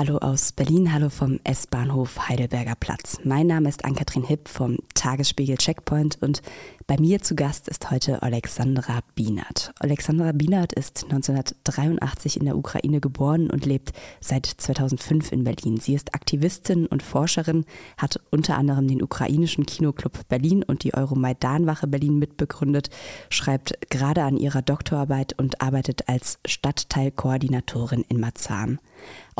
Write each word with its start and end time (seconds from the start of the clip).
Hallo 0.00 0.16
aus 0.16 0.52
Berlin, 0.52 0.94
hallo 0.94 1.10
vom 1.10 1.40
S-Bahnhof 1.44 2.26
Heidelberger 2.26 2.74
Platz. 2.74 3.18
Mein 3.22 3.46
Name 3.46 3.68
ist 3.68 3.84
Ann-Kathrin 3.84 4.24
Hipp 4.24 4.48
vom 4.48 4.78
Tagesspiegel 4.94 5.58
Checkpoint 5.58 6.16
und 6.22 6.40
bei 6.86 6.96
mir 6.98 7.20
zu 7.20 7.34
Gast 7.34 7.68
ist 7.68 7.90
heute 7.90 8.22
Alexandra 8.22 9.00
Bienert. 9.14 9.74
Alexandra 9.78 10.32
Bienert 10.32 10.72
ist 10.72 11.04
1983 11.04 12.38
in 12.38 12.46
der 12.46 12.56
Ukraine 12.56 13.00
geboren 13.00 13.50
und 13.50 13.66
lebt 13.66 13.92
seit 14.22 14.46
2005 14.46 15.32
in 15.32 15.44
Berlin. 15.44 15.76
Sie 15.76 15.94
ist 15.94 16.14
Aktivistin 16.14 16.86
und 16.86 17.02
Forscherin, 17.02 17.66
hat 17.98 18.20
unter 18.30 18.56
anderem 18.56 18.88
den 18.88 19.02
ukrainischen 19.02 19.66
Kinoclub 19.66 20.26
Berlin 20.28 20.62
und 20.62 20.82
die 20.82 20.94
Euromaidan-Wache 20.94 21.86
Berlin 21.86 22.18
mitbegründet, 22.18 22.88
schreibt 23.28 23.78
gerade 23.90 24.22
an 24.22 24.38
ihrer 24.38 24.62
Doktorarbeit 24.62 25.38
und 25.38 25.60
arbeitet 25.60 26.08
als 26.08 26.38
Stadtteilkoordinatorin 26.46 28.06
in 28.08 28.18
Marzahn. 28.18 28.80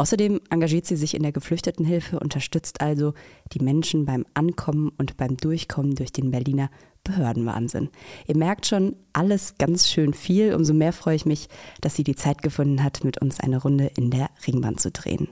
Außerdem 0.00 0.40
engagiert 0.48 0.86
sie 0.86 0.96
sich 0.96 1.12
in 1.12 1.22
der 1.22 1.30
Geflüchtetenhilfe, 1.30 2.18
unterstützt 2.18 2.80
also 2.80 3.12
die 3.52 3.62
Menschen 3.62 4.06
beim 4.06 4.24
Ankommen 4.32 4.90
und 4.96 5.18
beim 5.18 5.36
Durchkommen 5.36 5.94
durch 5.94 6.10
den 6.10 6.30
Berliner 6.30 6.70
Behördenwahnsinn. 7.04 7.90
Ihr 8.26 8.38
merkt 8.38 8.64
schon, 8.64 8.96
alles 9.12 9.56
ganz 9.58 9.90
schön 9.90 10.14
viel. 10.14 10.54
Umso 10.54 10.72
mehr 10.72 10.94
freue 10.94 11.16
ich 11.16 11.26
mich, 11.26 11.50
dass 11.82 11.96
sie 11.96 12.04
die 12.04 12.16
Zeit 12.16 12.40
gefunden 12.40 12.82
hat, 12.82 13.04
mit 13.04 13.20
uns 13.20 13.40
eine 13.40 13.60
Runde 13.60 13.90
in 13.94 14.10
der 14.10 14.30
Ringbahn 14.46 14.78
zu 14.78 14.90
drehen. 14.90 15.28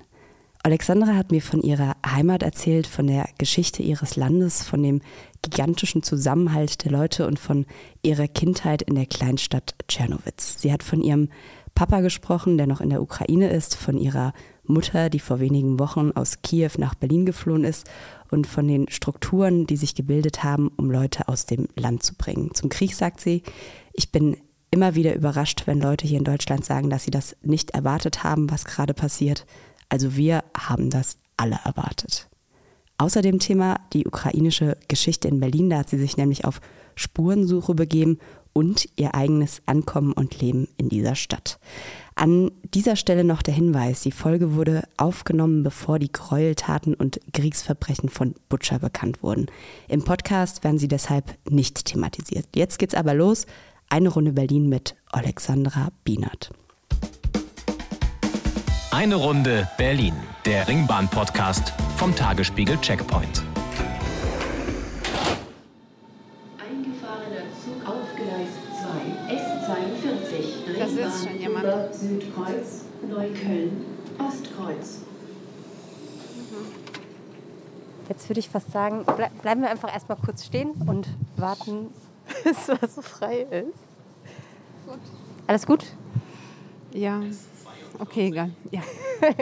Alexandra 0.62 1.14
hat 1.14 1.30
mir 1.30 1.40
von 1.40 1.62
ihrer 1.62 1.96
Heimat 2.04 2.42
erzählt, 2.42 2.87
von 2.87 3.06
der 3.06 3.26
Geschichte 3.38 3.82
ihres 3.82 4.16
Landes, 4.16 4.64
von 4.64 4.82
dem 4.82 5.00
gigantischen 5.40 6.02
Zusammenhalt 6.02 6.84
der 6.84 6.92
Leute 6.92 7.26
und 7.26 7.38
von 7.38 7.64
ihrer 8.02 8.28
Kindheit 8.28 8.82
in 8.82 8.96
der 8.96 9.06
Kleinstadt 9.06 9.74
Tschernowitz. 9.88 10.60
Sie 10.60 10.70
hat 10.70 10.82
von 10.82 11.00
ihrem 11.00 11.30
Papa 11.74 12.00
gesprochen, 12.00 12.59
der 12.59 12.66
noch 12.66 12.80
in 12.80 12.90
der 12.90 13.00
Ukraine 13.00 13.50
ist, 13.50 13.76
von 13.76 13.96
ihrer 13.96 14.32
Mutter, 14.68 15.10
die 15.10 15.18
vor 15.18 15.40
wenigen 15.40 15.78
Wochen 15.78 16.12
aus 16.12 16.42
Kiew 16.42 16.70
nach 16.78 16.95
Berlin 16.95 17.26
geflohen 17.26 17.64
ist 17.64 17.88
und 18.30 18.46
von 18.46 18.68
den 18.68 18.88
Strukturen, 18.88 19.66
die 19.66 19.76
sich 19.76 19.95
gebildet 19.95 20.45
haben, 20.45 20.68
um 20.76 20.90
Leute 20.90 21.29
aus 21.29 21.46
dem 21.46 21.68
Land 21.76 22.02
zu 22.02 22.15
bringen. 22.15 22.54
Zum 22.54 22.68
Krieg 22.68 22.95
sagt 22.95 23.20
sie, 23.20 23.43
ich 23.93 24.12
bin 24.12 24.37
immer 24.70 24.95
wieder 24.95 25.15
überrascht, 25.15 25.62
wenn 25.66 25.80
Leute 25.80 26.06
hier 26.06 26.18
in 26.18 26.24
Deutschland 26.24 26.65
sagen, 26.65 26.90
dass 26.90 27.04
sie 27.04 27.10
das 27.10 27.37
nicht 27.43 27.70
erwartet 27.70 28.23
haben, 28.23 28.51
was 28.51 28.65
gerade 28.65 28.95
passiert. 28.95 29.46
Also 29.88 30.16
wir 30.16 30.45
haben 30.56 30.90
das 30.90 31.16
alle 31.37 31.59
erwartet. 31.65 32.28
Außer 32.98 33.23
dem 33.23 33.38
Thema 33.38 33.80
die 33.93 34.06
ukrainische 34.06 34.76
Geschichte 34.88 35.28
in 35.28 35.40
Berlin, 35.40 35.71
da 35.71 35.78
hat 35.78 35.88
sie 35.88 35.98
sich 35.98 36.16
nämlich 36.16 36.45
auf 36.45 36.60
Spurensuche 36.96 37.74
begeben 37.74 38.18
und 38.52 38.88
ihr 38.96 39.15
eigenes 39.15 39.62
Ankommen 39.66 40.12
und 40.12 40.40
Leben 40.40 40.66
in 40.76 40.88
dieser 40.88 41.15
Stadt. 41.15 41.60
An 42.19 42.51
dieser 42.74 42.97
Stelle 42.97 43.23
noch 43.23 43.43
der 43.43 43.55
Hinweis, 43.55 44.01
die 44.01 44.11
Folge 44.11 44.57
wurde 44.57 44.83
aufgenommen, 44.97 45.63
bevor 45.63 46.01
die 46.01 46.11
Gräueltaten 46.11 46.95
und 46.95 47.21
Kriegsverbrechen 47.33 48.09
von 48.09 48.35
Butcher 48.49 48.80
bekannt 48.80 49.23
wurden. 49.23 49.47
Im 49.87 50.02
Podcast 50.02 50.65
werden 50.65 50.80
sie 50.80 50.89
deshalb 50.89 51.39
nicht 51.49 51.85
thematisiert. 51.85 52.46
Jetzt 52.57 52.80
geht's 52.80 52.96
aber 52.96 53.15
los. 53.15 53.46
Eine 53.89 54.09
Runde 54.09 54.33
Berlin 54.33 54.69
mit 54.69 54.96
Alexandra 55.13 55.91
Bienert. 56.02 56.51
Eine 58.91 59.15
Runde 59.15 59.69
Berlin, 59.79 60.15
der 60.45 60.66
Ringbahn-Podcast 60.66 61.73
vom 61.99 62.16
Tagesspiegel 62.16 62.79
Checkpoint. 62.80 63.48
Ist 70.49 71.25
schon 71.25 71.38
jemand. 71.38 71.94
Südkreuz, 71.94 72.84
Neukölln, 73.09 73.87
Ostkreuz. 74.19 75.03
Jetzt 78.09 78.28
würde 78.28 78.41
ich 78.41 78.49
fast 78.49 78.72
sagen, 78.72 79.05
ble 79.05 79.28
bleiben 79.43 79.60
wir 79.60 79.71
einfach 79.71 79.93
erstmal 79.93 80.16
kurz 80.19 80.44
stehen 80.44 80.71
und 80.87 81.09
warten, 81.37 81.88
bis 82.45 82.69
was 82.69 82.95
so 82.95 83.03
frei 83.03 83.41
ist. 83.50 83.78
Gut. 84.87 85.00
Alles 85.47 85.67
gut? 85.67 85.84
Ja. 86.93 87.21
Okay, 87.99 88.28
egal. 88.28 88.51
Ja, 88.71 88.83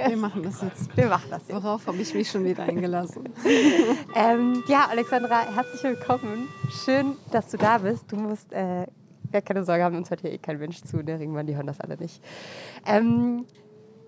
wir 0.09 0.16
machen 0.16 0.42
das 0.42 0.62
jetzt. 0.62 0.97
Wir 0.97 1.06
machen 1.06 1.28
das 1.30 1.42
jetzt. 1.47 1.54
Worauf 1.54 1.86
habe 1.86 1.98
ich 1.98 2.14
mich 2.14 2.30
schon 2.30 2.44
wieder 2.44 2.62
eingelassen? 2.62 3.28
ähm, 4.14 4.64
ja, 4.66 4.86
Alexandra, 4.91 5.42
herzlich 5.54 5.82
willkommen. 5.82 6.48
Schön, 6.84 7.16
dass 7.30 7.50
du 7.50 7.59
da 7.59 7.78
bist. 7.78 8.10
Du 8.10 8.16
musst 8.16 8.53
äh, 8.53 8.86
ja, 9.32 9.41
keine 9.41 9.64
Sorge, 9.64 9.84
haben 9.84 9.97
uns 9.97 10.10
hört 10.10 10.20
hier 10.20 10.32
eh 10.32 10.38
kein 10.38 10.59
Mensch 10.59 10.82
zu, 10.82 11.03
der 11.03 11.19
Ringmann, 11.19 11.47
die 11.47 11.56
hören 11.56 11.66
das 11.66 11.81
alle 11.81 11.97
nicht. 11.97 12.22
Ähm, 12.87 13.44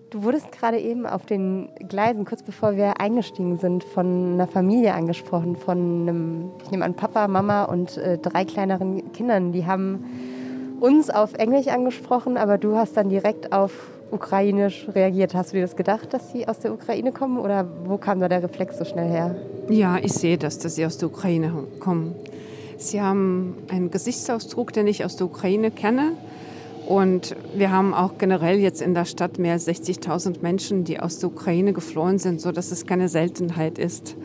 du 0.09 0.23
wurdest 0.23 0.51
gerade 0.51 0.79
eben 0.79 1.05
auf 1.05 1.25
den 1.25 1.69
Gleisen, 1.87 2.25
kurz 2.25 2.43
bevor 2.43 2.75
wir 2.75 2.99
eingestiegen 2.99 3.57
sind, 3.57 3.83
von 3.83 4.33
einer 4.33 4.47
Familie 4.47 4.93
angesprochen, 4.93 5.55
von 5.55 6.01
einem, 6.01 6.51
ich 6.63 6.71
nehme 6.71 6.85
an, 6.85 6.95
Papa, 6.95 7.27
Mama 7.27 7.65
und 7.65 7.97
äh, 7.97 8.17
drei 8.17 8.45
kleineren 8.45 9.11
Kindern. 9.13 9.51
Die 9.51 9.65
haben 9.65 10.05
uns 10.79 11.09
auf 11.09 11.33
Englisch 11.33 11.67
angesprochen, 11.67 12.37
aber 12.37 12.57
du 12.57 12.75
hast 12.75 12.95
dann 12.97 13.09
direkt 13.09 13.51
auf 13.51 13.71
Ukrainisch 14.11 14.87
reagiert. 14.93 15.33
Hast 15.35 15.51
du 15.51 15.57
dir 15.57 15.61
das 15.61 15.75
gedacht, 15.75 16.13
dass 16.13 16.31
sie 16.31 16.47
aus 16.47 16.59
der 16.59 16.73
Ukraine 16.73 17.11
kommen 17.11 17.37
oder 17.37 17.67
wo 17.85 17.97
kam 17.97 18.19
da 18.19 18.27
der 18.27 18.43
Reflex 18.43 18.77
so 18.77 18.85
schnell 18.85 19.09
her? 19.09 19.35
Ja, 19.69 19.97
ich 19.97 20.13
sehe 20.13 20.37
das, 20.37 20.57
dass 20.57 20.75
sie 20.75 20.85
aus 20.85 20.97
der 20.97 21.09
Ukraine 21.09 21.51
kommen. 21.79 22.15
Sie 22.79 23.01
haben 23.01 23.55
einen 23.67 23.91
Gesichtsausdruck, 23.91 24.71
den 24.71 24.87
ich 24.87 25.03
aus 25.03 25.17
der 25.17 25.27
Ukraine 25.27 25.69
kenne. 25.69 26.13
Und 26.87 27.35
wir 27.53 27.71
haben 27.71 27.93
auch 27.93 28.17
generell 28.17 28.57
jetzt 28.57 28.81
in 28.81 28.93
der 28.93 29.03
Stadt 29.03 29.37
mehr 29.37 29.53
als 29.53 29.67
60.000 29.67 30.41
Menschen, 30.41 30.85
die 30.85 30.99
aus 30.99 31.19
der 31.19 31.29
Ukraine 31.29 31.73
geflohen 31.73 32.17
sind, 32.19 32.39
sodass 32.39 32.71
es 32.71 32.85
keine 32.85 33.09
Seltenheit 33.09 33.77
ist. 33.77 34.15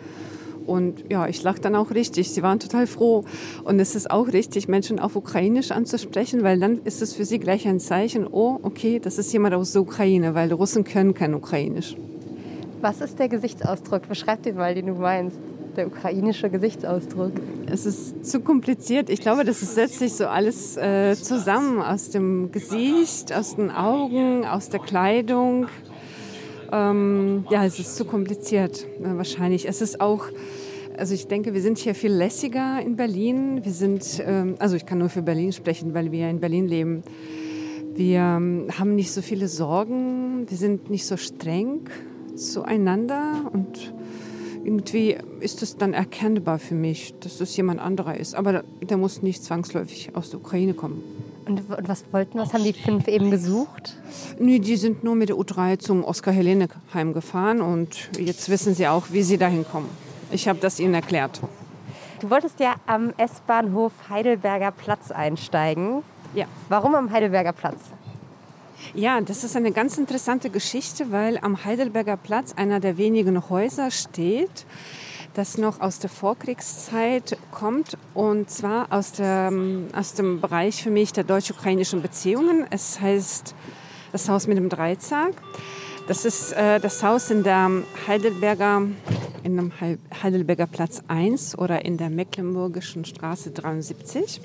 Und 0.66 1.04
ja, 1.10 1.26
ich 1.26 1.42
lache 1.42 1.60
dann 1.60 1.74
auch 1.74 1.90
richtig. 1.90 2.30
Sie 2.30 2.42
waren 2.42 2.60
total 2.60 2.86
froh. 2.86 3.24
Und 3.64 3.80
es 3.80 3.96
ist 3.96 4.08
auch 4.10 4.28
richtig, 4.28 4.68
Menschen 4.68 5.00
auf 5.00 5.16
Ukrainisch 5.16 5.72
anzusprechen, 5.72 6.44
weil 6.44 6.60
dann 6.60 6.80
ist 6.84 7.02
es 7.02 7.12
für 7.12 7.24
sie 7.24 7.40
gleich 7.40 7.66
ein 7.66 7.80
Zeichen, 7.80 8.24
oh, 8.24 8.60
okay, 8.62 9.00
das 9.00 9.18
ist 9.18 9.32
jemand 9.32 9.54
aus 9.54 9.72
der 9.72 9.82
Ukraine, 9.82 10.34
weil 10.36 10.50
Russen 10.52 10.84
können 10.84 11.12
kein 11.12 11.34
Ukrainisch. 11.34 11.96
Was 12.80 13.00
ist 13.00 13.18
der 13.18 13.28
Gesichtsausdruck? 13.28 14.08
Beschreib 14.08 14.44
den 14.44 14.56
mal, 14.56 14.74
den 14.74 14.86
du 14.86 14.94
meinst 14.94 15.36
der 15.76 15.86
ukrainische 15.86 16.50
Gesichtsausdruck? 16.50 17.32
Es 17.66 17.86
ist 17.86 18.26
zu 18.26 18.40
kompliziert. 18.40 19.10
Ich 19.10 19.20
glaube, 19.20 19.44
das 19.44 19.60
setzt 19.60 19.98
sich 19.98 20.14
so 20.14 20.26
alles 20.26 20.76
äh, 20.76 21.14
zusammen 21.14 21.80
aus 21.80 22.10
dem 22.10 22.52
Gesicht, 22.52 23.32
aus 23.32 23.56
den 23.56 23.70
Augen, 23.70 24.44
aus 24.44 24.68
der 24.68 24.80
Kleidung. 24.80 25.66
Ähm, 26.72 27.44
ja, 27.50 27.64
es 27.64 27.78
ist 27.78 27.96
zu 27.96 28.04
kompliziert 28.04 28.86
äh, 29.00 29.16
wahrscheinlich. 29.16 29.68
Es 29.68 29.80
ist 29.80 30.00
auch, 30.00 30.26
also 30.96 31.14
ich 31.14 31.26
denke, 31.26 31.54
wir 31.54 31.60
sind 31.60 31.78
hier 31.78 31.94
viel 31.94 32.12
lässiger 32.12 32.80
in 32.80 32.96
Berlin. 32.96 33.64
Wir 33.64 33.72
sind, 33.72 34.22
ähm, 34.26 34.56
also 34.58 34.76
ich 34.76 34.86
kann 34.86 34.98
nur 34.98 35.08
für 35.08 35.22
Berlin 35.22 35.52
sprechen, 35.52 35.94
weil 35.94 36.12
wir 36.12 36.28
in 36.28 36.40
Berlin 36.40 36.66
leben. 36.66 37.02
Wir 37.94 38.20
ähm, 38.20 38.66
haben 38.76 38.96
nicht 38.96 39.12
so 39.12 39.22
viele 39.22 39.46
Sorgen, 39.46 40.46
wir 40.48 40.56
sind 40.56 40.90
nicht 40.90 41.06
so 41.06 41.16
streng 41.16 41.82
zueinander 42.34 43.48
und 43.52 43.94
irgendwie 44.64 45.16
ist 45.40 45.62
es 45.62 45.76
dann 45.76 45.92
erkennbar 45.92 46.58
für 46.58 46.74
mich, 46.74 47.14
dass 47.20 47.40
es 47.40 47.56
jemand 47.56 47.80
anderer 47.80 48.16
ist. 48.16 48.34
Aber 48.34 48.64
der 48.80 48.96
muss 48.96 49.22
nicht 49.22 49.44
zwangsläufig 49.44 50.10
aus 50.14 50.30
der 50.30 50.40
Ukraine 50.40 50.74
kommen. 50.74 51.02
Und 51.46 51.62
was 51.68 52.04
wollten, 52.10 52.38
was 52.38 52.54
haben 52.54 52.64
die 52.64 52.72
fünf 52.72 53.06
eben 53.06 53.30
gesucht? 53.30 53.96
Nee, 54.38 54.58
die 54.58 54.76
sind 54.76 55.04
nur 55.04 55.14
mit 55.14 55.28
der 55.28 55.36
U3 55.36 55.78
zum 55.78 56.02
Oskar-Helene-Heim 56.02 57.12
gefahren 57.12 57.60
und 57.60 58.10
jetzt 58.18 58.48
wissen 58.48 58.74
sie 58.74 58.88
auch, 58.88 59.08
wie 59.10 59.22
sie 59.22 59.36
dahin 59.36 59.66
kommen. 59.66 59.90
Ich 60.30 60.48
habe 60.48 60.58
das 60.60 60.80
ihnen 60.80 60.94
erklärt. 60.94 61.40
Du 62.20 62.30
wolltest 62.30 62.60
ja 62.60 62.76
am 62.86 63.12
S-Bahnhof 63.18 63.92
Heidelberger 64.08 64.70
Platz 64.70 65.10
einsteigen. 65.10 66.02
Ja. 66.34 66.46
Warum 66.70 66.94
am 66.94 67.10
Heidelberger 67.10 67.52
Platz? 67.52 67.78
Ja, 68.92 69.20
das 69.20 69.42
ist 69.42 69.56
eine 69.56 69.72
ganz 69.72 69.96
interessante 69.96 70.50
Geschichte, 70.50 71.10
weil 71.10 71.38
am 71.38 71.64
Heidelberger 71.64 72.16
Platz 72.16 72.52
einer 72.52 72.80
der 72.80 72.98
wenigen 72.98 73.48
Häuser 73.48 73.90
steht, 73.90 74.66
das 75.32 75.58
noch 75.58 75.80
aus 75.80 75.98
der 75.98 76.10
Vorkriegszeit 76.10 77.38
kommt 77.50 77.96
und 78.12 78.50
zwar 78.50 78.92
aus, 78.92 79.12
der, 79.12 79.52
aus 79.94 80.14
dem 80.14 80.40
Bereich 80.40 80.82
für 80.82 80.90
mich 80.90 81.12
der 81.12 81.24
deutsch-ukrainischen 81.24 82.02
Beziehungen. 82.02 82.66
Es 82.70 83.00
heißt 83.00 83.54
das 84.12 84.28
Haus 84.28 84.46
mit 84.46 84.58
dem 84.58 84.68
Dreizack. 84.68 85.32
Das 86.06 86.24
ist 86.24 86.52
äh, 86.52 86.78
das 86.78 87.02
Haus 87.02 87.30
in 87.30 87.42
der 87.42 87.70
Heidelberger, 88.06 88.82
in 89.42 89.56
dem 89.56 89.72
Heidelberger 90.22 90.66
Platz 90.66 91.02
1 91.08 91.58
oder 91.58 91.84
in 91.84 91.96
der 91.96 92.10
Mecklenburgischen 92.10 93.04
Straße 93.04 93.50
73. 93.50 94.40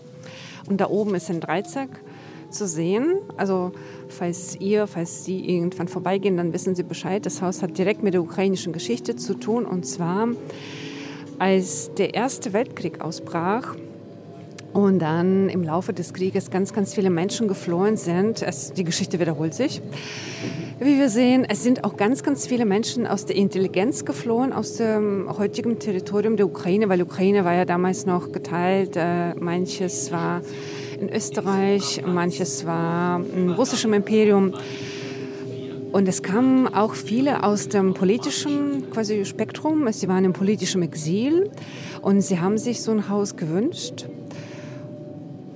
Und 0.67 0.81
da 0.81 0.87
oben 0.87 1.13
ist 1.13 1.29
ein 1.29 1.41
Dreizack 1.41 1.89
zu 2.51 2.67
sehen. 2.67 3.17
Also 3.37 3.71
falls 4.07 4.55
ihr, 4.59 4.87
falls 4.87 5.25
Sie 5.25 5.45
irgendwann 5.45 5.87
vorbeigehen, 5.87 6.37
dann 6.37 6.53
wissen 6.53 6.75
Sie 6.75 6.83
Bescheid. 6.83 7.25
Das 7.25 7.41
Haus 7.41 7.61
hat 7.61 7.77
direkt 7.77 8.03
mit 8.03 8.13
der 8.13 8.21
ukrainischen 8.21 8.73
Geschichte 8.73 9.15
zu 9.15 9.33
tun. 9.33 9.65
Und 9.65 9.85
zwar, 9.85 10.27
als 11.37 11.91
der 11.95 12.13
Erste 12.13 12.53
Weltkrieg 12.53 13.01
ausbrach, 13.01 13.75
und 14.73 14.99
dann 14.99 15.49
im 15.49 15.63
Laufe 15.63 15.93
des 15.93 16.13
Krieges 16.13 16.51
ganz, 16.51 16.73
ganz 16.73 16.93
viele 16.93 17.09
Menschen 17.09 17.47
geflohen 17.47 17.97
sind. 17.97 18.41
Es, 18.41 18.73
die 18.73 18.83
Geschichte 18.83 19.19
wiederholt 19.19 19.53
sich. 19.53 19.81
Wie 20.79 20.97
wir 20.97 21.09
sehen, 21.09 21.45
es 21.49 21.63
sind 21.63 21.83
auch 21.83 21.97
ganz, 21.97 22.23
ganz 22.23 22.47
viele 22.47 22.65
Menschen 22.65 23.05
aus 23.05 23.25
der 23.25 23.35
Intelligenz 23.35 24.05
geflohen, 24.05 24.53
aus 24.53 24.75
dem 24.75 25.27
heutigen 25.37 25.79
Territorium 25.79 26.37
der 26.37 26.45
Ukraine, 26.45 26.87
weil 26.87 27.01
Ukraine 27.01 27.43
war 27.43 27.53
ja 27.53 27.65
damals 27.65 28.05
noch 28.05 28.31
geteilt. 28.31 28.95
Äh, 28.95 29.33
manches 29.35 30.11
war 30.11 30.41
in 30.99 31.09
Österreich, 31.09 32.03
manches 32.05 32.65
war 32.65 33.21
im 33.35 33.51
russischen 33.51 33.93
Imperium. 33.93 34.53
Und 35.91 36.07
es 36.07 36.21
kamen 36.21 36.67
auch 36.67 36.93
viele 36.93 37.43
aus 37.43 37.67
dem 37.67 37.93
politischen 37.93 38.91
quasi 38.91 39.25
Spektrum. 39.25 39.91
Sie 39.91 40.07
waren 40.07 40.25
im 40.25 40.33
politischen 40.33 40.83
Exil 40.83 41.49
und 42.01 42.21
sie 42.21 42.39
haben 42.39 42.57
sich 42.57 42.81
so 42.81 42.91
ein 42.91 43.09
Haus 43.09 43.35
gewünscht. 43.35 44.05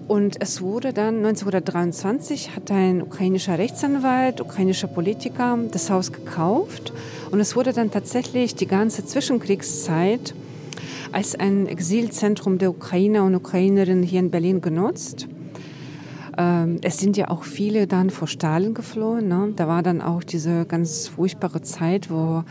Und 0.08 0.42
es 0.42 0.62
wurde 0.62 0.92
dann 0.92 1.18
1923 1.18 2.56
hat 2.56 2.72
ein 2.72 3.02
ukrainischer 3.02 3.58
Rechtsanwalt, 3.58 4.42
ukrainischer 4.42 4.88
Politiker 4.88 5.58
das 5.72 5.90
Haus 5.90 6.12
gekauft 6.12 6.92
und 7.32 7.40
es 7.40 7.56
wurde 7.56 7.72
dann 7.72 7.90
tatsächlich 7.90 8.54
die 8.54 8.68
ganze 8.68 9.06
Zwischenkriegszeit 9.06 10.36
als 11.14 11.36
ein 11.36 11.68
Exilzentrum 11.68 12.58
der 12.58 12.72
Ukrainer 12.72 13.24
und 13.24 13.36
Ukrainerinnen 13.36 14.04
hier 14.04 14.20
in 14.20 14.32
Berlin 14.32 14.62
genutzt. 14.62 15.28
Ähm, 16.38 16.80
es 16.82 16.98
sind 16.98 17.18
ja 17.18 17.30
auch 17.30 17.44
viele 17.44 17.88
dann 17.88 18.10
vor 18.10 18.28
Stalin 18.28 18.74
geflohen. 18.74 19.28
Ne? 19.28 19.54
Da 19.56 19.68
war 19.68 19.84
dann 19.84 20.02
auch 20.02 20.24
diese 20.24 20.66
ganz 20.66 21.08
furchtbare 21.08 21.62
Zeit, 21.62 22.10
wo 22.10 22.44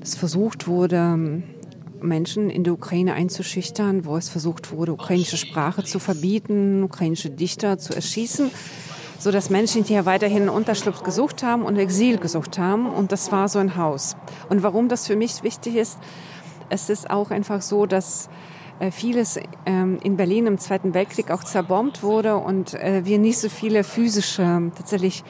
es 0.00 0.14
versucht 0.14 0.66
wurde, 0.66 1.42
Menschen 2.00 2.50
in 2.50 2.64
der 2.64 2.72
Ukraine 2.72 3.14
einzuschüchtern, 3.14 4.04
wo 4.04 4.16
es 4.16 4.28
versucht 4.28 4.72
wurde, 4.72 4.92
ukrainische 4.92 5.36
Sprache 5.36 5.84
zu 5.84 5.98
verbieten, 5.98 6.82
ukrainische 6.82 7.30
Dichter 7.30 7.78
zu 7.78 7.94
erschießen, 7.94 8.50
so 9.18 9.30
dass 9.30 9.50
Menschen 9.50 9.84
hier 9.84 10.04
weiterhin 10.04 10.48
Unterschlupf 10.48 11.02
gesucht 11.04 11.42
haben 11.44 11.62
und 11.62 11.76
Exil 11.76 12.18
gesucht 12.18 12.58
haben. 12.58 12.86
Und 12.86 13.12
das 13.12 13.30
war 13.30 13.48
so 13.48 13.58
ein 13.58 13.76
Haus. 13.76 14.16
Und 14.48 14.62
warum 14.62 14.88
das 14.88 15.06
für 15.06 15.14
mich 15.14 15.42
wichtig 15.44 15.76
ist, 15.76 15.98
es 16.72 16.88
ist 16.88 17.10
auch 17.10 17.30
einfach 17.30 17.60
so, 17.60 17.86
dass 17.86 18.30
äh, 18.80 18.90
vieles 18.90 19.38
ähm, 19.66 19.98
in 20.02 20.16
Berlin 20.16 20.46
im 20.46 20.58
Zweiten 20.58 20.94
Weltkrieg 20.94 21.30
auch 21.30 21.44
zerbombt 21.44 22.02
wurde 22.02 22.36
und 22.36 22.74
äh, 22.74 23.04
wir 23.04 23.18
nicht 23.18 23.38
so 23.38 23.48
viele 23.48 23.84
physische, 23.84 24.72
tatsächlich 24.74 25.22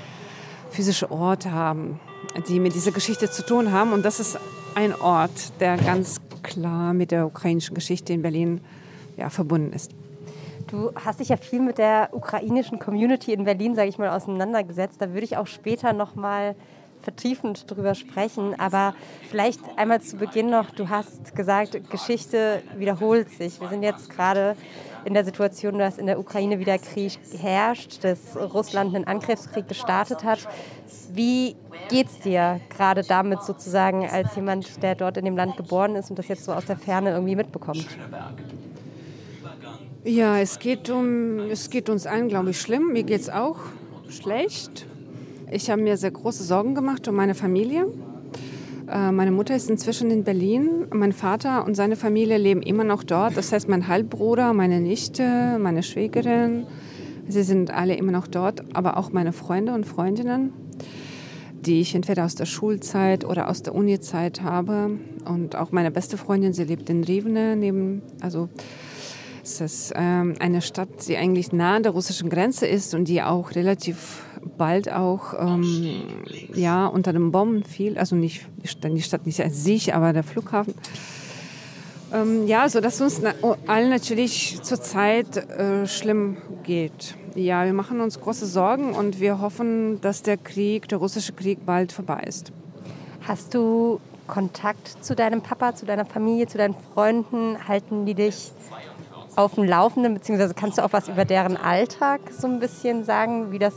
physische 0.70 1.10
Orte 1.10 1.52
haben, 1.52 2.00
die 2.48 2.60
mit 2.60 2.74
dieser 2.74 2.92
Geschichte 2.92 3.28
zu 3.28 3.44
tun 3.44 3.72
haben. 3.72 3.92
Und 3.92 4.04
das 4.04 4.20
ist 4.20 4.38
ein 4.74 4.94
Ort, 4.94 5.60
der 5.60 5.76
ganz 5.76 6.20
klar 6.42 6.94
mit 6.94 7.10
der 7.10 7.26
ukrainischen 7.26 7.74
Geschichte 7.74 8.12
in 8.12 8.22
Berlin 8.22 8.60
ja, 9.16 9.28
verbunden 9.28 9.72
ist. 9.72 9.90
Du 10.68 10.92
hast 10.94 11.20
dich 11.20 11.28
ja 11.28 11.36
viel 11.36 11.60
mit 11.60 11.76
der 11.76 12.10
ukrainischen 12.12 12.78
Community 12.78 13.32
in 13.32 13.44
Berlin, 13.44 13.74
sage 13.74 13.88
ich 13.88 13.98
mal, 13.98 14.10
auseinandergesetzt. 14.10 15.02
Da 15.02 15.10
würde 15.10 15.24
ich 15.24 15.36
auch 15.36 15.48
später 15.48 15.92
noch 15.92 16.14
mal 16.14 16.54
vertiefend 17.02 17.70
drüber 17.70 17.94
sprechen. 17.94 18.58
Aber 18.58 18.94
vielleicht 19.28 19.60
einmal 19.76 20.00
zu 20.00 20.16
Beginn 20.16 20.50
noch, 20.50 20.70
du 20.70 20.88
hast 20.88 21.34
gesagt, 21.34 21.90
Geschichte 21.90 22.62
wiederholt 22.76 23.30
sich. 23.30 23.60
Wir 23.60 23.68
sind 23.68 23.82
jetzt 23.82 24.10
gerade 24.10 24.56
in 25.04 25.14
der 25.14 25.24
Situation, 25.24 25.78
dass 25.78 25.98
in 25.98 26.06
der 26.06 26.18
Ukraine 26.18 26.58
wieder 26.58 26.78
Krieg 26.78 27.18
herrscht, 27.38 28.04
dass 28.04 28.36
Russland 28.36 28.94
einen 28.94 29.06
Angriffskrieg 29.06 29.68
gestartet 29.68 30.24
hat. 30.24 30.46
Wie 31.12 31.56
geht 31.88 32.06
es 32.06 32.20
dir 32.20 32.60
gerade 32.70 33.02
damit 33.02 33.42
sozusagen 33.42 34.08
als 34.08 34.34
jemand, 34.36 34.82
der 34.82 34.94
dort 34.94 35.16
in 35.16 35.24
dem 35.24 35.36
Land 35.36 35.56
geboren 35.56 35.96
ist 35.96 36.10
und 36.10 36.18
das 36.18 36.28
jetzt 36.28 36.44
so 36.44 36.52
aus 36.52 36.66
der 36.66 36.76
Ferne 36.76 37.10
irgendwie 37.10 37.36
mitbekommt? 37.36 37.86
Ja, 40.04 40.38
es 40.38 40.58
geht, 40.58 40.90
um, 40.90 41.38
es 41.50 41.70
geht 41.70 41.88
uns 41.88 42.06
allen, 42.06 42.28
glaube 42.28 42.50
ich, 42.50 42.60
schlimm. 42.60 42.92
Mir 42.92 43.04
geht 43.04 43.20
es 43.20 43.30
auch 43.30 43.58
schlecht. 44.08 44.86
Ich 45.54 45.68
habe 45.68 45.82
mir 45.82 45.98
sehr 45.98 46.10
große 46.10 46.44
Sorgen 46.44 46.74
gemacht 46.74 47.06
um 47.08 47.14
meine 47.14 47.34
Familie. 47.34 47.86
Äh, 48.90 49.12
meine 49.12 49.32
Mutter 49.32 49.54
ist 49.54 49.68
inzwischen 49.68 50.10
in 50.10 50.24
Berlin. 50.24 50.86
Mein 50.90 51.12
Vater 51.12 51.66
und 51.66 51.74
seine 51.74 51.94
Familie 51.94 52.38
leben 52.38 52.62
immer 52.62 52.84
noch 52.84 53.02
dort. 53.02 53.36
Das 53.36 53.52
heißt, 53.52 53.68
mein 53.68 53.86
Halbbruder, 53.86 54.54
meine 54.54 54.80
Nichte, 54.80 55.58
meine 55.60 55.82
Schwägerin, 55.82 56.66
sie 57.28 57.42
sind 57.42 57.70
alle 57.70 57.96
immer 57.96 58.12
noch 58.12 58.28
dort, 58.28 58.64
aber 58.74 58.96
auch 58.96 59.12
meine 59.12 59.34
Freunde 59.34 59.74
und 59.74 59.84
Freundinnen, 59.84 60.54
die 61.60 61.82
ich 61.82 61.94
entweder 61.94 62.24
aus 62.24 62.34
der 62.34 62.46
Schulzeit 62.46 63.26
oder 63.26 63.50
aus 63.50 63.62
der 63.62 63.74
Uni-Zeit 63.74 64.42
habe. 64.42 64.92
Und 65.26 65.54
auch 65.54 65.70
meine 65.70 65.90
beste 65.90 66.16
Freundin, 66.16 66.54
sie 66.54 66.64
lebt 66.64 66.88
in 66.88 67.04
Rivne, 67.04 67.56
neben, 67.56 68.00
also 68.22 68.48
es 69.42 69.60
ist 69.60 69.92
ähm, 69.96 70.34
eine 70.38 70.62
Stadt, 70.62 71.08
die 71.08 71.16
eigentlich 71.16 71.52
nah 71.52 71.76
an 71.76 71.82
der 71.82 71.92
russischen 71.92 72.30
Grenze 72.30 72.66
ist 72.66 72.94
und 72.94 73.08
die 73.08 73.22
auch 73.22 73.54
relativ 73.54 74.24
bald 74.56 74.92
auch 74.92 75.34
ähm, 75.38 76.02
ja, 76.54 76.86
unter 76.86 77.12
den 77.12 77.32
Bomben 77.32 77.64
fiel. 77.64 77.98
Also 77.98 78.14
nicht 78.14 78.46
die 78.62 79.02
Stadt 79.02 79.26
nicht 79.26 79.40
als 79.40 79.64
sich, 79.64 79.94
aber 79.94 80.12
der 80.12 80.22
Flughafen. 80.22 80.74
Ähm, 82.12 82.46
ja, 82.46 82.68
so 82.68 82.80
dass 82.80 83.00
uns 83.00 83.20
na 83.20 83.32
allen 83.66 83.90
natürlich 83.90 84.60
zurzeit 84.62 85.36
äh, 85.36 85.86
schlimm 85.86 86.36
geht. 86.62 87.16
Ja, 87.34 87.64
wir 87.64 87.72
machen 87.72 88.00
uns 88.00 88.20
große 88.20 88.46
Sorgen 88.46 88.92
und 88.92 89.18
wir 89.18 89.40
hoffen, 89.40 90.00
dass 90.02 90.22
der 90.22 90.36
Krieg, 90.36 90.88
der 90.88 90.98
russische 90.98 91.32
Krieg, 91.32 91.64
bald 91.64 91.90
vorbei 91.90 92.24
ist. 92.26 92.52
Hast 93.22 93.54
du 93.54 94.00
Kontakt 94.26 95.02
zu 95.02 95.16
deinem 95.16 95.40
Papa, 95.40 95.74
zu 95.74 95.86
deiner 95.86 96.04
Familie, 96.04 96.46
zu 96.46 96.58
deinen 96.58 96.74
Freunden? 96.92 97.56
Halten 97.66 98.04
die 98.04 98.14
dich 98.14 98.52
auf 99.36 99.54
dem 99.54 99.64
Laufenden, 99.64 100.14
beziehungsweise 100.14 100.54
kannst 100.54 100.78
du 100.78 100.84
auch 100.84 100.92
was 100.92 101.08
über 101.08 101.24
deren 101.24 101.56
Alltag 101.56 102.20
so 102.30 102.46
ein 102.46 102.60
bisschen 102.60 103.04
sagen, 103.04 103.52
wie 103.52 103.58
das 103.58 103.74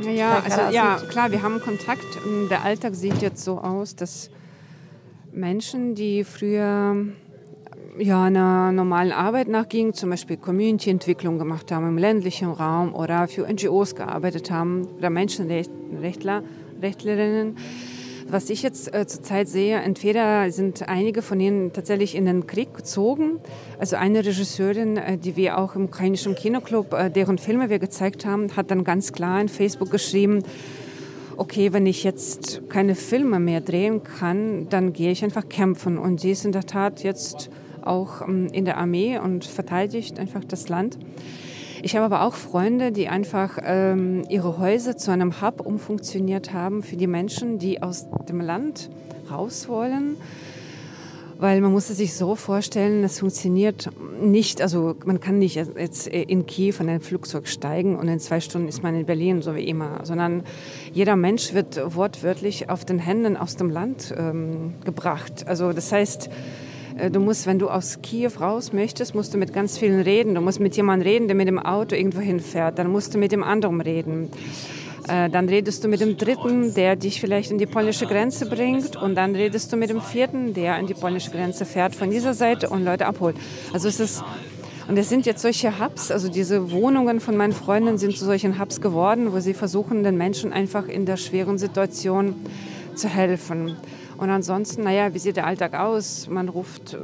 ja, 0.00 0.42
also, 0.44 0.72
ja, 0.72 0.96
klar, 1.08 1.32
wir 1.32 1.42
haben 1.42 1.60
Kontakt. 1.60 2.06
Der 2.50 2.62
Alltag 2.62 2.94
sieht 2.94 3.20
jetzt 3.20 3.42
so 3.42 3.58
aus, 3.58 3.96
dass 3.96 4.30
Menschen, 5.32 5.96
die 5.96 6.22
früher 6.22 6.94
ja, 7.98 8.24
einer 8.24 8.70
normalen 8.70 9.12
Arbeit 9.12 9.48
nachgingen, 9.48 9.94
zum 9.94 10.10
Beispiel 10.10 10.36
Community-Entwicklung 10.36 11.38
gemacht 11.38 11.72
haben 11.72 11.88
im 11.88 11.98
ländlichen 11.98 12.50
Raum 12.50 12.94
oder 12.94 13.26
für 13.26 13.52
NGOs 13.52 13.96
gearbeitet 13.96 14.50
haben 14.50 14.86
oder 14.98 15.10
Menschenrechtler, 15.10 16.42
Rechtlerinnen, 16.80 17.56
was 18.30 18.50
ich 18.50 18.62
jetzt 18.62 18.94
äh, 18.94 19.06
zurzeit 19.06 19.48
sehe, 19.48 19.78
entweder 19.78 20.50
sind 20.50 20.88
einige 20.88 21.22
von 21.22 21.40
ihnen 21.40 21.72
tatsächlich 21.72 22.14
in 22.14 22.26
den 22.26 22.46
Krieg 22.46 22.74
gezogen. 22.74 23.40
Also 23.78 23.96
eine 23.96 24.24
Regisseurin, 24.24 24.96
äh, 24.96 25.16
die 25.16 25.36
wir 25.36 25.58
auch 25.58 25.74
im 25.74 25.86
ukrainischen 25.86 26.34
Kinoclub, 26.34 26.92
äh, 26.92 27.10
deren 27.10 27.38
Filme 27.38 27.70
wir 27.70 27.78
gezeigt 27.78 28.26
haben, 28.26 28.54
hat 28.56 28.70
dann 28.70 28.84
ganz 28.84 29.12
klar 29.12 29.40
in 29.40 29.48
Facebook 29.48 29.90
geschrieben, 29.90 30.42
okay, 31.36 31.72
wenn 31.72 31.86
ich 31.86 32.04
jetzt 32.04 32.62
keine 32.68 32.94
Filme 32.94 33.38
mehr 33.38 33.60
drehen 33.60 34.02
kann, 34.02 34.68
dann 34.68 34.92
gehe 34.92 35.12
ich 35.12 35.24
einfach 35.24 35.48
kämpfen. 35.48 35.96
Und 35.96 36.20
sie 36.20 36.32
ist 36.32 36.44
in 36.44 36.52
der 36.52 36.64
Tat 36.64 37.02
jetzt 37.02 37.50
auch 37.82 38.22
ähm, 38.22 38.48
in 38.52 38.64
der 38.64 38.76
Armee 38.76 39.18
und 39.18 39.44
verteidigt 39.44 40.18
einfach 40.18 40.44
das 40.44 40.68
Land. 40.68 40.98
Ich 41.82 41.94
habe 41.94 42.04
aber 42.04 42.22
auch 42.22 42.34
Freunde, 42.34 42.90
die 42.90 43.08
einfach 43.08 43.58
ähm, 43.62 44.24
ihre 44.28 44.58
Häuser 44.58 44.96
zu 44.96 45.12
einem 45.12 45.40
Hub 45.40 45.64
umfunktioniert 45.64 46.52
haben 46.52 46.82
für 46.82 46.96
die 46.96 47.06
Menschen, 47.06 47.58
die 47.58 47.82
aus 47.82 48.06
dem 48.28 48.40
Land 48.40 48.90
raus 49.30 49.68
wollen. 49.68 50.16
Weil 51.40 51.60
man 51.60 51.70
muss 51.70 51.88
es 51.88 51.98
sich 51.98 52.14
so 52.14 52.34
vorstellen, 52.34 53.02
das 53.02 53.20
funktioniert 53.20 53.90
nicht, 54.20 54.60
also 54.60 54.96
man 55.04 55.20
kann 55.20 55.38
nicht 55.38 55.54
jetzt 55.54 56.08
in 56.08 56.46
Kiew 56.46 56.74
in 56.80 56.88
ein 56.88 57.00
Flugzeug 57.00 57.46
steigen 57.46 57.94
und 57.94 58.08
in 58.08 58.18
zwei 58.18 58.40
Stunden 58.40 58.66
ist 58.66 58.82
man 58.82 58.96
in 58.96 59.06
Berlin, 59.06 59.40
so 59.40 59.54
wie 59.54 59.68
immer, 59.68 60.00
sondern 60.02 60.42
jeder 60.92 61.14
Mensch 61.14 61.54
wird 61.54 61.94
wortwörtlich 61.94 62.70
auf 62.70 62.84
den 62.84 62.98
Händen 62.98 63.36
aus 63.36 63.54
dem 63.54 63.70
Land 63.70 64.12
ähm, 64.18 64.74
gebracht. 64.84 65.46
Also 65.46 65.72
das 65.72 65.92
heißt, 65.92 66.28
du 67.10 67.20
musst, 67.20 67.46
wenn 67.46 67.58
du 67.58 67.68
aus 67.68 68.00
Kiew 68.02 68.32
raus 68.40 68.72
möchtest, 68.72 69.14
musst 69.14 69.32
du 69.34 69.38
mit 69.38 69.52
ganz 69.52 69.78
vielen 69.78 70.00
reden. 70.00 70.34
Du 70.34 70.40
musst 70.40 70.60
mit 70.60 70.76
jemandem 70.76 71.08
reden, 71.08 71.28
der 71.28 71.36
mit 71.36 71.48
dem 71.48 71.58
Auto 71.58 71.94
irgendwo 71.94 72.20
hinfährt. 72.20 72.78
Dann 72.78 72.90
musst 72.90 73.14
du 73.14 73.18
mit 73.18 73.32
dem 73.32 73.42
anderen 73.42 73.80
reden. 73.80 74.30
Äh, 75.08 75.30
dann 75.30 75.48
redest 75.48 75.84
du 75.84 75.88
mit 75.88 76.00
dem 76.00 76.16
Dritten, 76.16 76.74
der 76.74 76.96
dich 76.96 77.20
vielleicht 77.20 77.50
in 77.50 77.58
die 77.58 77.66
polnische 77.66 78.06
Grenze 78.06 78.46
bringt. 78.46 78.96
Und 78.96 79.14
dann 79.14 79.34
redest 79.34 79.72
du 79.72 79.76
mit 79.76 79.90
dem 79.90 80.00
Vierten, 80.00 80.54
der 80.54 80.78
in 80.78 80.86
die 80.86 80.94
polnische 80.94 81.30
Grenze 81.30 81.64
fährt 81.64 81.94
von 81.94 82.10
dieser 82.10 82.34
Seite 82.34 82.68
und 82.68 82.84
Leute 82.84 83.06
abholt. 83.06 83.36
Also 83.72 83.88
es 83.88 84.00
ist 84.00 84.24
und 84.88 84.96
es 84.96 85.10
sind 85.10 85.26
jetzt 85.26 85.42
solche 85.42 85.80
Hubs, 85.80 86.10
also 86.10 86.30
diese 86.30 86.70
Wohnungen 86.70 87.20
von 87.20 87.36
meinen 87.36 87.52
Freunden 87.52 87.98
sind 87.98 88.16
zu 88.16 88.24
solchen 88.24 88.58
Hubs 88.58 88.80
geworden, 88.80 89.34
wo 89.34 89.40
sie 89.40 89.52
versuchen, 89.52 90.02
den 90.02 90.16
Menschen 90.16 90.50
einfach 90.50 90.88
in 90.88 91.04
der 91.04 91.18
schweren 91.18 91.58
Situation 91.58 92.34
zu 92.94 93.06
helfen. 93.06 93.76
Und 94.18 94.30
ansonsten, 94.30 94.82
naja, 94.82 95.14
wie 95.14 95.18
sieht 95.18 95.36
der 95.36 95.46
Alltag 95.46 95.74
aus? 95.74 96.28
Man 96.28 96.48
ruft 96.48 96.98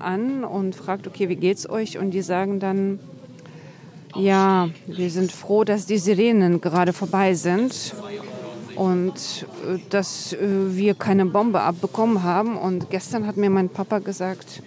an 0.00 0.42
und 0.44 0.74
fragt, 0.74 1.06
okay, 1.06 1.28
wie 1.28 1.36
geht's 1.36 1.68
euch? 1.68 1.98
Und 1.98 2.10
die 2.10 2.22
sagen 2.22 2.58
dann, 2.58 2.98
ja, 4.16 4.68
wir 4.86 5.10
sind 5.10 5.30
froh, 5.30 5.64
dass 5.64 5.86
die 5.86 5.98
Sirenen 5.98 6.60
gerade 6.60 6.92
vorbei 6.92 7.34
sind 7.34 7.94
und 8.76 9.46
äh, 9.68 9.78
dass 9.90 10.32
äh, 10.32 10.38
wir 10.40 10.94
keine 10.94 11.26
Bombe 11.26 11.60
abbekommen 11.60 12.22
haben. 12.22 12.56
Und 12.56 12.90
gestern 12.90 13.26
hat 13.26 13.36
mir 13.36 13.50
mein 13.50 13.68
Papa 13.68 14.00
gesagt, 14.00 14.62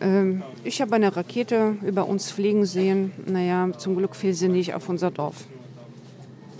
Ähm, 0.00 0.42
ich 0.64 0.80
habe 0.80 0.94
eine 0.94 1.14
Rakete 1.14 1.76
über 1.82 2.06
uns 2.06 2.30
fliegen 2.30 2.64
sehen. 2.64 3.12
Naja, 3.26 3.68
zum 3.76 3.96
Glück 3.96 4.16
fiel 4.16 4.34
sie 4.34 4.48
nicht 4.48 4.74
auf 4.74 4.88
unser 4.88 5.10
Dorf. 5.10 5.44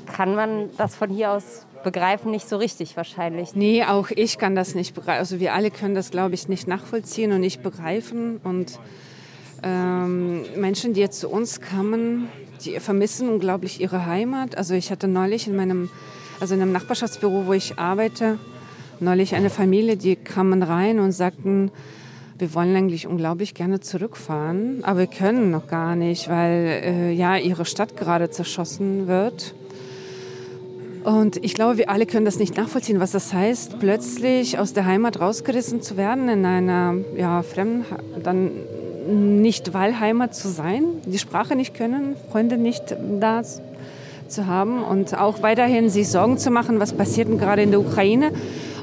Kann 0.06 0.35
man 0.35 0.68
das 0.76 0.94
von 0.94 1.11
hier 1.11 1.32
aus 1.32 1.64
begreifen? 1.82 2.30
Nicht 2.30 2.49
so 2.49 2.56
richtig 2.56 2.96
wahrscheinlich. 2.96 3.54
Nee, 3.54 3.84
auch 3.84 4.10
ich 4.10 4.38
kann 4.38 4.54
das 4.54 4.75
nicht 4.75 4.94
begreifen. 4.94 5.18
Also 5.18 5.40
wir 5.40 5.54
alle 5.54 5.70
können 5.70 5.94
das, 5.94 6.10
glaube 6.10 6.34
ich, 6.34 6.49
nicht 6.49 6.68
nachvollziehen 6.68 7.32
und 7.32 7.40
nicht 7.40 7.62
begreifen. 7.62 8.40
Und 8.42 8.78
ähm, 9.62 10.42
Menschen, 10.56 10.94
die 10.94 11.00
jetzt 11.00 11.20
zu 11.20 11.28
uns 11.28 11.60
kamen, 11.60 12.28
die 12.64 12.78
vermissen 12.80 13.28
unglaublich 13.28 13.80
ihre 13.80 14.06
Heimat. 14.06 14.56
Also 14.56 14.75
ich 14.75 14.90
hatte 14.90 15.08
neulich 15.08 15.46
in 15.46 15.56
meinem, 15.56 15.90
also 16.40 16.54
in 16.54 16.62
einem 16.62 16.72
Nachbarschaftsbüro, 16.72 17.46
wo 17.46 17.52
ich 17.52 17.78
arbeite, 17.78 18.38
neulich 19.00 19.34
eine 19.34 19.50
Familie, 19.50 19.96
die 19.96 20.16
kamen 20.16 20.62
rein 20.62 20.99
und 20.99 21.12
sagten, 21.12 21.70
wir 22.38 22.54
wollen 22.54 22.75
eigentlich 22.75 23.06
unglaublich 23.06 23.52
gerne 23.52 23.80
zurückfahren, 23.80 24.82
aber 24.82 25.00
wir 25.00 25.06
können 25.06 25.50
noch 25.50 25.66
gar 25.66 25.94
nicht, 25.94 26.30
weil 26.30 26.82
äh, 26.84 27.12
ja 27.12 27.37
ihre 27.37 27.66
Stadt 27.66 27.99
gerade 27.99 28.30
zerschossen 28.30 29.06
wird. 29.06 29.54
Und 31.04 31.42
ich 31.42 31.54
glaube, 31.54 31.78
wir 31.78 31.88
alle 31.88 32.04
können 32.04 32.26
das 32.26 32.38
nicht 32.38 32.57
nachvollziehen, 32.57 33.00
was 33.00 33.12
das 33.12 33.33
heißt, 33.33 33.78
plötzlich 33.78 34.59
aus 34.59 34.75
der 34.75 34.85
Heimat 34.85 35.19
rausgerissen 35.21 35.80
zu 35.80 35.97
werden, 35.97 36.28
in 36.28 36.45
einer 36.45 36.95
ja, 37.16 37.42
fremden, 37.42 37.87
dann 38.23 38.50
nicht 39.40 39.73
Wahlheimat 39.73 40.35
zu 40.35 40.49
sein, 40.49 40.85
die 41.07 41.19
Sprache 41.19 41.57
nicht 41.57 41.75
können, 41.75 42.16
Freunde 42.30 42.59
nicht 42.59 42.95
da 43.19 43.42
zu 44.28 44.47
haben 44.47 44.83
und 44.83 45.19
auch 45.19 45.42
weiterhin 45.42 45.88
sich 45.88 46.09
Sorgen 46.09 46.38
zu 46.38 46.50
machen, 46.50 46.80
was 46.80 46.92
passiert 46.92 47.28
denn 47.28 47.38
gerade 47.38 47.62
in 47.62 47.71
der 47.71 47.80
Ukraine 47.80 48.33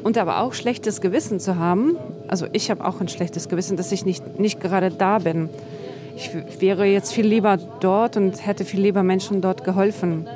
und 0.03 0.17
aber 0.17 0.41
auch 0.41 0.53
schlechtes 0.53 1.01
Gewissen 1.01 1.39
zu 1.39 1.57
haben. 1.57 1.95
Also 2.27 2.47
ich 2.51 2.71
habe 2.71 2.83
auch 2.85 2.99
ein 2.99 3.07
schlechtes 3.07 3.47
Gewissen, 3.47 3.77
dass 3.77 3.91
ich 3.91 4.05
nicht, 4.05 4.39
nicht 4.39 4.59
gerade 4.59 4.89
da 4.89 5.19
bin. 5.19 5.49
Ich 6.15 6.31
wäre 6.59 6.85
jetzt 6.85 7.13
viel 7.13 7.27
lieber 7.27 7.57
dort 7.79 8.17
und 8.17 8.45
hätte 8.45 8.65
viel 8.65 8.81
lieber 8.81 9.03
Menschen 9.03 9.39
dort 9.39 9.63
geholfen. 9.63 10.27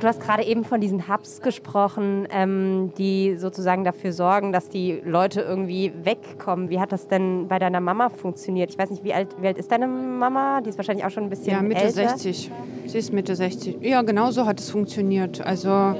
Du 0.00 0.06
hast 0.06 0.20
gerade 0.20 0.42
eben 0.44 0.64
von 0.64 0.80
diesen 0.80 1.08
Hubs 1.08 1.42
gesprochen, 1.42 2.26
ähm, 2.30 2.90
die 2.96 3.36
sozusagen 3.36 3.84
dafür 3.84 4.12
sorgen, 4.12 4.50
dass 4.50 4.70
die 4.70 5.02
Leute 5.04 5.42
irgendwie 5.42 5.92
wegkommen. 6.04 6.70
Wie 6.70 6.80
hat 6.80 6.90
das 6.90 7.06
denn 7.06 7.48
bei 7.48 7.58
deiner 7.58 7.80
Mama 7.80 8.08
funktioniert? 8.08 8.70
Ich 8.70 8.78
weiß 8.78 8.88
nicht, 8.88 9.04
wie 9.04 9.12
alt, 9.12 9.28
wie 9.42 9.46
alt 9.46 9.58
ist 9.58 9.70
deine 9.70 9.86
Mama? 9.86 10.62
Die 10.62 10.70
ist 10.70 10.78
wahrscheinlich 10.78 11.04
auch 11.04 11.10
schon 11.10 11.24
ein 11.24 11.30
bisschen 11.30 11.52
Ja, 11.52 11.60
Mitte 11.60 11.82
älter. 11.82 12.08
60. 12.08 12.50
Sie 12.86 12.98
ist 12.98 13.12
Mitte 13.12 13.36
60. 13.36 13.76
Ja, 13.82 14.00
genau 14.00 14.30
so 14.30 14.46
hat 14.46 14.58
es 14.58 14.70
funktioniert. 14.70 15.42
Also 15.42 15.94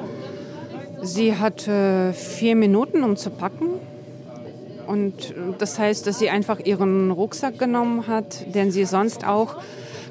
sie 1.02 1.36
hatte 1.36 2.14
vier 2.14 2.56
Minuten, 2.56 3.04
um 3.04 3.16
zu 3.16 3.28
packen. 3.28 3.66
Und 4.86 5.34
das 5.58 5.78
heißt, 5.78 6.06
dass 6.06 6.18
sie 6.18 6.30
einfach 6.30 6.58
ihren 6.58 7.10
Rucksack 7.10 7.58
genommen 7.58 8.06
hat, 8.06 8.54
den 8.54 8.70
sie 8.70 8.86
sonst 8.86 9.26
auch 9.26 9.56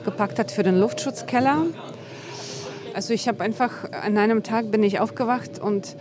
gepackt 0.05 0.37
hat 0.37 0.51
für 0.51 0.61
den 0.61 0.79
Luftschutzkeller. 0.79 1.65
Also 2.93 3.13
ich 3.13 3.27
habe 3.27 3.43
einfach, 3.43 3.91
an 3.91 4.17
einem 4.17 4.43
Tag 4.43 4.71
bin 4.71 4.83
ich 4.83 4.99
aufgewacht 4.99 5.59
und 5.59 5.95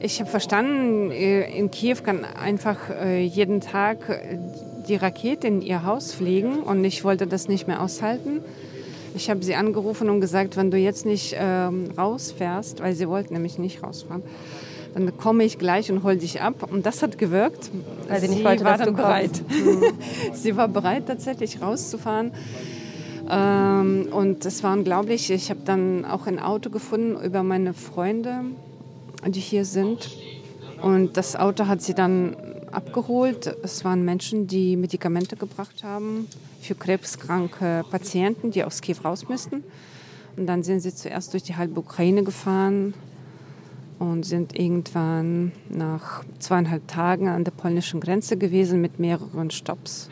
ich 0.00 0.20
habe 0.20 0.30
verstanden, 0.30 1.10
äh, 1.10 1.50
in 1.50 1.70
Kiew 1.70 1.96
kann 2.04 2.24
einfach 2.24 2.90
äh, 2.90 3.22
jeden 3.24 3.60
Tag 3.60 4.08
äh, 4.08 4.38
die 4.88 4.96
Rakete 4.96 5.46
in 5.46 5.60
ihr 5.60 5.84
Haus 5.84 6.14
fliegen 6.14 6.60
und 6.60 6.84
ich 6.84 7.04
wollte 7.04 7.26
das 7.26 7.48
nicht 7.48 7.66
mehr 7.66 7.82
aushalten. 7.82 8.40
Ich 9.14 9.30
habe 9.30 9.42
sie 9.42 9.54
angerufen 9.54 10.08
und 10.10 10.20
gesagt, 10.20 10.56
wenn 10.56 10.70
du 10.70 10.76
jetzt 10.76 11.04
nicht 11.04 11.34
ähm, 11.38 11.90
rausfährst, 11.96 12.80
weil 12.80 12.94
sie 12.94 13.08
wollte 13.08 13.32
nämlich 13.32 13.58
nicht 13.58 13.82
rausfahren, 13.82 14.22
dann 14.94 15.16
komme 15.16 15.44
ich 15.44 15.58
gleich 15.58 15.90
und 15.90 16.02
hol 16.02 16.16
dich 16.16 16.40
ab. 16.40 16.68
Und 16.70 16.86
das 16.86 17.02
hat 17.02 17.18
gewirkt. 17.18 17.70
Weil 18.08 18.20
sie 18.20 18.28
nicht 18.28 18.44
wollte, 18.44 18.64
war 18.64 18.78
dass 18.78 18.86
du 18.86 18.92
bereit. 18.92 19.42
sie 20.32 20.56
war 20.56 20.68
bereit, 20.68 21.06
tatsächlich 21.06 21.60
rauszufahren. 21.60 22.32
Ähm, 23.28 24.08
und 24.10 24.44
es 24.44 24.62
war 24.62 24.72
unglaublich. 24.76 25.30
Ich 25.30 25.50
habe 25.50 25.60
dann 25.64 26.04
auch 26.04 26.26
ein 26.26 26.38
Auto 26.38 26.70
gefunden 26.70 27.22
über 27.22 27.42
meine 27.42 27.74
Freunde, 27.74 28.40
die 29.26 29.40
hier 29.40 29.64
sind. 29.64 30.10
Und 30.80 31.16
das 31.16 31.36
Auto 31.36 31.66
hat 31.66 31.82
sie 31.82 31.94
dann 31.94 32.36
abgeholt. 32.70 33.54
Es 33.62 33.84
waren 33.84 34.04
Menschen, 34.04 34.46
die 34.46 34.76
Medikamente 34.76 35.36
gebracht 35.36 35.82
haben 35.82 36.26
für 36.60 36.74
krebskranke 36.74 37.84
Patienten, 37.90 38.50
die 38.50 38.64
aus 38.64 38.80
Kiew 38.80 38.96
raus 39.04 39.28
müssten. 39.28 39.64
Und 40.36 40.46
dann 40.46 40.62
sind 40.62 40.80
sie 40.80 40.94
zuerst 40.94 41.32
durch 41.32 41.42
die 41.42 41.56
halbe 41.56 41.80
Ukraine 41.80 42.22
gefahren 42.22 42.94
und 43.98 44.24
sind 44.24 44.56
irgendwann 44.56 45.52
nach 45.68 46.24
zweieinhalb 46.38 46.86
Tagen 46.86 47.28
an 47.28 47.42
der 47.42 47.50
polnischen 47.50 48.00
Grenze 48.00 48.36
gewesen 48.36 48.80
mit 48.80 49.00
mehreren 49.00 49.50
Stops. 49.50 50.08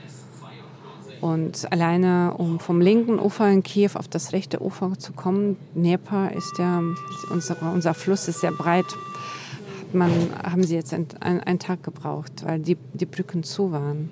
Und 1.20 1.70
alleine, 1.72 2.34
um 2.36 2.60
vom 2.60 2.80
linken 2.80 3.18
Ufer 3.18 3.48
in 3.48 3.62
Kiew 3.62 3.90
auf 3.94 4.08
das 4.08 4.32
rechte 4.32 4.62
Ufer 4.62 4.92
zu 4.98 5.12
kommen, 5.12 5.56
Dnieper 5.74 6.32
ist 6.32 6.58
ja, 6.58 6.82
unsere, 7.30 7.70
unser 7.72 7.94
Fluss 7.94 8.28
ist 8.28 8.40
sehr 8.40 8.52
breit, 8.52 8.86
hat 9.80 9.94
man, 9.94 10.10
haben 10.42 10.62
sie 10.62 10.74
jetzt 10.74 10.92
einen, 10.92 11.08
einen 11.20 11.58
Tag 11.58 11.82
gebraucht, 11.82 12.44
weil 12.44 12.60
die, 12.60 12.76
die 12.92 13.06
Brücken 13.06 13.42
zu 13.42 13.72
waren. 13.72 14.10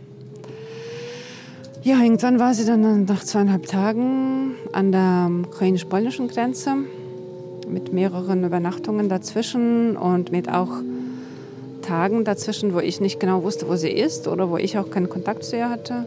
Ja, 1.82 2.00
irgendwann 2.00 2.38
war 2.38 2.54
sie 2.54 2.64
dann 2.64 3.04
nach 3.04 3.23
zweieinhalb 3.23 3.66
Tagen 3.66 4.52
an 4.73 4.90
der 4.90 5.30
ukrainisch-polnischen 5.46 6.28
Grenze 6.28 6.76
mit 7.68 7.92
mehreren 7.92 8.42
Übernachtungen 8.44 9.11
dazwischen 9.11 9.96
und 9.96 10.32
mit 10.32 10.49
auch 10.49 10.70
Tagen 11.82 12.25
dazwischen, 12.25 12.73
wo 12.73 12.78
ich 12.78 13.00
nicht 13.00 13.20
genau 13.20 13.42
wusste, 13.42 13.68
wo 13.68 13.76
sie 13.76 13.90
ist 13.90 14.28
oder 14.28 14.49
wo 14.50 14.56
ich 14.56 14.78
auch 14.78 14.90
keinen 14.90 15.11
Kontakt 15.11 15.44
zu 15.44 15.56
ihr 15.56 15.68
hatte. 15.68 16.06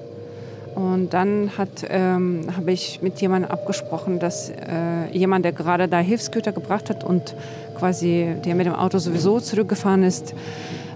Und 0.77 1.09
dann 1.09 1.49
ähm, 1.89 2.41
habe 2.55 2.71
ich 2.71 3.01
mit 3.01 3.19
jemandem 3.19 3.49
abgesprochen, 3.49 4.19
dass 4.19 4.51
äh, 4.51 5.09
jemand, 5.11 5.43
der 5.43 5.51
gerade 5.51 5.87
da 5.87 5.97
Hilfsgüter 5.97 6.51
gebracht 6.51 6.91
hat 6.91 7.03
und 7.03 7.33
quasi 7.79 8.35
der 8.45 8.53
mit 8.53 8.67
dem 8.67 8.75
Auto 8.75 8.99
sowieso 8.99 9.39
zurückgefahren 9.39 10.03
ist, 10.03 10.35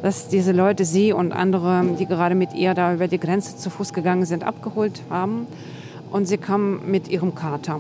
dass 0.03 0.27
diese 0.27 0.51
Leute 0.51 0.85
sie 0.85 1.13
und 1.13 1.31
andere, 1.31 1.83
die 2.00 2.05
gerade 2.05 2.35
mit 2.35 2.53
ihr 2.53 2.75
da 2.75 2.93
über 2.93 3.07
die 3.07 3.19
Grenze 3.19 3.57
zu 3.57 3.71
Fuß 3.71 3.91
gegangen 3.91 4.25
sind, 4.25 4.43
abgeholt 4.43 5.01
haben. 5.09 5.47
Und 6.11 6.27
sie 6.27 6.38
kam 6.38 6.81
mit 6.91 7.07
ihrem 7.07 7.33
Kater. 7.33 7.79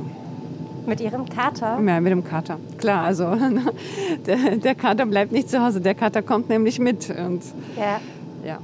Mit 0.87 1.01
ihrem 1.01 1.29
Kater? 1.29 1.79
Ja, 1.85 1.99
mit 1.99 2.11
dem 2.11 2.23
Kater. 2.23 2.57
Klar, 2.79 3.03
also 3.03 3.27
der, 4.25 4.57
der 4.57 4.73
Kater 4.73 5.05
bleibt 5.05 5.31
nicht 5.31 5.51
zu 5.51 5.63
Hause, 5.63 5.81
der 5.81 5.93
Kater 5.93 6.23
kommt 6.23 6.49
nämlich 6.49 6.79
mit. 6.79 7.11
Und, 7.11 7.43
Ja. 7.77 7.99
ja. 8.43 8.57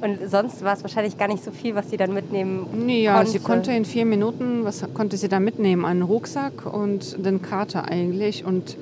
Und 0.00 0.30
sonst 0.30 0.62
war 0.62 0.74
es 0.74 0.82
wahrscheinlich 0.82 1.18
gar 1.18 1.28
nicht 1.28 1.42
so 1.42 1.50
viel, 1.50 1.74
was 1.74 1.90
sie 1.90 1.96
dann 1.96 2.14
mitnehmen 2.14 2.88
Ja, 2.88 3.16
konnte. 3.16 3.30
sie 3.32 3.38
konnte 3.40 3.72
in 3.72 3.84
vier 3.84 4.04
Minuten, 4.04 4.64
was 4.64 4.84
konnte 4.94 5.16
sie 5.16 5.28
da 5.28 5.40
mitnehmen? 5.40 5.84
Einen 5.84 6.02
Rucksack 6.02 6.66
und 6.72 7.24
den 7.24 7.42
Kater 7.42 7.84
eigentlich. 7.86 8.44
Und 8.44 8.76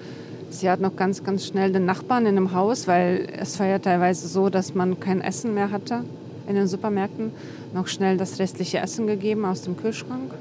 sie 0.51 0.69
hat 0.69 0.81
noch 0.81 0.95
ganz, 0.97 1.25
ganz 1.25 1.47
schnell 1.47 1.73
den 1.73 1.87
Nachbarn 1.87 2.27
in 2.27 2.35
dem 2.35 2.53
Haus, 2.53 2.87
weil 2.87 3.29
es 3.39 3.59
war 3.59 3.67
ja 3.67 3.79
teilweise 3.79 4.29
so, 4.29 4.51
dass 4.51 4.75
man 4.75 5.01
kein 5.01 5.21
Essen 5.23 5.55
mehr 5.55 5.71
hatte 5.71 6.05
in 6.49 6.55
den 6.55 6.67
Supermärkten, 6.69 7.33
noch 7.75 7.89
schnell 7.89 8.17
das 8.19 8.39
restliche 8.39 8.79
Essen 8.79 9.07
gegeben 9.07 9.45
aus 9.45 9.63
dem 9.63 9.77
Kühlschrank 9.77 10.33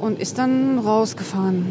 und 0.00 0.18
ist 0.18 0.38
dann 0.38 0.78
rausgefahren. 0.78 1.66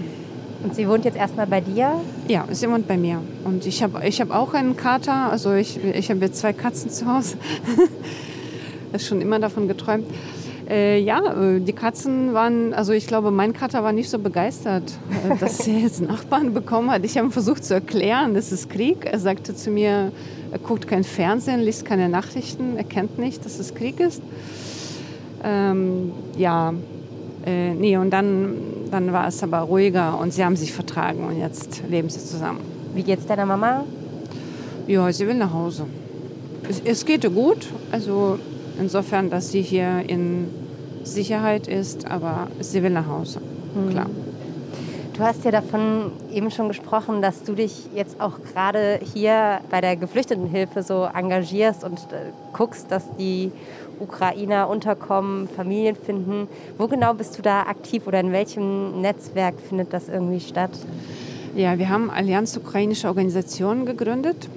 Und 0.64 0.76
sie 0.76 0.88
wohnt 0.88 1.04
jetzt 1.04 1.18
erstmal 1.18 1.46
bei 1.46 1.62
dir? 1.62 2.00
Ja, 2.28 2.46
sie 2.50 2.70
wohnt 2.70 2.88
bei 2.88 2.98
mir. 2.98 3.20
Und 3.44 3.66
ich 3.66 3.84
habe 3.84 4.08
ich 4.08 4.22
hab 4.22 4.32
auch 4.32 4.54
einen 4.54 4.78
Kater. 4.78 5.30
Also 5.30 5.54
ich, 5.54 5.84
ich 5.84 6.10
habe 6.10 6.22
jetzt 6.22 6.40
zwei 6.40 6.54
Katzen 6.54 6.90
zu 6.90 7.06
Hause. 7.06 7.38
schon 8.98 9.22
immer 9.22 9.40
davon 9.40 9.68
geträumt. 9.68 10.06
Äh, 10.70 11.00
ja, 11.00 11.20
äh, 11.34 11.60
die 11.60 11.74
Katzen 11.74 12.34
waren, 12.34 12.74
also 12.74 12.94
ich 12.94 13.08
glaube, 13.08 13.32
mein 13.32 13.54
Kater 13.54 13.84
war 13.84 13.92
nicht 13.92 14.10
so 14.10 14.20
begeistert, 14.20 14.94
äh, 15.30 15.36
dass 15.40 15.68
er 15.68 15.80
jetzt 15.80 16.02
Nachbarn 16.02 16.54
bekommen 16.54 16.90
hat. 16.90 17.04
Ich 17.04 17.18
habe 17.18 17.30
versucht 17.32 17.66
zu 17.66 17.74
erklären, 17.74 18.34
das 18.34 18.52
ist 18.52 18.70
Krieg. 18.70 19.06
Er 19.06 19.20
sagte 19.20 19.56
zu 19.56 19.70
mir, 19.70 20.12
er 20.52 20.60
guckt 20.60 20.88
kein 20.88 21.04
Fernsehen, 21.04 21.62
liest 21.62 21.86
keine 21.86 22.08
Nachrichten, 22.08 22.78
er 22.78 22.86
kennt 22.86 23.18
nicht, 23.18 23.44
dass 23.46 23.60
es 23.60 23.76
Krieg 23.76 24.00
ist. 24.00 24.22
Ähm, 25.44 26.14
ja, 26.38 26.74
äh, 27.46 27.74
nee, 27.74 27.98
und 27.98 28.12
dann, 28.12 28.56
dann 28.92 29.12
war 29.12 29.28
es 29.28 29.44
aber 29.44 29.60
ruhiger 29.60 30.20
und 30.20 30.34
sie 30.34 30.44
haben 30.44 30.56
sich 30.56 30.72
vertragen 30.72 31.26
und 31.28 31.40
jetzt 31.40 31.84
leben 31.90 32.10
sie 32.10 32.20
zusammen. 32.20 32.62
Wie 32.94 33.04
geht's 33.04 33.26
deiner 33.26 33.46
Mama? 33.46 33.84
Ja, 34.88 35.12
sie 35.12 35.28
will 35.28 35.36
nach 35.36 35.54
Hause. 35.54 35.86
Es, 36.70 36.82
es 36.84 37.06
geht 37.06 37.24
ihr 37.24 37.30
gut, 37.30 37.68
also 37.92 38.40
insofern, 38.80 39.30
dass 39.30 39.52
sie 39.52 39.62
hier 39.62 40.04
in 40.08 40.48
Sicherheit 41.04 41.68
ist, 41.68 42.10
aber 42.10 42.48
sie 42.60 42.82
will 42.84 42.92
nach 42.92 43.08
Hause, 43.08 43.42
klar. 43.90 44.08
Du 45.14 45.20
hast 45.20 45.46
ja 45.46 45.52
davon 45.52 46.12
eben 46.34 46.50
schon 46.50 46.70
gesprochen, 46.70 47.22
dass 47.22 47.44
du 47.44 47.54
dich 47.54 47.88
jetzt 47.94 48.20
auch 48.20 48.40
gerade 48.52 49.00
hier 49.14 49.60
bei 49.70 49.80
der 49.80 49.96
Geflüchtetenhilfe 49.96 50.82
so 50.82 51.08
engagierst 51.14 51.84
und 51.84 52.00
äh, 52.12 52.32
guckst, 52.52 52.90
dass 52.90 53.04
die 53.18 53.52
Ukrainer 54.04 54.70
unterkommen, 54.70 55.48
Familien 55.48 55.96
finden. 55.96 56.48
Wo 56.78 56.88
genau 56.88 57.14
bist 57.14 57.38
du 57.38 57.42
da 57.42 57.64
aktiv 57.64 58.06
oder 58.06 58.20
in 58.20 58.32
welchem 58.32 59.02
Netzwerk 59.02 59.56
findet 59.60 59.94
das 59.94 60.10
irgendwie 60.10 60.40
statt? 60.40 60.72
Ja, 61.56 61.78
wir 61.78 61.90
haben 61.90 62.10
Allianz 62.10 62.58
Ukrainische 62.58 63.08
Organisationen 63.08 63.86
gegründet. 63.86 64.50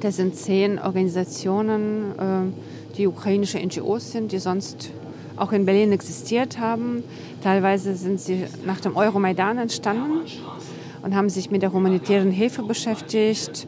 Das 0.00 0.16
sind 0.16 0.36
zehn 0.36 0.78
Organisationen, 0.78 2.12
äh, 2.18 2.96
die 2.96 3.06
ukrainische 3.06 3.58
NGOs 3.58 4.12
sind, 4.12 4.32
die 4.32 4.38
sonst 4.38 4.90
auch 5.36 5.52
in 5.52 5.64
Berlin 5.64 5.92
existiert 5.92 6.58
haben. 6.58 7.02
Teilweise 7.42 7.94
sind 7.94 8.20
sie 8.20 8.44
nach 8.64 8.80
dem 8.80 8.96
Euromaidan 8.96 9.58
entstanden 9.58 10.20
und 11.02 11.14
haben 11.14 11.28
sich 11.28 11.50
mit 11.50 11.62
der 11.62 11.72
humanitären 11.72 12.30
Hilfe 12.30 12.62
beschäftigt. 12.62 13.66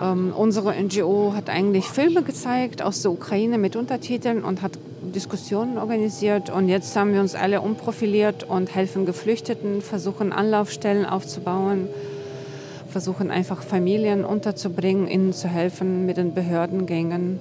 Ähm, 0.00 0.32
unsere 0.34 0.74
NGO 0.74 1.34
hat 1.36 1.50
eigentlich 1.50 1.86
Filme 1.86 2.22
gezeigt 2.22 2.82
aus 2.82 3.02
der 3.02 3.10
Ukraine 3.10 3.58
mit 3.58 3.76
Untertiteln 3.76 4.44
und 4.44 4.62
hat 4.62 4.78
Diskussionen 5.14 5.76
organisiert. 5.76 6.48
Und 6.50 6.68
jetzt 6.68 6.96
haben 6.96 7.12
wir 7.12 7.20
uns 7.20 7.34
alle 7.34 7.60
umprofiliert 7.60 8.44
und 8.44 8.74
helfen 8.74 9.04
Geflüchteten, 9.04 9.82
versuchen 9.82 10.32
Anlaufstellen 10.32 11.04
aufzubauen, 11.04 11.88
versuchen 12.88 13.30
einfach 13.30 13.62
Familien 13.62 14.24
unterzubringen, 14.24 15.06
ihnen 15.06 15.32
zu 15.32 15.48
helfen 15.48 16.06
mit 16.06 16.16
den 16.16 16.32
Behördengängen. 16.32 17.40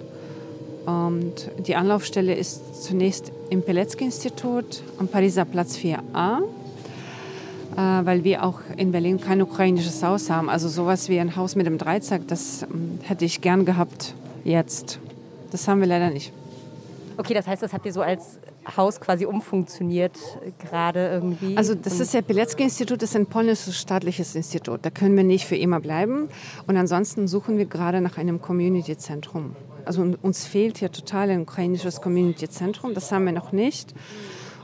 Und 0.85 1.51
die 1.65 1.75
Anlaufstelle 1.75 2.33
ist 2.33 2.83
zunächst 2.83 3.31
im 3.49 3.61
Pilecki-Institut 3.61 4.83
am 4.97 5.07
Pariser 5.07 5.45
Platz 5.45 5.77
4a, 5.77 6.39
äh, 6.39 6.58
weil 7.79 8.23
wir 8.23 8.43
auch 8.43 8.59
in 8.77 8.91
Berlin 8.91 9.19
kein 9.21 9.41
ukrainisches 9.41 10.03
Haus 10.03 10.29
haben. 10.29 10.49
Also 10.49 10.67
sowas 10.67 11.09
wie 11.09 11.19
ein 11.19 11.35
Haus 11.35 11.55
mit 11.55 11.65
einem 11.67 11.77
Dreizack, 11.77 12.27
das 12.27 12.63
ähm, 12.63 12.99
hätte 13.03 13.25
ich 13.25 13.41
gern 13.41 13.65
gehabt 13.65 14.13
jetzt. 14.43 14.99
Das 15.51 15.67
haben 15.67 15.79
wir 15.79 15.87
leider 15.87 16.09
nicht. 16.09 16.33
Okay, 17.17 17.33
das 17.33 17.47
heißt, 17.47 17.61
das 17.61 17.73
habt 17.73 17.85
ihr 17.85 17.93
so 17.93 18.01
als 18.01 18.39
Haus 18.77 18.99
quasi 18.99 19.25
umfunktioniert 19.25 20.17
gerade 20.59 21.07
irgendwie? 21.07 21.57
Also 21.57 21.75
das 21.75 21.99
ist 21.99 22.13
ja 22.13 22.21
Pilecki-Institut, 22.21 23.01
das 23.01 23.11
ist 23.11 23.15
ein 23.15 23.25
polnisches 23.25 23.77
staatliches 23.77 24.35
Institut. 24.35 24.79
Da 24.83 24.89
können 24.89 25.15
wir 25.15 25.23
nicht 25.23 25.45
für 25.45 25.55
immer 25.55 25.79
bleiben. 25.79 26.29
Und 26.67 26.77
ansonsten 26.77 27.27
suchen 27.27 27.57
wir 27.57 27.65
gerade 27.65 28.01
nach 28.01 28.17
einem 28.17 28.41
Community-Zentrum. 28.41 29.55
Also 29.85 30.05
uns 30.21 30.45
fehlt 30.45 30.77
hier 30.77 30.91
total 30.91 31.29
ein 31.29 31.41
ukrainisches 31.41 32.01
Community-Zentrum. 32.01 32.93
Das 32.93 33.11
haben 33.11 33.25
wir 33.25 33.31
noch 33.31 33.51
nicht. 33.51 33.93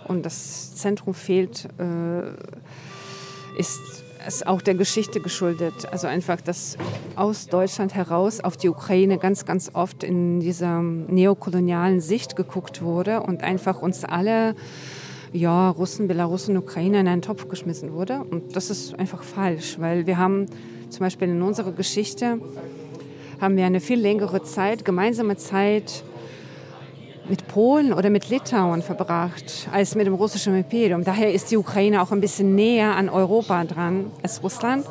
Und 0.08 0.26
das 0.26 0.76
Zentrum 0.76 1.14
fehlt, 1.14 1.68
äh, 1.80 2.32
ist 3.58 4.06
ist 4.28 4.48
auch 4.48 4.62
der 4.62 4.76
Geschichte 4.76 5.20
geschuldet. 5.20 5.88
Also 5.92 6.08
einfach, 6.08 6.42
dass 6.42 6.78
aus 7.16 7.48
Deutschland 7.48 7.94
heraus 7.94 8.40
auf 8.40 8.58
die 8.58 8.70
Ukraine 8.70 9.18
ganz, 9.18 9.46
ganz 9.46 9.72
oft 9.74 10.04
in 10.04 10.40
dieser 10.40 10.82
neokolonialen 10.82 12.02
Sicht 12.02 12.36
geguckt 12.36 12.82
wurde 12.82 13.22
und 13.22 13.44
einfach 13.44 13.82
uns 13.82 14.04
alle, 14.04 14.56
ja, 15.32 15.70
Russen, 15.70 16.08
Belarusen, 16.08 16.58
Ukrainer 16.58 17.00
in 17.00 17.08
einen 17.08 17.22
Topf 17.22 17.48
geschmissen 17.50 17.94
wurde. 17.94 18.24
Und 18.30 18.56
das 18.56 18.70
ist 18.70 18.98
einfach 18.98 19.24
falsch, 19.24 19.80
weil 19.80 20.08
wir 20.08 20.18
haben 20.18 20.48
zum 20.90 21.00
Beispiel 21.00 21.30
in 21.30 21.42
unserer 21.42 21.72
Geschichte 21.72 22.40
haben 23.42 23.58
wir 23.58 23.66
eine 23.66 23.82
viel 23.82 24.00
längere 24.00 24.44
Zeit, 24.44 24.86
gemeinsame 24.86 25.36
Zeit 25.36 26.04
mit 27.30 27.48
Polen 27.48 27.94
oder 27.94 28.10
mit 28.10 28.30
Litauen 28.30 28.82
verbracht 28.82 29.68
als 29.72 29.96
mit 29.96 30.08
dem 30.08 30.14
russischen 30.14 30.56
Imperium. 30.56 31.04
Daher 31.04 31.34
ist 31.34 31.52
die 31.52 31.58
Ukraine 31.58 32.02
auch 32.02 32.12
ein 32.12 32.22
bisschen 32.22 32.56
näher 32.56 32.96
an 32.96 33.10
Europa 33.10 33.64
dran 33.64 34.12
als 34.22 34.44
Russland. 34.44 34.86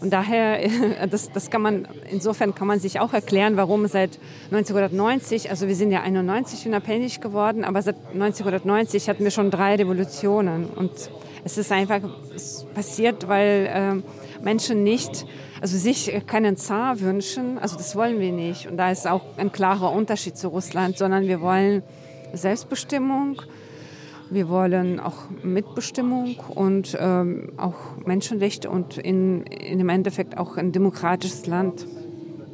Und 0.00 0.12
daher, 0.12 0.60
das, 1.10 1.30
das 1.30 1.50
kann 1.50 1.62
man, 1.62 1.86
insofern 2.10 2.54
kann 2.54 2.66
man 2.66 2.80
sich 2.80 3.00
auch 3.00 3.12
erklären, 3.12 3.56
warum 3.56 3.86
seit 3.86 4.18
1990, 4.50 5.50
also 5.50 5.68
wir 5.68 5.74
sind 5.74 5.92
ja 5.92 6.00
91 6.02 6.66
unabhängig 6.66 7.20
geworden, 7.20 7.64
aber 7.64 7.82
seit 7.82 7.96
1990 8.12 9.08
hatten 9.08 9.24
wir 9.24 9.30
schon 9.30 9.50
drei 9.50 9.76
Revolutionen. 9.76 10.66
Und 10.66 10.90
es 11.44 11.58
ist 11.58 11.70
einfach 11.72 12.00
passiert, 12.74 13.28
weil 13.28 14.02
äh, 14.02 14.42
Menschen 14.42 14.82
nicht 14.82 15.26
also 15.60 15.76
sich 15.76 16.12
keinen 16.26 16.56
Zar 16.56 17.00
wünschen, 17.00 17.58
also 17.58 17.76
das 17.76 17.94
wollen 17.94 18.18
wir 18.18 18.32
nicht. 18.32 18.66
Und 18.66 18.76
da 18.76 18.90
ist 18.90 19.06
auch 19.06 19.22
ein 19.36 19.52
klarer 19.52 19.92
Unterschied 19.92 20.36
zu 20.36 20.48
Russland, 20.48 20.96
sondern 20.96 21.26
wir 21.26 21.40
wollen 21.40 21.82
Selbstbestimmung, 22.32 23.42
wir 24.30 24.48
wollen 24.48 25.00
auch 25.00 25.24
Mitbestimmung 25.42 26.36
und 26.54 26.96
ähm, 27.00 27.52
auch 27.56 27.74
Menschenrechte 28.06 28.70
und 28.70 28.96
in, 28.96 29.42
in 29.42 29.80
im 29.80 29.88
Endeffekt 29.88 30.38
auch 30.38 30.56
ein 30.56 30.72
demokratisches 30.72 31.46
Land. 31.46 31.86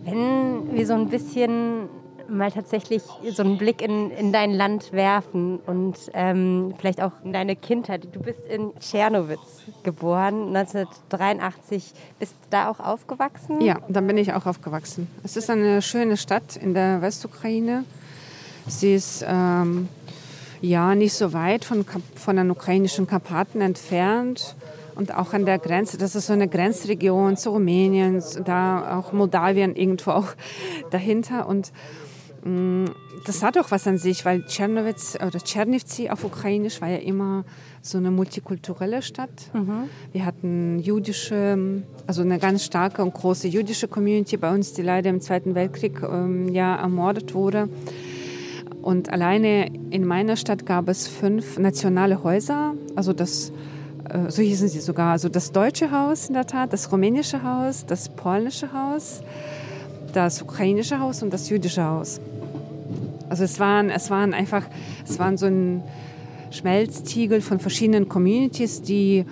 Wenn 0.04 0.74
wir 0.74 0.86
so 0.86 0.94
ein 0.94 1.08
bisschen 1.08 1.88
mal 2.28 2.50
tatsächlich 2.50 3.02
so 3.32 3.42
einen 3.42 3.58
Blick 3.58 3.82
in, 3.82 4.10
in 4.10 4.32
dein 4.32 4.52
Land 4.52 4.92
werfen 4.92 5.58
und 5.66 5.96
ähm, 6.14 6.74
vielleicht 6.78 7.02
auch 7.02 7.12
in 7.24 7.32
deine 7.32 7.56
Kindheit. 7.56 8.08
Du 8.12 8.20
bist 8.20 8.46
in 8.46 8.72
Tschernowitz 8.80 9.62
geboren, 9.82 10.56
1983. 10.56 11.92
Bist 12.18 12.34
da 12.50 12.70
auch 12.70 12.80
aufgewachsen? 12.80 13.60
Ja, 13.60 13.78
da 13.88 14.00
bin 14.00 14.18
ich 14.18 14.32
auch 14.32 14.46
aufgewachsen. 14.46 15.08
Es 15.24 15.36
ist 15.36 15.50
eine 15.50 15.82
schöne 15.82 16.16
Stadt 16.16 16.56
in 16.56 16.74
der 16.74 17.02
Westukraine. 17.02 17.84
Sie 18.66 18.94
ist 18.94 19.24
ähm, 19.26 19.88
ja 20.60 20.94
nicht 20.94 21.14
so 21.14 21.32
weit 21.32 21.64
von, 21.64 21.84
von 22.14 22.36
den 22.36 22.50
ukrainischen 22.50 23.06
Karpaten 23.06 23.60
entfernt 23.60 24.56
und 24.96 25.14
auch 25.14 25.32
an 25.32 25.44
der 25.44 25.58
Grenze. 25.58 25.98
Das 25.98 26.14
ist 26.14 26.26
so 26.26 26.32
eine 26.32 26.48
Grenzregion 26.48 27.36
zu 27.36 27.50
Rumänien, 27.50 28.22
da 28.44 28.98
auch 28.98 29.12
Moldawien 29.12 29.76
irgendwo 29.76 30.12
auch 30.12 30.28
dahinter 30.90 31.46
und 31.46 31.70
das 33.24 33.42
hat 33.42 33.58
auch 33.58 33.70
was 33.70 33.86
an 33.86 33.98
sich, 33.98 34.24
weil 34.24 34.44
Tschernowitz 34.44 35.16
oder 35.16 35.38
Tschernivtsi 35.38 36.10
auf 36.10 36.24
Ukrainisch 36.24 36.80
war 36.80 36.88
ja 36.88 36.98
immer 36.98 37.44
so 37.82 37.98
eine 37.98 38.10
multikulturelle 38.10 39.02
Stadt. 39.02 39.50
Mhm. 39.52 39.88
Wir 40.12 40.24
hatten 40.24 40.78
jüdische, 40.78 41.82
also 42.06 42.22
eine 42.22 42.38
ganz 42.38 42.64
starke 42.64 43.02
und 43.02 43.14
große 43.14 43.48
jüdische 43.48 43.88
Community 43.88 44.36
bei 44.36 44.52
uns, 44.52 44.72
die 44.74 44.82
leider 44.82 45.10
im 45.10 45.20
Zweiten 45.20 45.54
Weltkrieg 45.54 46.02
ähm, 46.02 46.48
ja 46.48 46.76
ermordet 46.76 47.34
wurde. 47.34 47.68
Und 48.82 49.12
alleine 49.12 49.66
in 49.90 50.04
meiner 50.04 50.36
Stadt 50.36 50.64
gab 50.64 50.88
es 50.88 51.08
fünf 51.08 51.58
nationale 51.58 52.22
Häuser, 52.22 52.74
also 52.94 53.12
das 53.12 53.52
äh, 54.08 54.30
so 54.30 54.42
hießen 54.42 54.68
sie 54.68 54.80
sogar, 54.80 55.12
also 55.12 55.28
das 55.28 55.52
deutsche 55.52 55.90
Haus 55.90 56.28
in 56.28 56.34
der 56.34 56.46
Tat, 56.46 56.72
das 56.72 56.92
rumänische 56.92 57.42
Haus, 57.42 57.86
das 57.86 58.08
polnische 58.08 58.72
Haus, 58.72 59.22
das 60.12 60.42
ukrainische 60.42 61.00
Haus 61.00 61.22
und 61.22 61.32
das 61.32 61.48
jüdische 61.50 61.84
Haus. 61.84 62.20
Also 63.28 63.44
es 63.44 63.58
waren, 63.60 63.90
es 63.90 64.10
waren 64.10 64.34
einfach, 64.34 64.64
es 65.04 65.18
waren 65.18 65.36
so 65.36 65.46
ein 65.46 65.82
Schmelztiegel 66.50 67.40
von 67.40 67.58
verschiedenen 67.58 68.08
Communities, 68.08 68.82
die 68.82 69.24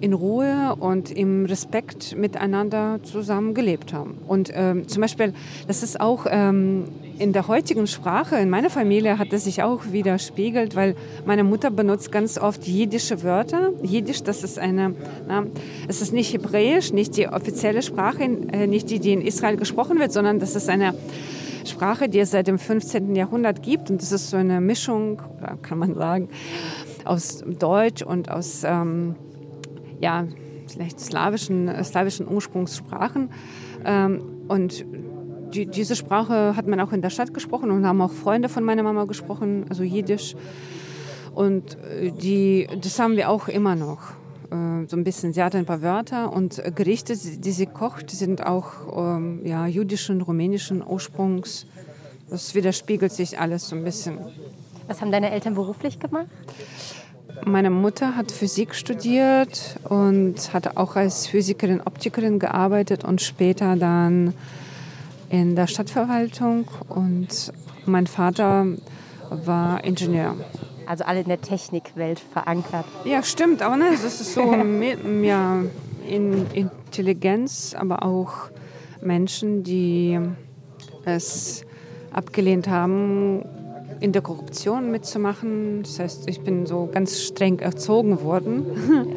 in 0.00 0.12
Ruhe 0.12 0.76
und 0.78 1.10
im 1.10 1.44
Respekt 1.46 2.16
miteinander 2.16 3.00
zusammen 3.02 3.54
gelebt 3.54 3.92
haben. 3.92 4.18
Und 4.26 4.50
ähm, 4.54 4.86
zum 4.86 5.00
Beispiel, 5.00 5.32
das 5.66 5.82
ist 5.82 6.00
auch 6.00 6.26
ähm, 6.30 6.84
in 7.18 7.32
der 7.32 7.48
heutigen 7.48 7.86
Sprache, 7.88 8.36
in 8.36 8.48
meiner 8.48 8.70
Familie 8.70 9.18
hat 9.18 9.32
es 9.32 9.44
sich 9.44 9.62
auch 9.62 9.86
widerspiegelt, 9.90 10.76
weil 10.76 10.94
meine 11.26 11.42
Mutter 11.42 11.70
benutzt 11.70 12.12
ganz 12.12 12.38
oft 12.38 12.66
jiddische 12.66 13.24
Wörter. 13.24 13.72
Jiddisch, 13.82 14.22
das 14.22 14.44
ist 14.44 14.58
eine, 14.58 14.94
na, 15.26 15.46
es 15.88 16.00
ist 16.00 16.12
nicht 16.12 16.32
hebräisch, 16.32 16.92
nicht 16.92 17.16
die 17.16 17.28
offizielle 17.28 17.82
Sprache, 17.82 18.22
äh, 18.22 18.68
nicht 18.68 18.90
die, 18.90 19.00
die 19.00 19.12
in 19.12 19.20
Israel 19.20 19.56
gesprochen 19.56 19.98
wird, 19.98 20.12
sondern 20.12 20.38
das 20.38 20.54
ist 20.54 20.68
eine 20.68 20.94
Sprache, 21.68 22.08
die 22.08 22.18
es 22.18 22.30
seit 22.30 22.46
dem 22.46 22.58
15. 22.58 23.14
Jahrhundert 23.14 23.62
gibt. 23.62 23.90
Und 23.90 24.02
das 24.02 24.12
ist 24.12 24.30
so 24.30 24.36
eine 24.36 24.60
Mischung, 24.60 25.22
kann 25.62 25.78
man 25.78 25.94
sagen, 25.94 26.28
aus 27.04 27.44
Deutsch 27.46 28.02
und 28.02 28.30
aus 28.30 28.62
ähm, 28.64 29.14
ja, 30.00 30.26
vielleicht 30.66 31.00
slawischen, 31.00 31.72
slawischen 31.84 32.28
Ursprungssprachen. 32.28 33.30
Ähm, 33.84 34.22
und 34.48 34.84
die, 35.54 35.66
diese 35.66 35.96
Sprache 35.96 36.56
hat 36.56 36.66
man 36.66 36.80
auch 36.80 36.92
in 36.92 37.02
der 37.02 37.10
Stadt 37.10 37.32
gesprochen 37.32 37.70
und 37.70 37.86
haben 37.86 38.00
auch 38.00 38.12
Freunde 38.12 38.48
von 38.48 38.64
meiner 38.64 38.82
Mama 38.82 39.04
gesprochen, 39.04 39.66
also 39.68 39.82
Jiddisch. 39.82 40.34
Und 41.34 41.78
äh, 41.84 42.10
die, 42.10 42.68
das 42.80 42.98
haben 42.98 43.16
wir 43.16 43.30
auch 43.30 43.48
immer 43.48 43.74
noch. 43.74 44.17
Äh, 44.50 44.86
so 44.86 44.96
ein 44.96 45.04
bisschen, 45.04 45.32
sie 45.32 45.42
hat 45.42 45.54
ein 45.54 45.66
paar 45.66 45.82
Wörter 45.82 46.32
und 46.32 46.62
Gerichte, 46.74 47.16
die 47.16 47.52
sie 47.52 47.66
kocht, 47.66 48.10
sind 48.10 48.46
auch 48.46 49.16
ähm, 49.16 49.44
ja, 49.44 49.66
jüdischen, 49.66 50.22
rumänischen 50.22 50.82
Ursprungs. 50.86 51.66
Das 52.30 52.54
widerspiegelt 52.54 53.12
sich 53.12 53.38
alles 53.38 53.68
so 53.68 53.76
ein 53.76 53.84
bisschen. 53.84 54.18
Was 54.86 55.00
haben 55.00 55.12
deine 55.12 55.30
Eltern 55.30 55.54
beruflich 55.54 55.98
gemacht? 55.98 56.26
Meine 57.44 57.70
Mutter 57.70 58.16
hat 58.16 58.32
Physik 58.32 58.74
studiert 58.74 59.78
und 59.88 60.52
hat 60.52 60.76
auch 60.76 60.96
als 60.96 61.26
Physikerin, 61.26 61.80
Optikerin 61.80 62.38
gearbeitet 62.38 63.04
und 63.04 63.20
später 63.22 63.76
dann 63.76 64.34
in 65.30 65.54
der 65.54 65.66
Stadtverwaltung. 65.66 66.66
Und 66.88 67.52
mein 67.86 68.06
Vater 68.06 68.66
war 69.30 69.84
Ingenieur 69.84 70.36
also 70.88 71.04
alle 71.04 71.20
in 71.20 71.28
der 71.28 71.40
Technikwelt 71.40 72.18
verankert. 72.18 72.86
Ja, 73.04 73.22
stimmt, 73.22 73.62
aber 73.62 73.76
ne, 73.76 73.90
das 73.92 74.04
ist 74.04 74.34
so 74.34 74.54
ja, 75.22 75.62
in 76.08 76.46
Intelligenz, 76.52 77.74
aber 77.78 78.02
auch 78.02 78.50
Menschen, 79.02 79.62
die 79.62 80.18
es 81.04 81.64
abgelehnt 82.12 82.68
haben, 82.68 83.44
in 84.00 84.12
der 84.12 84.22
Korruption 84.22 84.90
mitzumachen. 84.90 85.82
Das 85.82 85.98
heißt, 85.98 86.28
ich 86.28 86.40
bin 86.40 86.66
so 86.66 86.88
ganz 86.92 87.20
streng 87.20 87.58
erzogen 87.58 88.22
worden. 88.22 88.64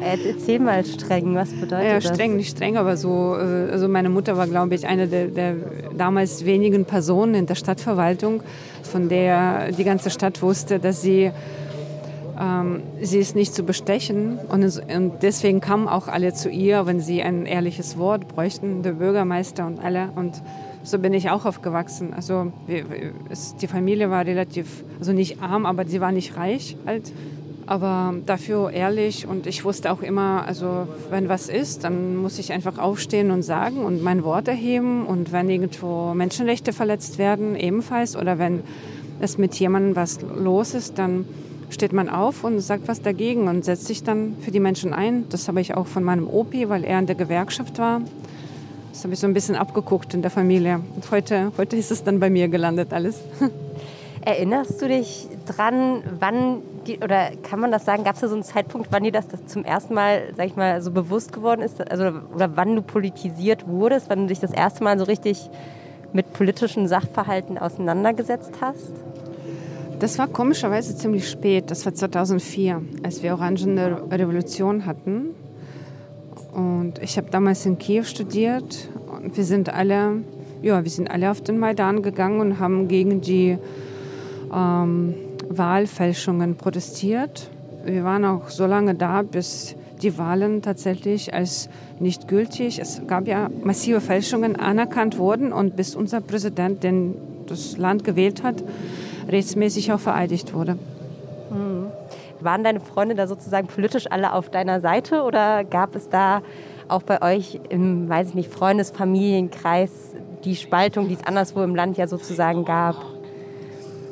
Erzähl 0.00 0.58
mal 0.58 0.84
streng, 0.84 1.34
was 1.34 1.52
bedeutet 1.52 1.86
ja, 1.86 1.94
das? 1.94 2.04
Ja, 2.04 2.14
streng, 2.14 2.36
nicht 2.36 2.50
streng, 2.50 2.76
aber 2.76 2.96
so. 2.96 3.36
Äh, 3.36 3.70
also 3.70 3.88
meine 3.88 4.08
Mutter 4.08 4.36
war, 4.36 4.46
glaube 4.46 4.74
ich, 4.74 4.86
eine 4.86 5.06
der, 5.06 5.26
der 5.28 5.54
damals 5.96 6.44
wenigen 6.44 6.84
Personen 6.84 7.34
in 7.34 7.46
der 7.46 7.54
Stadtverwaltung, 7.54 8.42
von 8.82 9.08
der 9.08 9.72
die 9.72 9.84
ganze 9.84 10.10
Stadt 10.10 10.42
wusste, 10.42 10.78
dass 10.78 11.02
sie 11.02 11.30
ähm, 12.38 12.82
sie 13.00 13.18
ist 13.18 13.36
nicht 13.36 13.54
zu 13.54 13.62
bestechen 13.62 14.38
und, 14.48 14.64
und, 14.64 15.22
deswegen 15.22 15.60
kamen 15.60 15.88
auch 15.88 16.08
alle 16.08 16.32
zu 16.32 16.48
ihr, 16.48 16.86
wenn 16.86 17.00
sie 17.00 17.22
ein 17.22 17.46
ehrliches 17.46 17.98
Wort 17.98 18.28
bräuchten, 18.28 18.82
der 18.82 18.92
Bürgermeister 18.92 19.66
und 19.66 19.78
alle. 19.80 20.10
Und 20.14 20.42
so 20.82 20.98
bin 20.98 21.12
ich 21.12 21.30
auch 21.30 21.44
aufgewachsen. 21.44 22.14
Also 22.14 22.52
wir, 22.66 22.84
es, 23.30 23.56
die 23.56 23.66
Familie 23.66 24.10
war 24.10 24.24
relativ, 24.24 24.84
also 24.98 25.12
nicht 25.12 25.42
arm, 25.42 25.66
aber 25.66 25.86
sie 25.86 26.00
war 26.00 26.12
nicht 26.12 26.36
reich 26.36 26.76
halt. 26.86 27.12
Aber 27.66 28.14
dafür 28.26 28.72
ehrlich 28.72 29.26
und 29.26 29.46
ich 29.46 29.64
wusste 29.64 29.92
auch 29.92 30.02
immer, 30.02 30.44
also 30.46 30.88
wenn 31.10 31.28
was 31.28 31.48
ist, 31.48 31.84
dann 31.84 32.16
muss 32.16 32.38
ich 32.38 32.52
einfach 32.52 32.78
aufstehen 32.78 33.30
und 33.30 33.42
sagen 33.42 33.84
und 33.84 34.02
mein 34.02 34.24
Wort 34.24 34.48
erheben. 34.48 35.06
Und 35.06 35.32
wenn 35.32 35.48
irgendwo 35.48 36.12
Menschenrechte 36.14 36.72
verletzt 36.72 37.18
werden, 37.18 37.54
ebenfalls. 37.54 38.16
Oder 38.16 38.38
wenn 38.38 38.60
es 39.20 39.38
mit 39.38 39.54
jemandem 39.54 39.94
was 39.94 40.20
los 40.22 40.74
ist, 40.74 40.98
dann 40.98 41.24
steht 41.72 41.92
man 41.92 42.08
auf 42.08 42.44
und 42.44 42.60
sagt 42.60 42.88
was 42.88 43.02
dagegen 43.02 43.48
und 43.48 43.64
setzt 43.64 43.86
sich 43.86 44.02
dann 44.02 44.36
für 44.40 44.50
die 44.50 44.60
Menschen 44.60 44.92
ein. 44.92 45.28
Das 45.30 45.48
habe 45.48 45.60
ich 45.60 45.74
auch 45.74 45.86
von 45.86 46.04
meinem 46.04 46.28
Opi, 46.28 46.68
weil 46.68 46.84
er 46.84 46.98
in 46.98 47.06
der 47.06 47.16
Gewerkschaft 47.16 47.78
war. 47.78 48.00
Das 48.92 49.04
habe 49.04 49.14
ich 49.14 49.20
so 49.20 49.26
ein 49.26 49.34
bisschen 49.34 49.56
abgeguckt 49.56 50.12
in 50.14 50.22
der 50.22 50.30
Familie. 50.30 50.80
Und 50.94 51.10
heute, 51.10 51.50
heute 51.56 51.76
ist 51.76 51.90
es 51.90 52.04
dann 52.04 52.20
bei 52.20 52.28
mir 52.28 52.48
gelandet 52.48 52.92
alles. 52.92 53.20
Erinnerst 54.24 54.80
du 54.80 54.86
dich 54.86 55.26
dran, 55.46 56.02
wann, 56.20 56.62
die, 56.86 56.98
oder 56.98 57.30
kann 57.42 57.58
man 57.58 57.72
das 57.72 57.84
sagen, 57.84 58.04
gab 58.04 58.14
es 58.14 58.20
da 58.20 58.28
so 58.28 58.34
einen 58.34 58.44
Zeitpunkt, 58.44 58.88
wann 58.92 59.02
dir 59.02 59.10
das, 59.10 59.26
das 59.26 59.46
zum 59.46 59.64
ersten 59.64 59.94
Mal, 59.94 60.32
sag 60.36 60.46
ich 60.46 60.54
mal, 60.54 60.80
so 60.80 60.92
bewusst 60.92 61.32
geworden 61.32 61.62
ist? 61.62 61.80
Also, 61.90 62.12
oder 62.32 62.56
wann 62.56 62.76
du 62.76 62.82
politisiert 62.82 63.66
wurdest, 63.66 64.10
wann 64.10 64.20
du 64.20 64.26
dich 64.26 64.38
das 64.38 64.52
erste 64.52 64.84
Mal 64.84 64.98
so 64.98 65.04
richtig 65.04 65.50
mit 66.12 66.32
politischen 66.32 66.86
Sachverhalten 66.86 67.58
auseinandergesetzt 67.58 68.52
hast? 68.60 68.92
Das 70.02 70.18
war 70.18 70.26
komischerweise 70.26 70.96
ziemlich 70.96 71.30
spät. 71.30 71.70
Das 71.70 71.86
war 71.86 71.94
2004, 71.94 72.82
als 73.04 73.22
wir 73.22 73.34
Orangene 73.34 74.02
Revolution 74.10 74.84
hatten. 74.84 75.26
Und 76.52 76.94
ich 77.00 77.16
habe 77.18 77.30
damals 77.30 77.64
in 77.66 77.78
Kiew 77.78 78.02
studiert 78.02 78.88
und 79.14 79.36
wir 79.36 79.44
sind 79.44 79.72
alle, 79.72 80.24
ja, 80.60 80.82
wir 80.82 80.90
sind 80.90 81.08
alle 81.08 81.30
auf 81.30 81.40
den 81.40 81.56
Maidan 81.56 82.02
gegangen 82.02 82.40
und 82.40 82.58
haben 82.58 82.88
gegen 82.88 83.20
die 83.20 83.56
ähm, 84.52 85.14
Wahlfälschungen 85.48 86.56
protestiert. 86.56 87.48
Wir 87.84 88.02
waren 88.02 88.24
auch 88.24 88.48
so 88.48 88.66
lange 88.66 88.96
da, 88.96 89.22
bis 89.22 89.76
die 90.02 90.18
Wahlen 90.18 90.62
tatsächlich 90.62 91.32
als 91.32 91.68
nicht 92.00 92.26
gültig, 92.26 92.80
es 92.80 93.02
gab 93.06 93.28
ja 93.28 93.48
massive 93.62 94.00
Fälschungen, 94.00 94.56
anerkannt 94.56 95.16
wurden 95.16 95.52
und 95.52 95.76
bis 95.76 95.94
unser 95.94 96.20
Präsident, 96.20 96.82
den 96.82 97.14
das 97.46 97.78
Land 97.78 98.02
gewählt 98.02 98.42
hat, 98.42 98.64
rechtsmäßig 99.28 99.92
auch 99.92 100.00
vereidigt 100.00 100.54
wurde. 100.54 100.78
Mhm. 101.50 101.86
Waren 102.40 102.64
deine 102.64 102.80
Freunde 102.80 103.14
da 103.14 103.26
sozusagen 103.26 103.68
politisch 103.68 104.10
alle 104.10 104.32
auf 104.32 104.50
deiner 104.50 104.80
Seite 104.80 105.22
oder 105.22 105.64
gab 105.64 105.94
es 105.94 106.08
da 106.08 106.42
auch 106.88 107.02
bei 107.02 107.22
euch 107.22 107.60
im, 107.68 108.08
weiß 108.08 108.30
ich 108.30 108.34
nicht, 108.34 108.52
Freundesfamilienkreis 108.52 109.90
die 110.44 110.56
Spaltung, 110.56 111.08
die 111.08 111.14
es 111.14 111.24
anderswo 111.24 111.62
im 111.62 111.74
Land 111.74 111.96
ja 111.96 112.06
sozusagen 112.06 112.64
gab? 112.64 112.96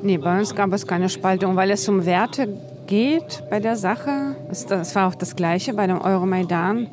Nee, 0.03 0.17
bei 0.17 0.39
uns 0.39 0.55
gab 0.55 0.73
es 0.73 0.87
keine 0.87 1.09
Spaltung, 1.09 1.57
weil 1.57 1.71
es 1.71 1.89
um 1.89 2.07
Werte 2.07 2.49
geht 2.87 3.45
bei 3.51 3.61
der 3.61 3.77
Sache. 3.77 4.37
Das 4.49 4.95
war 4.95 5.09
auch 5.09 5.15
das 5.15 5.37
Gleiche 5.37 5.75
bei 5.75 5.87
dem 5.87 6.01
Euromaidan. 6.01 6.89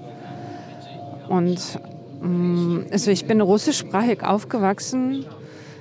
Und 1.30 1.80
mm, 2.21 2.80
also 2.91 3.12
ich 3.12 3.25
bin 3.25 3.41
russischsprachig 3.41 4.23
aufgewachsen, 4.23 5.25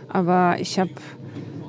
aber 0.08 0.56
ich 0.58 0.78
habe 0.78 0.90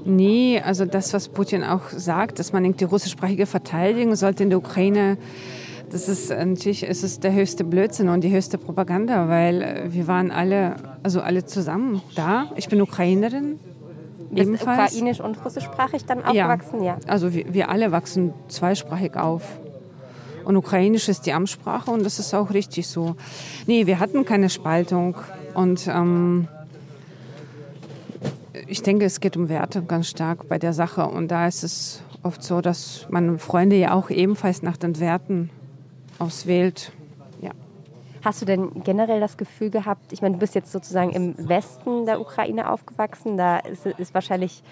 nie, 0.07 0.59
also 0.61 0.85
das, 0.85 1.13
was 1.13 1.29
Putin 1.29 1.63
auch 1.63 1.89
sagt, 1.89 2.39
dass 2.39 2.53
man 2.53 2.73
die 2.73 2.83
russischsprachige 2.83 3.45
verteidigen 3.45 4.15
sollte 4.15 4.43
in 4.43 4.49
der 4.49 4.59
Ukraine, 4.59 5.17
das 5.91 6.09
ist 6.09 6.29
natürlich 6.29 6.83
ist 6.83 7.03
es 7.03 7.19
der 7.19 7.33
höchste 7.33 7.63
Blödsinn 7.63 8.09
und 8.09 8.21
die 8.21 8.31
höchste 8.31 8.57
Propaganda, 8.57 9.29
weil 9.29 9.85
wir 9.89 10.07
waren 10.07 10.31
alle, 10.31 10.75
also 11.03 11.21
alle 11.21 11.45
zusammen 11.45 12.01
da. 12.15 12.51
Ich 12.55 12.67
bin 12.67 12.81
Ukrainerin. 12.81 13.59
Bist 14.29 14.47
ebenfalls. 14.47 14.93
ukrainisch 14.93 15.21
und 15.21 15.43
russischsprachig 15.45 16.05
dann 16.05 16.25
aufgewachsen? 16.25 16.83
Ja, 16.83 16.97
ja. 17.01 17.07
also 17.07 17.33
wir, 17.33 17.53
wir 17.53 17.69
alle 17.69 17.93
wachsen 17.93 18.33
zweisprachig 18.49 19.15
auf. 19.15 19.43
Und 20.43 20.57
Ukrainisch 20.57 21.07
ist 21.09 21.25
die 21.25 21.33
Amtssprache 21.33 21.91
und 21.91 22.05
das 22.05 22.19
ist 22.19 22.33
auch 22.33 22.53
richtig 22.53 22.87
so. 22.87 23.15
Nee, 23.65 23.85
wir 23.85 23.99
hatten 23.99 24.25
keine 24.25 24.49
Spaltung. 24.49 25.15
Und 25.53 25.87
ähm, 25.87 26.47
ich 28.67 28.81
denke, 28.81 29.05
es 29.05 29.19
geht 29.19 29.37
um 29.37 29.49
Werte 29.49 29.81
ganz 29.81 30.07
stark 30.07 30.47
bei 30.47 30.59
der 30.59 30.73
Sache. 30.73 31.05
Und 31.07 31.29
da 31.29 31.47
ist 31.47 31.63
es 31.63 32.03
oft 32.23 32.43
so, 32.43 32.61
dass 32.61 33.07
man 33.09 33.39
Freunde 33.39 33.75
ja 33.75 33.93
auch 33.93 34.09
ebenfalls 34.09 34.61
nach 34.61 34.77
den 34.77 34.99
Werten 34.99 35.49
auswählt. 36.19 36.91
Ja. 37.41 37.51
Hast 38.23 38.41
du 38.41 38.45
denn 38.45 38.83
generell 38.83 39.19
das 39.19 39.37
Gefühl 39.37 39.69
gehabt, 39.69 40.11
ich 40.11 40.21
meine, 40.21 40.35
du 40.35 40.39
bist 40.39 40.55
jetzt 40.55 40.71
sozusagen 40.71 41.11
im 41.11 41.35
Westen 41.49 42.05
der 42.05 42.19
Ukraine 42.19 42.69
aufgewachsen, 42.69 43.37
da 43.37 43.57
ist, 43.59 43.85
ist 43.85 44.13
wahrscheinlich, 44.13 44.63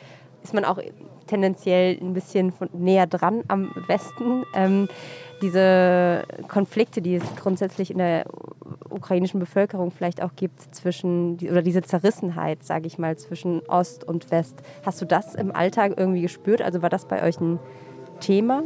ist 0.43 0.53
man 0.53 0.65
auch 0.65 0.79
tendenziell 1.27 1.97
ein 2.01 2.13
bisschen 2.13 2.51
von, 2.51 2.69
näher 2.73 3.08
dran 3.08 3.43
am 3.47 3.71
Westen. 3.88 4.43
Ähm, 4.53 4.88
diese 5.41 6.24
Konflikte, 6.48 7.02
die 7.02 7.15
es 7.15 7.24
grundsätzlich 7.36 7.91
in 7.91 7.98
der 7.98 8.26
ukrainischen 8.89 9.39
Bevölkerung 9.39 9.91
vielleicht 9.91 10.21
auch 10.21 10.36
gibt 10.36 10.74
zwischen 10.74 11.38
oder 11.41 11.62
diese 11.62 11.82
Zerrissenheit, 11.82 12.63
sage 12.63 12.88
ich 12.88 12.98
mal, 12.98 13.17
zwischen 13.17 13.62
Ost 13.67 14.04
und 14.04 14.32
West. 14.32 14.56
Hast 14.86 15.02
du 15.02 15.06
das 15.06 15.36
im 15.36 15.54
Alltag 15.54 15.93
irgendwie 15.98 16.21
gespürt? 16.21 16.62
Also 16.62 16.82
war 16.82 16.89
das 16.89 17.06
bei 17.06 17.24
euch 17.24 17.39
ein 17.39 17.60
Thema? 18.19 18.63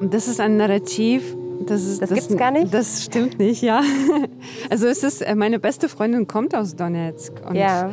Das 0.00 0.26
ist 0.26 0.40
ein 0.40 0.56
Narrativ. 0.56 1.36
Das, 1.66 1.84
ist, 1.84 2.02
das, 2.02 2.08
das 2.08 2.18
gibt's 2.18 2.36
gar 2.36 2.50
nicht. 2.50 2.74
Das 2.74 3.04
stimmt 3.04 3.38
nicht, 3.38 3.62
ja. 3.62 3.82
Also 4.70 4.86
es 4.88 5.04
ist 5.04 5.22
äh, 5.22 5.34
meine 5.36 5.60
beste 5.60 5.88
Freundin 5.88 6.26
kommt 6.26 6.54
aus 6.54 6.74
Donetsk 6.74 7.34
und 7.48 7.54
ja. 7.54 7.92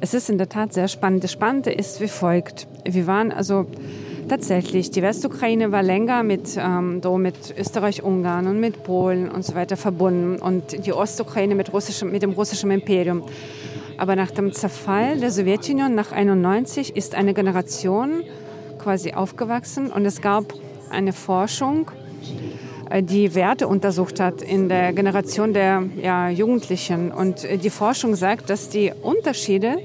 es 0.00 0.14
ist 0.14 0.28
in 0.28 0.38
der 0.38 0.48
Tat 0.48 0.72
sehr 0.72 0.88
spannend. 0.88 1.22
Das 1.22 1.30
Spannende 1.30 1.70
ist 1.70 2.00
wie 2.00 2.08
folgt: 2.08 2.66
Wir 2.84 3.06
waren 3.06 3.30
also 3.30 3.66
Tatsächlich, 4.28 4.90
die 4.90 5.00
Westukraine 5.00 5.72
war 5.72 5.82
länger 5.82 6.22
mit, 6.22 6.58
ähm, 6.58 7.00
mit 7.16 7.54
Österreich, 7.58 8.02
Ungarn 8.02 8.46
und 8.46 8.60
mit 8.60 8.82
Polen 8.82 9.30
und 9.30 9.42
so 9.42 9.54
weiter 9.54 9.78
verbunden 9.78 10.38
und 10.40 10.84
die 10.84 10.92
Ostukraine 10.92 11.54
mit, 11.54 11.72
russischem, 11.72 12.12
mit 12.12 12.22
dem 12.22 12.32
russischen 12.32 12.70
Imperium. 12.70 13.22
Aber 13.96 14.16
nach 14.16 14.30
dem 14.30 14.52
Zerfall 14.52 15.18
der 15.18 15.30
Sowjetunion 15.30 15.94
nach 15.94 16.12
1991 16.12 16.94
ist 16.94 17.14
eine 17.14 17.32
Generation 17.32 18.22
quasi 18.78 19.12
aufgewachsen 19.14 19.90
und 19.90 20.04
es 20.04 20.20
gab 20.20 20.52
eine 20.90 21.14
Forschung, 21.14 21.90
äh, 22.90 23.02
die 23.02 23.34
Werte 23.34 23.66
untersucht 23.66 24.20
hat 24.20 24.42
in 24.42 24.68
der 24.68 24.92
Generation 24.92 25.54
der 25.54 25.84
ja, 26.02 26.28
Jugendlichen. 26.28 27.12
Und 27.12 27.44
äh, 27.44 27.56
die 27.56 27.70
Forschung 27.70 28.14
sagt, 28.14 28.50
dass 28.50 28.68
die 28.68 28.92
Unterschiede 29.00 29.78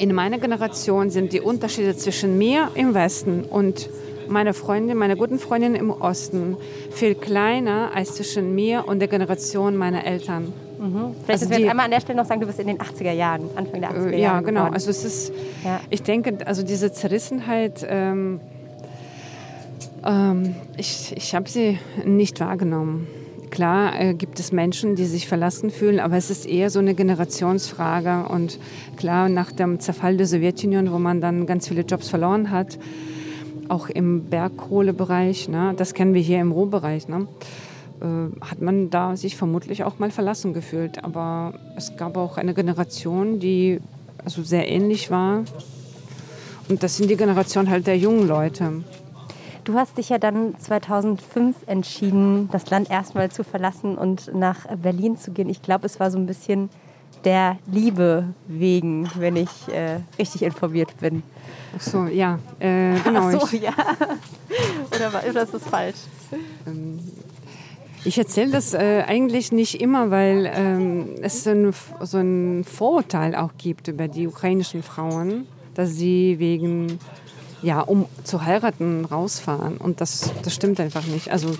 in 0.00 0.14
meiner 0.14 0.38
Generation 0.38 1.10
sind 1.10 1.32
die 1.34 1.40
Unterschiede 1.40 1.94
zwischen 1.94 2.38
mir 2.38 2.70
im 2.74 2.94
Westen 2.94 3.44
und 3.44 3.90
meiner 4.28 4.54
Freundin, 4.54 4.96
meiner 4.96 5.14
guten 5.14 5.38
Freundin 5.38 5.74
im 5.74 5.90
Osten 5.90 6.56
viel 6.90 7.14
kleiner 7.14 7.90
als 7.94 8.14
zwischen 8.14 8.54
mir 8.54 8.84
und 8.86 9.00
der 9.00 9.08
Generation 9.08 9.76
meiner 9.76 10.06
Eltern. 10.06 10.52
Mhm. 10.78 11.14
Vielleicht 11.24 11.42
also 11.42 11.50
wir 11.50 11.58
jetzt 11.58 11.70
einmal 11.70 11.84
an 11.84 11.90
der 11.90 12.00
Stelle 12.00 12.16
noch 12.16 12.24
sagen, 12.24 12.40
du 12.40 12.46
bist 12.46 12.58
in 12.60 12.68
den 12.68 12.78
80er 12.78 13.12
Jahren, 13.12 13.50
Anfang 13.56 13.80
der 13.80 13.90
80er 13.90 14.16
Jahre. 14.16 14.16
Ja, 14.16 14.40
genau. 14.40 14.60
Geworden. 14.60 14.74
Also 14.74 14.90
es 14.90 15.04
ist, 15.04 15.32
ja. 15.64 15.80
ich 15.90 16.02
denke, 16.02 16.38
also 16.46 16.62
diese 16.62 16.92
Zerrissenheit, 16.92 17.86
ähm, 17.86 18.40
ähm, 20.06 20.54
ich, 20.78 21.14
ich 21.14 21.34
habe 21.34 21.48
sie 21.50 21.78
nicht 22.06 22.40
wahrgenommen. 22.40 23.06
Klar 23.50 24.00
äh, 24.00 24.14
gibt 24.14 24.38
es 24.38 24.52
Menschen, 24.52 24.94
die 24.94 25.06
sich 25.06 25.26
verlassen 25.26 25.70
fühlen, 25.70 25.98
aber 25.98 26.16
es 26.16 26.30
ist 26.30 26.46
eher 26.46 26.70
so 26.70 26.78
eine 26.78 26.94
Generationsfrage. 26.94 28.28
Und 28.28 28.58
klar, 28.96 29.28
nach 29.28 29.50
dem 29.50 29.80
Zerfall 29.80 30.16
der 30.16 30.26
Sowjetunion, 30.26 30.92
wo 30.92 30.98
man 30.98 31.20
dann 31.20 31.46
ganz 31.46 31.68
viele 31.68 31.82
Jobs 31.82 32.08
verloren 32.08 32.50
hat, 32.50 32.78
auch 33.68 33.88
im 33.88 34.24
Bergkohlebereich, 34.24 35.48
ne, 35.48 35.74
das 35.76 35.94
kennen 35.94 36.14
wir 36.14 36.22
hier 36.22 36.40
im 36.40 36.52
Rohbereich, 36.52 37.08
ne, 37.08 37.26
äh, 38.00 38.44
hat 38.44 38.60
man 38.60 38.90
da 38.90 39.16
sich 39.16 39.36
vermutlich 39.36 39.84
auch 39.84 39.98
mal 39.98 40.10
verlassen 40.10 40.54
gefühlt. 40.54 41.02
Aber 41.02 41.54
es 41.76 41.96
gab 41.96 42.16
auch 42.16 42.36
eine 42.36 42.54
Generation, 42.54 43.40
die 43.40 43.80
also 44.24 44.42
sehr 44.42 44.68
ähnlich 44.68 45.10
war. 45.10 45.44
Und 46.68 46.84
das 46.84 46.96
sind 46.96 47.10
die 47.10 47.16
Generation 47.16 47.68
halt 47.68 47.88
der 47.88 47.98
jungen 47.98 48.28
Leute. 48.28 48.84
Du 49.70 49.76
hast 49.76 49.98
dich 49.98 50.08
ja 50.08 50.18
dann 50.18 50.58
2005 50.58 51.54
entschieden, 51.68 52.48
das 52.50 52.68
Land 52.70 52.90
erstmal 52.90 53.30
zu 53.30 53.44
verlassen 53.44 53.96
und 53.96 54.34
nach 54.34 54.66
Berlin 54.82 55.16
zu 55.16 55.30
gehen. 55.30 55.48
Ich 55.48 55.62
glaube, 55.62 55.86
es 55.86 56.00
war 56.00 56.10
so 56.10 56.18
ein 56.18 56.26
bisschen 56.26 56.70
der 57.24 57.56
Liebe 57.70 58.24
wegen, 58.48 59.08
wenn 59.14 59.36
ich 59.36 59.68
äh, 59.68 60.00
richtig 60.18 60.42
informiert 60.42 60.98
bin. 60.98 61.22
Ach 61.76 61.80
so, 61.80 62.06
ja, 62.06 62.40
äh, 62.58 62.98
genau. 62.98 63.28
Ach 63.28 63.46
so, 63.46 63.56
ja. 63.56 63.70
oder, 64.96 65.30
oder 65.30 65.42
ist 65.44 65.54
das 65.54 65.62
falsch? 65.62 65.98
Ähm, 66.66 66.98
ich 68.04 68.18
erzähle 68.18 68.50
das 68.50 68.74
äh, 68.74 69.04
eigentlich 69.06 69.52
nicht 69.52 69.80
immer, 69.80 70.10
weil 70.10 70.50
ähm, 70.52 71.10
es 71.22 71.44
so 71.44 71.50
ein, 71.50 71.72
so 72.00 72.18
ein 72.18 72.64
Vorurteil 72.64 73.36
auch 73.36 73.52
gibt 73.56 73.86
über 73.86 74.08
die 74.08 74.26
ukrainischen 74.26 74.82
Frauen, 74.82 75.46
dass 75.74 75.90
sie 75.90 76.40
wegen, 76.40 76.98
ja, 77.62 77.80
um 77.80 78.06
zu 78.24 78.44
heiraten, 78.44 79.04
rausfahren. 79.04 79.76
Und 79.76 80.00
das, 80.00 80.32
das 80.42 80.54
stimmt 80.54 80.80
einfach 80.80 81.06
nicht. 81.06 81.30
Also 81.30 81.50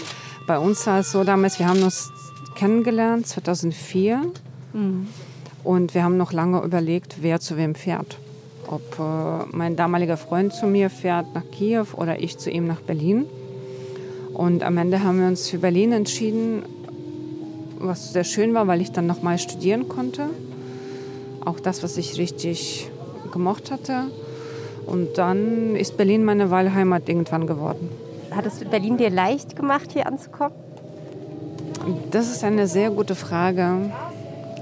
bei 0.47 0.59
uns 0.59 0.87
war 0.87 1.01
es 1.01 1.13
so 1.13 1.25
damals, 1.25 1.59
wir 1.59 1.69
haben 1.69 1.83
uns 1.83 2.11
kennengelernt 2.55 3.27
2004 3.27 4.23
mhm. 4.73 5.09
und 5.65 5.95
wir 5.95 6.05
haben 6.05 6.17
noch 6.17 6.33
lange 6.33 6.61
überlegt, 6.63 7.17
wer 7.21 7.41
zu 7.41 7.57
wem 7.57 7.75
fährt. 7.75 8.19
Ob 8.67 8.99
äh, 8.99 9.57
mein 9.57 9.77
damaliger 9.77 10.17
Freund 10.17 10.53
zu 10.53 10.67
mir 10.67 10.91
fährt 10.91 11.35
nach 11.35 11.45
Kiew 11.51 11.87
oder 11.95 12.21
ich 12.21 12.39
zu 12.39 12.51
ihm 12.51 12.67
nach 12.67 12.81
Berlin. 12.81 13.27
Und 14.35 14.63
am 14.63 14.79
Ende 14.79 15.03
haben 15.03 15.21
wir 15.21 15.27
uns 15.27 15.49
für 15.49 15.59
Berlin 15.59 15.93
entschieden, 15.93 16.63
was 17.79 18.13
sehr 18.13 18.25
schön 18.25 18.55
war, 18.55 18.67
weil 18.67 18.81
ich 18.81 18.93
dann 18.93 19.07
nochmal 19.07 19.39
studieren 19.39 19.89
konnte. 19.89 20.29
Auch 21.45 21.61
das, 21.61 21.83
was 21.83 21.97
ich 21.97 22.19
richtig 22.19 22.91
gemocht 23.33 23.71
hatte. 23.71 24.07
Und 24.91 25.19
dann 25.19 25.77
ist 25.77 25.97
Berlin 25.97 26.25
meine 26.25 26.51
Wahlheimat 26.51 27.09
irgendwann 27.09 27.47
geworden. 27.47 27.89
Hat 28.31 28.45
es 28.45 28.59
Berlin 28.65 28.97
dir 28.97 29.11
leicht 29.11 29.57
gemacht, 29.57 29.93
hier 29.93 30.07
anzukommen? 30.07 30.53
Das 32.11 32.31
ist 32.31 32.45
eine 32.45 32.67
sehr 32.67 32.91
gute 32.91 33.15
Frage. 33.15 33.91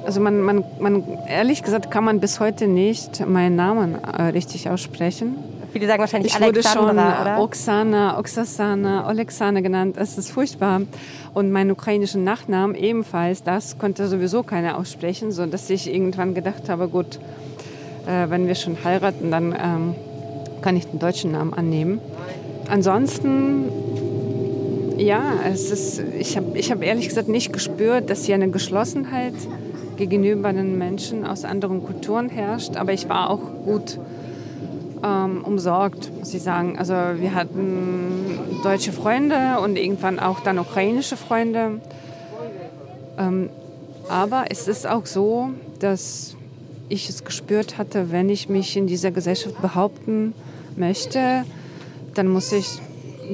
Also 0.04 0.20
man, 0.20 0.40
man, 0.40 0.64
man, 0.78 1.04
ehrlich 1.26 1.62
gesagt 1.62 1.90
kann 1.90 2.04
man 2.04 2.20
bis 2.20 2.40
heute 2.40 2.66
nicht 2.66 3.26
meinen 3.26 3.56
Namen 3.56 3.96
äh, 4.02 4.22
richtig 4.22 4.70
aussprechen. 4.70 5.36
Viele 5.72 5.86
sagen 5.86 6.00
wahrscheinlich 6.00 6.32
ich 6.34 6.40
Alexandra, 6.40 6.82
wurde 6.82 6.96
schon 6.96 7.22
oder? 7.26 7.42
Oksana, 7.42 8.18
Oksasana, 8.18 9.08
Oleksana 9.08 9.60
genannt. 9.60 9.96
Es 9.98 10.16
ist 10.16 10.30
furchtbar. 10.30 10.82
Und 11.34 11.52
meinen 11.52 11.70
ukrainischen 11.70 12.24
Nachnamen 12.24 12.74
ebenfalls, 12.74 13.42
das 13.42 13.78
konnte 13.78 14.08
sowieso 14.08 14.42
keiner 14.42 14.78
aussprechen, 14.78 15.30
sodass 15.30 15.68
ich 15.68 15.92
irgendwann 15.92 16.34
gedacht 16.34 16.68
habe, 16.68 16.88
gut, 16.88 17.18
äh, 18.06 18.30
wenn 18.30 18.46
wir 18.46 18.54
schon 18.54 18.82
heiraten, 18.82 19.30
dann 19.30 19.52
ähm, 19.52 19.94
kann 20.58 20.76
ich 20.76 20.86
den 20.86 20.98
deutschen 20.98 21.32
Namen 21.32 21.54
annehmen. 21.54 22.00
Ansonsten, 22.68 23.70
ja, 24.98 25.34
es 25.50 25.70
ist, 25.70 26.02
ich 26.18 26.36
habe 26.36 26.58
ich 26.58 26.70
hab 26.70 26.82
ehrlich 26.82 27.08
gesagt 27.08 27.28
nicht 27.28 27.52
gespürt, 27.52 28.10
dass 28.10 28.24
hier 28.24 28.34
eine 28.34 28.50
Geschlossenheit 28.50 29.34
gegenüber 29.96 30.52
den 30.52 30.78
Menschen 30.78 31.26
aus 31.26 31.44
anderen 31.44 31.82
Kulturen 31.84 32.28
herrscht. 32.28 32.76
Aber 32.76 32.92
ich 32.92 33.08
war 33.08 33.30
auch 33.30 33.40
gut 33.64 33.98
ähm, 35.04 35.44
umsorgt, 35.44 36.10
muss 36.18 36.34
ich 36.34 36.42
sagen. 36.42 36.78
Also 36.78 36.94
wir 36.94 37.34
hatten 37.34 38.38
deutsche 38.62 38.92
Freunde 38.92 39.60
und 39.62 39.76
irgendwann 39.76 40.18
auch 40.18 40.40
dann 40.40 40.58
ukrainische 40.58 41.16
Freunde. 41.16 41.80
Ähm, 43.18 43.50
aber 44.08 44.46
es 44.50 44.68
ist 44.68 44.86
auch 44.86 45.06
so, 45.06 45.50
dass 45.80 46.34
ich 46.88 47.08
es 47.08 47.24
gespürt 47.24 47.78
hatte, 47.78 48.10
wenn 48.10 48.28
ich 48.30 48.48
mich 48.48 48.76
in 48.76 48.86
dieser 48.86 49.10
Gesellschaft 49.10 49.60
behaupten 49.60 50.32
möchte, 50.78 51.44
dann 52.14 52.28
muss 52.28 52.52
ich 52.52 52.80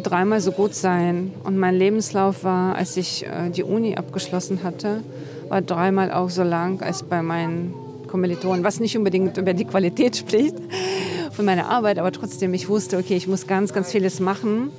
dreimal 0.02 0.40
so 0.40 0.52
gut 0.52 0.74
sein. 0.74 1.32
Und 1.44 1.56
mein 1.56 1.74
Lebenslauf 1.74 2.44
war, 2.44 2.76
als 2.76 2.96
ich 2.96 3.24
äh, 3.26 3.50
die 3.50 3.62
Uni 3.62 3.96
abgeschlossen 3.96 4.62
hatte, 4.62 5.02
war 5.48 5.62
dreimal 5.62 6.12
auch 6.12 6.30
so 6.30 6.42
lang 6.42 6.82
als 6.82 7.02
bei 7.02 7.22
meinen 7.22 7.74
Kommilitonen, 8.08 8.64
was 8.64 8.80
nicht 8.80 8.96
unbedingt 8.96 9.36
über 9.36 9.54
die 9.54 9.64
Qualität 9.64 10.16
spricht 10.16 10.56
von 11.32 11.44
meiner 11.44 11.68
Arbeit, 11.68 11.98
aber 11.98 12.12
trotzdem, 12.12 12.54
ich 12.54 12.68
wusste, 12.68 12.96
okay, 12.96 13.16
ich 13.16 13.26
muss 13.26 13.46
ganz, 13.46 13.72
ganz 13.72 13.90
vieles 13.90 14.20
machen, 14.20 14.70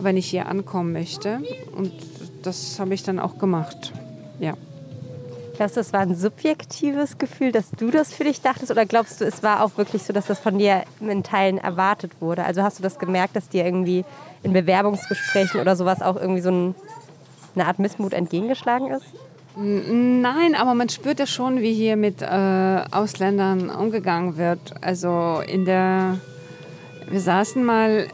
wenn 0.00 0.16
ich 0.16 0.26
hier 0.26 0.46
ankommen 0.46 0.92
möchte. 0.92 1.40
Und 1.76 1.92
das 2.42 2.78
habe 2.80 2.94
ich 2.94 3.02
dann 3.02 3.18
auch 3.18 3.38
gemacht. 3.38 3.92
Ja. 4.40 4.54
Glaubst 5.58 5.74
du, 5.74 5.80
es 5.80 5.92
war 5.92 5.98
ein 6.02 6.14
subjektives 6.14 7.18
Gefühl, 7.18 7.50
dass 7.50 7.72
du 7.72 7.90
das 7.90 8.14
für 8.14 8.22
dich 8.22 8.40
dachtest? 8.40 8.70
Oder 8.70 8.86
glaubst 8.86 9.20
du, 9.20 9.24
es 9.24 9.42
war 9.42 9.64
auch 9.64 9.76
wirklich 9.76 10.04
so, 10.04 10.12
dass 10.12 10.26
das 10.26 10.38
von 10.38 10.56
dir 10.56 10.84
in 11.00 11.24
Teilen 11.24 11.58
erwartet 11.58 12.12
wurde? 12.20 12.44
Also 12.44 12.62
hast 12.62 12.78
du 12.78 12.84
das 12.84 13.00
gemerkt, 13.00 13.34
dass 13.34 13.48
dir 13.48 13.64
irgendwie 13.64 14.04
in 14.44 14.52
Bewerbungsgesprächen 14.52 15.60
oder 15.60 15.74
sowas 15.74 16.00
auch 16.00 16.14
irgendwie 16.14 16.42
so 16.42 16.50
ein, 16.52 16.74
eine 17.56 17.66
Art 17.66 17.80
Missmut 17.80 18.12
entgegengeschlagen 18.12 18.92
ist? 18.92 19.06
Nein, 19.56 20.54
aber 20.54 20.74
man 20.74 20.90
spürt 20.90 21.18
ja 21.18 21.26
schon, 21.26 21.60
wie 21.60 21.74
hier 21.74 21.96
mit 21.96 22.22
äh, 22.22 22.84
Ausländern 22.92 23.68
umgegangen 23.68 24.36
wird. 24.36 24.76
Also 24.80 25.42
in 25.44 25.64
der, 25.64 26.18
wir 27.10 27.20
saßen 27.20 27.64
mal 27.64 28.06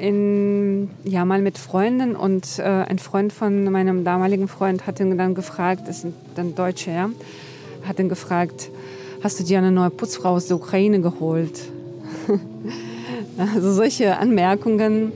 in, 0.00 0.90
ja, 1.04 1.24
mal 1.24 1.40
mit 1.40 1.58
Freunden 1.58 2.16
und 2.16 2.58
äh, 2.58 2.62
ein 2.62 2.98
Freund 2.98 3.32
von 3.32 3.64
meinem 3.70 4.04
damaligen 4.04 4.48
Freund 4.48 4.86
hat 4.86 5.00
ihn 5.00 5.16
dann 5.16 5.34
gefragt, 5.34 5.82
das 5.86 6.02
sind 6.02 6.14
dann 6.34 6.54
Deutsche, 6.54 6.90
ja, 6.90 7.10
hat 7.86 7.98
ihn 7.98 8.08
gefragt, 8.08 8.70
hast 9.22 9.40
du 9.40 9.44
dir 9.44 9.58
eine 9.58 9.70
neue 9.70 9.90
Putzfrau 9.90 10.30
aus 10.30 10.48
der 10.48 10.56
Ukraine 10.56 11.00
geholt? 11.00 11.60
also 13.54 13.72
solche 13.72 14.18
Anmerkungen 14.18 15.12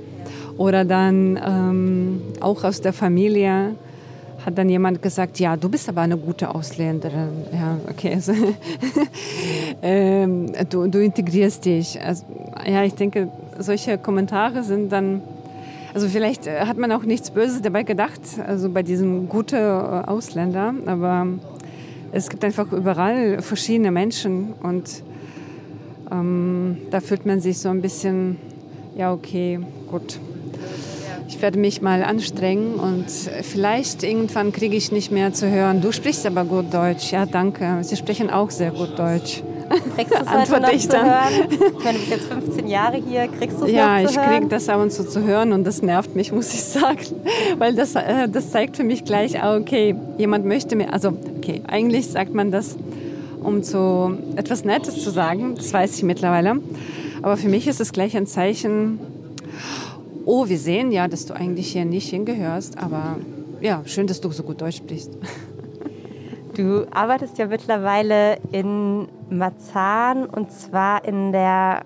oder 0.56 0.84
dann 0.84 1.38
ähm, 1.44 2.22
auch 2.40 2.64
aus 2.64 2.80
der 2.80 2.92
Familie 2.92 3.74
hat 4.44 4.57
dann 4.57 4.68
jemand 4.68 5.03
gesagt, 5.03 5.40
ja, 5.40 5.57
du 5.57 5.68
bist 5.68 5.88
aber 5.88 6.03
eine 6.03 6.16
gute 6.16 6.55
Ausländerin. 6.55 7.44
Ja, 7.53 7.77
okay. 7.90 8.14
Also, 8.14 8.33
ähm, 9.83 10.53
du, 10.70 10.87
du 10.88 11.03
integrierst 11.03 11.64
dich. 11.64 12.01
Also, 12.01 12.24
ja, 12.66 12.85
ich 12.85 12.94
denke, 12.94 13.29
solche 13.59 13.98
Kommentare 13.98 14.62
sind 14.62 14.92
dann, 14.92 15.22
also 15.92 16.09
vielleicht 16.09 16.46
äh, 16.46 16.61
hat 16.61 16.79
man 16.79 16.92
auch 16.92 17.03
nichts 17.03 17.31
Böses 17.31 17.62
dabei 17.62 17.83
gedacht, 17.83 18.20
also 18.46 18.70
bei 18.70 18.83
diesem 18.83 19.29
guten 19.29 19.57
äh, 19.57 19.59
Ausländer, 20.07 20.74
aber 20.87 21.27
es 22.12 22.31
gibt 22.31 22.44
einfach 22.44 22.72
überall 22.72 23.42
verschiedene 23.42 23.90
Menschen 23.90 24.55
und 24.62 25.03
ähm, 26.11 26.79
da 26.90 27.01
fühlt 27.01 27.27
man 27.27 27.40
sich 27.40 27.59
so 27.59 27.68
ein 27.68 27.83
bisschen, 27.83 28.37
ja, 28.96 29.12
okay, 29.12 29.59
gut 29.90 30.18
ich 31.28 31.42
werde 31.42 31.58
mich 31.58 31.82
mal 31.82 32.02
anstrengen 32.02 32.74
und 32.76 33.06
vielleicht 33.42 34.02
irgendwann 34.02 34.50
kriege 34.50 34.74
ich 34.74 34.90
nicht 34.90 35.12
mehr 35.12 35.32
zu 35.34 35.48
hören. 35.50 35.82
Du 35.82 35.92
sprichst 35.92 36.26
aber 36.26 36.44
gut 36.44 36.72
Deutsch. 36.72 37.12
Ja, 37.12 37.26
danke. 37.26 37.78
Sie 37.82 37.96
sprechen 37.96 38.30
auch 38.30 38.50
sehr 38.50 38.70
gut 38.70 38.98
Deutsch. 38.98 39.42
Kriegst 39.96 40.14
du 40.14 40.16
es 40.16 40.72
ich 40.72 40.88
dann. 40.88 41.00
zu 41.00 41.06
hören? 41.06 41.48
Ich 41.78 41.84
meine, 41.84 41.98
du 41.98 42.04
bist 42.04 42.10
jetzt 42.10 42.26
15 42.32 42.66
Jahre 42.66 42.96
hier. 42.96 43.28
Kriegst 43.28 43.60
du 43.60 43.66
es? 43.66 43.72
Ja, 43.72 44.00
ich 44.00 44.16
kriege 44.16 44.46
das 44.46 44.70
ab 44.70 44.80
und 44.80 44.90
zu 44.90 45.06
zu 45.06 45.22
hören 45.22 45.52
und 45.52 45.64
das 45.64 45.82
nervt 45.82 46.16
mich, 46.16 46.32
muss 46.32 46.52
ich 46.54 46.64
sagen. 46.64 47.04
Weil 47.58 47.74
das, 47.74 47.94
äh, 47.94 48.28
das 48.28 48.50
zeigt 48.50 48.78
für 48.78 48.84
mich 48.84 49.04
gleich, 49.04 49.42
ah, 49.42 49.56
okay, 49.56 49.94
jemand 50.16 50.46
möchte 50.46 50.76
mir, 50.76 50.94
also 50.94 51.12
okay, 51.36 51.60
eigentlich 51.66 52.06
sagt 52.08 52.32
man 52.32 52.50
das, 52.50 52.76
um 53.42 53.62
zu 53.62 54.16
etwas 54.36 54.64
Nettes 54.64 55.04
zu 55.04 55.10
sagen. 55.10 55.54
Das 55.56 55.74
weiß 55.74 55.96
ich 55.96 56.02
mittlerweile. 56.04 56.56
Aber 57.20 57.36
für 57.36 57.48
mich 57.48 57.68
ist 57.68 57.80
es 57.80 57.92
gleich 57.92 58.16
ein 58.16 58.26
Zeichen, 58.26 58.98
oh, 60.28 60.46
wir 60.46 60.58
sehen 60.58 60.92
ja, 60.92 61.08
dass 61.08 61.24
du 61.24 61.34
eigentlich 61.34 61.72
hier 61.72 61.86
nicht 61.86 62.10
hingehörst, 62.10 62.76
aber 62.76 63.16
ja, 63.62 63.82
schön, 63.86 64.06
dass 64.06 64.20
du 64.20 64.30
so 64.30 64.42
gut 64.42 64.60
Deutsch 64.60 64.76
sprichst. 64.76 65.10
Du 66.54 66.88
arbeitest 66.90 67.38
ja 67.38 67.46
mittlerweile 67.46 68.38
in 68.50 69.06
Marzahn 69.30 70.24
und 70.24 70.50
zwar 70.50 71.04
in 71.04 71.30
der 71.30 71.84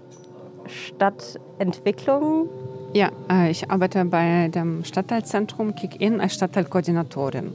Stadtentwicklung. 0.67 2.49
Ja, 2.95 3.11
äh, 3.31 3.51
ich 3.51 3.71
arbeite 3.71 4.03
bei 4.07 4.49
dem 4.49 4.83
Stadtteilzentrum 4.83 5.75
Kick-In 5.75 6.23
als 6.23 6.37
Stadtteilkoordinatorin. 6.37 7.53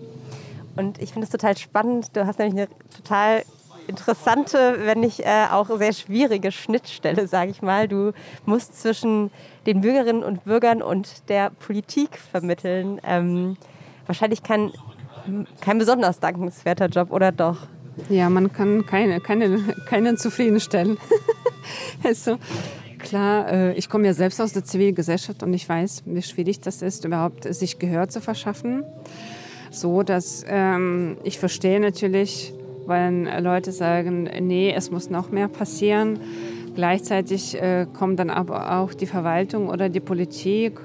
Und 0.76 1.02
ich 1.02 1.12
finde 1.12 1.26
es 1.26 1.32
total 1.32 1.58
spannend. 1.58 2.16
Du 2.16 2.28
hast 2.28 2.38
nämlich 2.38 2.56
eine 2.56 2.68
total 2.96 3.42
interessante, 3.88 4.78
wenn 4.84 5.00
nicht 5.00 5.22
äh, 5.22 5.48
auch 5.52 5.70
sehr 5.78 5.94
schwierige 5.94 6.52
Schnittstelle, 6.52 7.28
sage 7.28 7.52
ich 7.52 7.62
mal. 7.62 7.88
Du 7.88 8.12
musst 8.46 8.80
zwischen 8.80 9.32
den 9.66 9.82
Bürgerinnen 9.82 10.24
und 10.24 10.46
Bürgern 10.46 10.82
und 10.82 11.30
der 11.30 11.50
Politik 11.50 12.18
vermitteln. 12.18 13.00
Ähm, 13.04 13.58
wahrscheinlich 14.06 14.44
kein, 14.44 14.72
kein 15.62 15.78
besonders 15.78 16.20
dankenswerter 16.20 16.88
Job, 16.88 17.12
oder 17.12 17.32
doch? 17.32 17.68
Ja, 18.10 18.30
man 18.30 18.54
kann 18.54 18.86
keine, 18.86 19.20
keine, 19.20 19.60
keinen 19.88 20.18
zufriedenstellen. 20.18 20.98
also, 22.04 22.38
klar, 23.00 23.52
äh, 23.52 23.74
ich 23.74 23.90
komme 23.90 24.06
ja 24.06 24.14
selbst 24.14 24.40
aus 24.40 24.54
der 24.54 24.64
Zivilgesellschaft 24.64 25.44
und 25.44 25.54
ich 25.54 25.68
weiß, 25.68 26.04
wie 26.06 26.22
schwierig 26.22 26.62
das 26.62 26.82
ist, 26.82 27.06
überhaupt 27.06 27.52
sich 27.54 27.80
Gehör 27.80 28.08
zu 28.08 28.22
verschaffen. 28.22 28.84
So, 29.72 30.04
dass 30.04 30.46
ähm, 30.48 31.18
ich 31.24 31.40
verstehe 31.40 31.80
natürlich, 31.80 32.54
wenn 32.88 33.26
Leute 33.44 33.72
sagen, 33.72 34.30
nee, 34.42 34.74
es 34.76 34.92
muss 34.92 35.10
noch 35.10 35.32
mehr 35.32 35.48
passieren. 35.48 36.20
Gleichzeitig 36.76 37.60
äh, 37.62 37.88
kommt 37.98 38.20
dann 38.20 38.30
aber 38.30 38.78
auch 38.78 38.94
die 38.94 39.08
Verwaltung 39.08 39.70
oder 39.70 39.90
die 39.90 40.00
Politik 40.00 40.80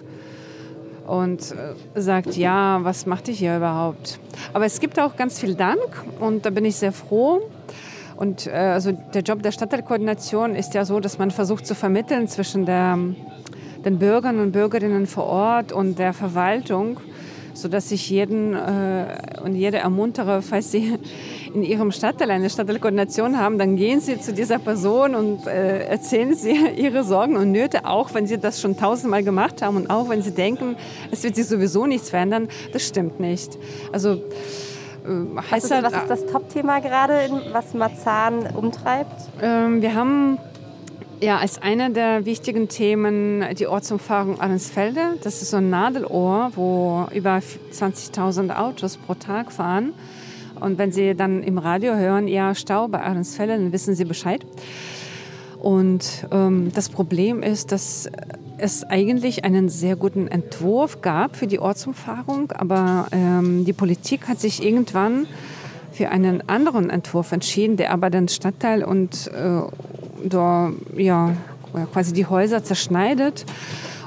und 1.07 1.55
äh, 1.95 2.01
sagt, 2.01 2.37
ja, 2.37 2.81
was 2.83 3.07
macht 3.07 3.29
ihr 3.29 3.35
hier 3.35 3.57
überhaupt? 3.57 4.19
Aber 4.53 4.65
es 4.65 4.81
gibt 4.81 4.99
auch 4.99 5.17
ganz 5.17 5.39
viel 5.39 5.55
Dank 5.55 6.05
und 6.21 6.47
da 6.47 6.51
bin 6.51 6.65
ich 6.65 6.77
sehr 6.77 6.93
froh. 6.93 7.43
Und 8.17 8.47
äh, 8.47 8.51
also 8.51 8.93
der 8.93 9.23
Job 9.23 9.43
der 9.43 9.53
Stadtteilkoordination 9.53 10.55
ist 10.55 10.75
ja 10.75 10.85
so, 10.85 11.01
dass 11.01 11.19
man 11.19 11.31
versucht 11.31 11.67
zu 11.67 11.75
vermitteln 11.75 12.29
zwischen 12.29 12.67
der, 12.67 12.99
den 13.85 13.99
Bürgern 13.99 14.39
und 14.39 14.53
Bürgerinnen 14.53 15.07
vor 15.07 15.25
Ort 15.25 15.73
und 15.73 15.99
der 15.99 16.13
Verwaltung, 16.13 16.99
sodass 17.55 17.91
ich 17.93 18.09
jeden 18.11 18.55
äh, 18.55 19.17
und 19.45 19.55
jede 19.55 19.79
ermuntere, 19.79 20.43
falls 20.43 20.71
sie 20.71 20.99
in 21.55 21.63
ihrem 21.63 21.93
Stadtteil 21.93 22.31
eine 22.31 22.49
Stadtteilkoordination 22.49 23.39
haben, 23.39 23.59
dann 23.59 23.77
gehen 23.77 24.01
sie 24.01 24.21
zu 24.21 24.33
dieser 24.33 24.59
Person 24.59 25.15
und 25.15 25.47
äh, 25.47 25.85
erzählen 25.85 26.35
sie 26.35 26.53
ihre 26.77 27.05
Sorgen 27.05 27.37
und 27.37 27.53
Nöte, 27.53 27.85
auch 27.85 28.15
wenn 28.15 28.27
sie 28.27 28.39
das 28.39 28.61
schon 28.61 28.77
tausendmal 28.77 29.23
gemacht 29.23 29.63
haben 29.63 29.77
und 29.77 29.91
auch 29.91 30.09
wenn 30.09 30.23
sie 30.23 30.33
denken, 30.33 30.77
es 31.11 31.23
wird 31.23 31.37
sich 31.37 31.47
sowieso 31.47 31.87
nichts 31.87 32.11
verändern. 32.11 32.49
Das 32.73 32.87
stimmt 32.87 33.21
nicht. 33.21 33.59
Also 33.93 34.23
was 35.05 35.65
ist, 35.65 35.71
was 35.71 35.93
ist 35.93 36.09
das 36.09 36.27
Top-Thema 36.27 36.81
gerade, 36.81 37.29
was 37.53 37.75
Marzahn 37.75 38.47
umtreibt? 38.55 39.29
Ähm, 39.43 39.83
wir 39.83 39.95
haben 39.95 40.39
ja 41.23 41.39
als 41.39 41.63
eine 41.63 41.91
der 41.91 42.25
wichtigen 42.27 42.69
Themen 42.69 43.45
die 43.57 43.67
Ortsumfahrung 43.67 44.41
Arnsfelde. 44.41 45.19
Das 45.23 45.41
ist 45.41 45.51
so 45.51 45.59
ein 45.59 45.71
Nadelohr, 45.71 46.51
wo 46.57 47.07
über 47.15 47.41
20.000 47.73 48.55
Autos 48.57 48.97
pro 48.97 49.15
Tag 49.15 49.53
fahren. 49.53 49.93
Und 50.61 50.79
wenn 50.79 50.93
Sie 50.93 51.15
dann 51.15 51.43
im 51.43 51.59
Radio 51.59 51.95
hören, 51.95 52.29
ja, 52.29 52.55
Stau 52.55 52.89
bei 52.89 53.01
Arnsfelde, 53.01 53.55
dann 53.55 53.73
wissen 53.73 53.95
Sie 53.95 54.05
Bescheid. 54.05 54.45
Und 55.61 56.27
ähm, 56.33 56.73
das 56.75 56.89
Problem 56.89 57.43
ist, 57.43 57.71
dass 57.71 58.09
es 58.59 58.85
eigentlich 58.85 59.45
einen 59.45 59.69
sehr 59.69 59.97
guten 59.97 60.27
Entwurf 60.27 61.03
gab 61.03 61.37
für 61.37 61.47
die 61.47 61.61
Ortsumfahrung, 61.61 62.53
aber 62.53 63.07
ähm, 63.13 63.65
die 63.65 63.73
Politik 63.73 64.29
hat 64.29 64.41
sich 64.41 64.65
irgendwann 64.65 65.27
für 65.93 66.09
einen 66.09 66.49
anderen 66.49 66.91
Entwurf 66.91 67.33
entschieden, 67.33 67.77
der 67.77 67.93
aber 67.93 68.11
den 68.11 68.29
Stadtteil 68.29 68.83
und 68.83 69.31
äh, 69.35 69.63
da, 70.25 70.73
ja, 70.97 71.37
quasi 71.93 72.13
die 72.13 72.27
Häuser 72.27 72.65
zerschneidet. 72.65 73.45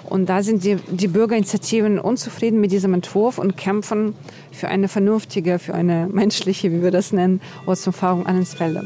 Und 0.09 0.29
da 0.29 0.43
sind 0.43 0.63
die, 0.63 0.75
die 0.75 1.07
Bürgerinitiativen 1.07 1.99
unzufrieden 1.99 2.61
mit 2.61 2.71
diesem 2.71 2.93
Entwurf 2.93 3.39
und 3.39 3.57
kämpfen 3.57 4.15
für 4.51 4.67
eine 4.67 4.87
vernünftige, 4.87 5.57
für 5.57 5.73
eine 5.73 6.07
menschliche, 6.07 6.71
wie 6.71 6.83
wir 6.83 6.91
das 6.91 7.11
nennen, 7.11 7.41
Ortsumfahrung 7.65 8.27
an 8.27 8.45
Felde. 8.45 8.83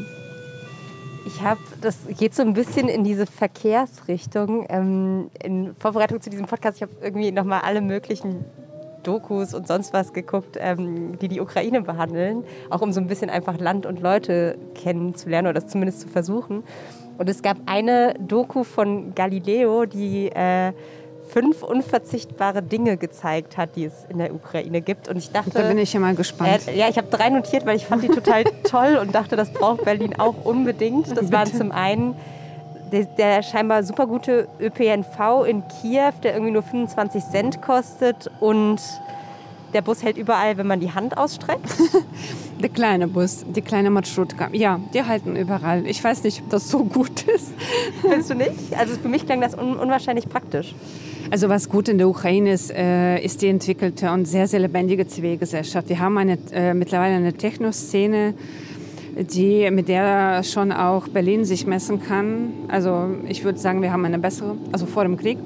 Ich 1.26 1.42
habe, 1.42 1.60
das 1.82 1.98
geht 2.18 2.34
so 2.34 2.42
ein 2.42 2.54
bisschen 2.54 2.88
in 2.88 3.04
diese 3.04 3.26
Verkehrsrichtung. 3.26 4.66
Ähm, 4.70 5.30
in 5.42 5.74
Vorbereitung 5.78 6.20
zu 6.20 6.30
diesem 6.30 6.46
Podcast, 6.46 6.78
ich 6.78 6.82
habe 6.82 6.92
irgendwie 7.02 7.30
nochmal 7.30 7.60
alle 7.60 7.82
möglichen 7.82 8.44
Dokus 9.02 9.54
und 9.54 9.66
sonst 9.66 9.92
was 9.92 10.12
geguckt, 10.12 10.56
ähm, 10.58 11.18
die 11.18 11.28
die 11.28 11.40
Ukraine 11.40 11.82
behandeln, 11.82 12.44
auch 12.70 12.80
um 12.80 12.92
so 12.92 13.00
ein 13.00 13.06
bisschen 13.06 13.30
einfach 13.30 13.58
Land 13.58 13.86
und 13.86 14.00
Leute 14.00 14.58
kennenzulernen 14.74 15.48
oder 15.48 15.60
das 15.60 15.70
zumindest 15.70 16.00
zu 16.00 16.08
versuchen. 16.08 16.62
Und 17.18 17.28
es 17.28 17.42
gab 17.42 17.58
eine 17.66 18.14
Doku 18.18 18.64
von 18.64 19.14
Galileo, 19.14 19.84
die 19.84 20.28
äh, 20.28 20.72
fünf 21.30 21.62
unverzichtbare 21.62 22.62
Dinge 22.62 22.96
gezeigt 22.96 23.56
hat, 23.56 23.76
die 23.76 23.84
es 23.84 24.06
in 24.08 24.18
der 24.18 24.34
Ukraine 24.34 24.80
gibt. 24.80 25.08
Und 25.08 25.16
ich 25.16 25.30
dachte. 25.30 25.50
Da 25.50 25.68
bin 25.68 25.78
ich 25.78 25.92
ja 25.92 26.00
mal 26.00 26.14
gespannt. 26.14 26.68
Äh, 26.68 26.76
ja, 26.76 26.88
ich 26.88 26.96
habe 26.96 27.08
drei 27.08 27.30
notiert, 27.30 27.66
weil 27.66 27.76
ich 27.76 27.86
fand 27.86 28.02
die 28.02 28.08
total 28.08 28.44
toll 28.64 28.98
und 29.00 29.14
dachte, 29.14 29.36
das 29.36 29.52
braucht 29.52 29.84
Berlin 29.84 30.18
auch 30.18 30.44
unbedingt. 30.44 31.16
Das 31.16 31.30
waren 31.30 31.52
zum 31.52 31.72
einen 31.72 32.14
der, 32.92 33.04
der, 33.04 33.42
scheinbar 33.42 33.82
super 33.82 34.06
gute 34.06 34.48
ÖPNV 34.60 35.44
in 35.46 35.62
Kiew, 35.68 36.12
der 36.22 36.34
irgendwie 36.34 36.52
nur 36.52 36.62
25 36.62 37.24
Cent 37.24 37.62
kostet 37.62 38.30
und 38.40 38.80
der 39.72 39.82
Bus 39.82 40.02
hält 40.02 40.18
überall, 40.18 40.56
wenn 40.56 40.66
man 40.66 40.80
die 40.80 40.92
Hand 40.92 41.16
ausstreckt. 41.16 41.64
der 42.60 42.68
kleine 42.68 43.06
Bus, 43.06 43.44
die 43.48 43.62
kleine 43.62 43.90
Marschrutka. 43.90 44.48
Ja, 44.52 44.80
die 44.92 45.02
halten 45.02 45.36
überall. 45.36 45.86
Ich 45.86 46.02
weiß 46.02 46.24
nicht, 46.24 46.42
ob 46.42 46.50
das 46.50 46.68
so 46.68 46.84
gut 46.84 47.22
ist. 47.22 47.52
Findest 48.00 48.30
du 48.30 48.34
nicht? 48.34 48.50
Also 48.76 48.94
für 48.94 49.08
mich 49.08 49.26
klang 49.26 49.40
das 49.40 49.56
un 49.56 49.76
unwahrscheinlich 49.76 50.28
praktisch. 50.28 50.74
Also 51.30 51.48
was 51.48 51.68
gut 51.68 51.88
in 51.88 51.98
der 51.98 52.08
Ukraine 52.08 52.52
ist, 52.52 52.70
äh, 52.70 53.20
ist 53.20 53.42
die 53.42 53.48
entwickelte 53.48 54.10
und 54.10 54.26
sehr, 54.26 54.48
sehr 54.48 54.60
lebendige 54.60 55.06
Zivilgesellschaft. 55.06 55.88
Wir 55.88 56.00
haben 56.00 56.16
eine, 56.18 56.38
äh, 56.52 56.74
mittlerweile 56.74 57.14
eine 57.14 57.32
Techno-Szene, 57.32 58.34
die, 59.16 59.70
mit 59.70 59.88
der 59.88 60.42
schon 60.42 60.72
auch 60.72 61.08
Berlin 61.08 61.44
sich 61.44 61.66
messen 61.66 62.02
kann. 62.02 62.52
Also 62.68 63.08
ich 63.28 63.44
würde 63.44 63.58
sagen, 63.58 63.82
wir 63.82 63.92
haben 63.92 64.04
eine 64.04 64.18
bessere, 64.18 64.56
also 64.72 64.86
vor 64.86 65.04
dem 65.04 65.16
Krieg. 65.16 65.38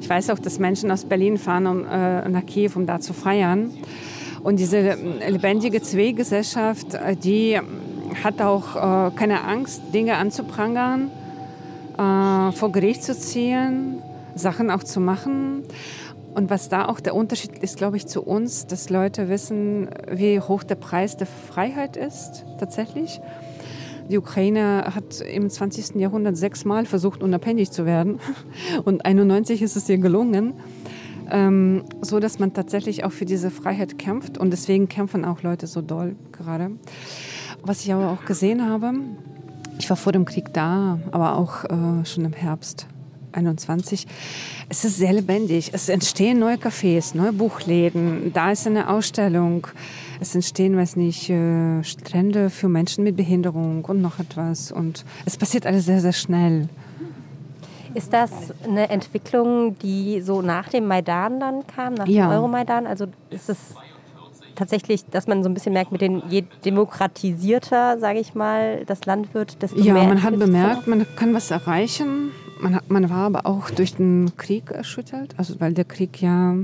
Ich 0.00 0.08
weiß 0.08 0.30
auch, 0.30 0.38
dass 0.38 0.58
Menschen 0.58 0.90
aus 0.90 1.04
Berlin 1.04 1.38
fahren 1.38 1.66
um, 1.66 1.84
äh, 1.84 2.28
nach 2.28 2.46
Kiew, 2.46 2.70
um 2.74 2.86
da 2.86 3.00
zu 3.00 3.12
feiern. 3.12 3.70
Und 4.42 4.58
diese 4.58 4.96
lebendige 5.28 5.82
Zivilgesellschaft, 5.82 6.94
äh, 6.94 7.16
die 7.16 7.58
hat 8.24 8.40
auch 8.40 8.76
äh, 8.76 9.10
keine 9.14 9.44
Angst, 9.44 9.82
Dinge 9.92 10.16
anzuprangern, 10.16 11.10
äh, 11.98 12.52
vor 12.52 12.72
Gericht 12.72 13.04
zu 13.04 13.16
ziehen 13.16 14.02
Sachen 14.34 14.70
auch 14.70 14.82
zu 14.82 15.00
machen. 15.00 15.64
Und 16.34 16.48
was 16.48 16.68
da 16.68 16.86
auch 16.86 17.00
der 17.00 17.14
Unterschied 17.14 17.58
ist, 17.58 17.76
glaube 17.76 17.96
ich, 17.96 18.06
zu 18.06 18.22
uns, 18.22 18.66
dass 18.66 18.88
Leute 18.88 19.28
wissen, 19.28 19.90
wie 20.10 20.40
hoch 20.40 20.62
der 20.62 20.76
Preis 20.76 21.16
der 21.16 21.26
Freiheit 21.26 21.96
ist 21.96 22.44
tatsächlich. 22.58 23.20
Die 24.10 24.18
Ukraine 24.18 24.92
hat 24.94 25.20
im 25.20 25.48
20. 25.48 25.96
Jahrhundert 25.96 26.36
sechsmal 26.36 26.86
versucht, 26.86 27.22
unabhängig 27.22 27.70
zu 27.70 27.86
werden. 27.86 28.18
Und 28.84 29.04
91 29.04 29.62
ist 29.62 29.76
es 29.76 29.88
ihr 29.88 29.98
gelungen. 29.98 30.54
Ähm, 31.32 31.84
so 32.00 32.18
dass 32.18 32.40
man 32.40 32.52
tatsächlich 32.52 33.04
auch 33.04 33.12
für 33.12 33.24
diese 33.24 33.50
Freiheit 33.50 33.98
kämpft. 33.98 34.36
Und 34.36 34.50
deswegen 34.50 34.88
kämpfen 34.88 35.24
auch 35.24 35.42
Leute 35.42 35.68
so 35.68 35.80
doll 35.80 36.16
gerade. 36.32 36.72
Was 37.62 37.84
ich 37.84 37.92
aber 37.92 38.10
auch 38.10 38.24
gesehen 38.24 38.68
habe, 38.68 38.92
ich 39.78 39.88
war 39.88 39.96
vor 39.96 40.12
dem 40.12 40.24
Krieg 40.24 40.52
da, 40.52 40.98
aber 41.12 41.36
auch 41.36 41.64
äh, 41.64 42.04
schon 42.04 42.24
im 42.24 42.32
Herbst 42.32 42.86
21. 43.32 44.06
Es 44.68 44.84
ist 44.84 44.96
sehr 44.96 45.12
lebendig. 45.12 45.70
Es 45.72 45.88
entstehen 45.88 46.38
neue 46.38 46.56
Cafés, 46.56 47.16
neue 47.16 47.32
Buchläden. 47.32 48.32
Da 48.32 48.52
ist 48.52 48.66
eine 48.66 48.88
Ausstellung. 48.88 49.66
Es 50.20 50.34
entstehen, 50.34 50.76
weiß 50.76 50.96
nicht, 50.96 51.30
äh, 51.30 51.82
Strände 51.82 52.50
für 52.50 52.68
Menschen 52.68 53.04
mit 53.04 53.16
Behinderung 53.16 53.84
und 53.84 54.02
noch 54.02 54.18
etwas. 54.18 54.70
Und 54.70 55.04
es 55.24 55.36
passiert 55.36 55.66
alles 55.66 55.86
sehr, 55.86 56.00
sehr 56.00 56.12
schnell. 56.12 56.68
Ist 57.94 58.12
das 58.12 58.30
eine 58.64 58.88
Entwicklung, 58.90 59.76
die 59.78 60.20
so 60.20 60.42
nach 60.42 60.68
dem 60.68 60.86
Maidan 60.86 61.40
dann 61.40 61.66
kam, 61.66 61.94
nach 61.94 62.06
ja. 62.06 62.28
dem 62.28 62.32
Euromaidan? 62.32 62.86
Also 62.86 63.06
ist 63.30 63.48
es 63.48 63.58
tatsächlich, 64.54 65.04
dass 65.06 65.26
man 65.26 65.42
so 65.42 65.48
ein 65.48 65.54
bisschen 65.54 65.72
merkt, 65.72 65.90
mit 65.90 66.00
den 66.00 66.22
je 66.28 66.44
demokratisierter, 66.64 67.98
sage 67.98 68.20
ich 68.20 68.34
mal, 68.34 68.84
das 68.86 69.06
Land 69.06 69.34
wird, 69.34 69.62
desto 69.62 69.80
ja, 69.80 69.94
mehr. 69.94 70.02
Ja, 70.02 70.08
man 70.08 70.22
hat 70.22 70.38
bemerkt, 70.38 70.86
man 70.86 71.06
kann 71.16 71.34
was 71.34 71.50
erreichen 71.50 72.30
man, 72.60 72.80
man 72.88 73.10
war 73.10 73.26
aber 73.26 73.46
auch 73.46 73.70
durch 73.70 73.94
den 73.94 74.32
Krieg 74.36 74.70
erschüttert, 74.70 75.34
also 75.36 75.60
weil 75.60 75.74
der 75.74 75.84
Krieg 75.84 76.20
ja 76.20 76.56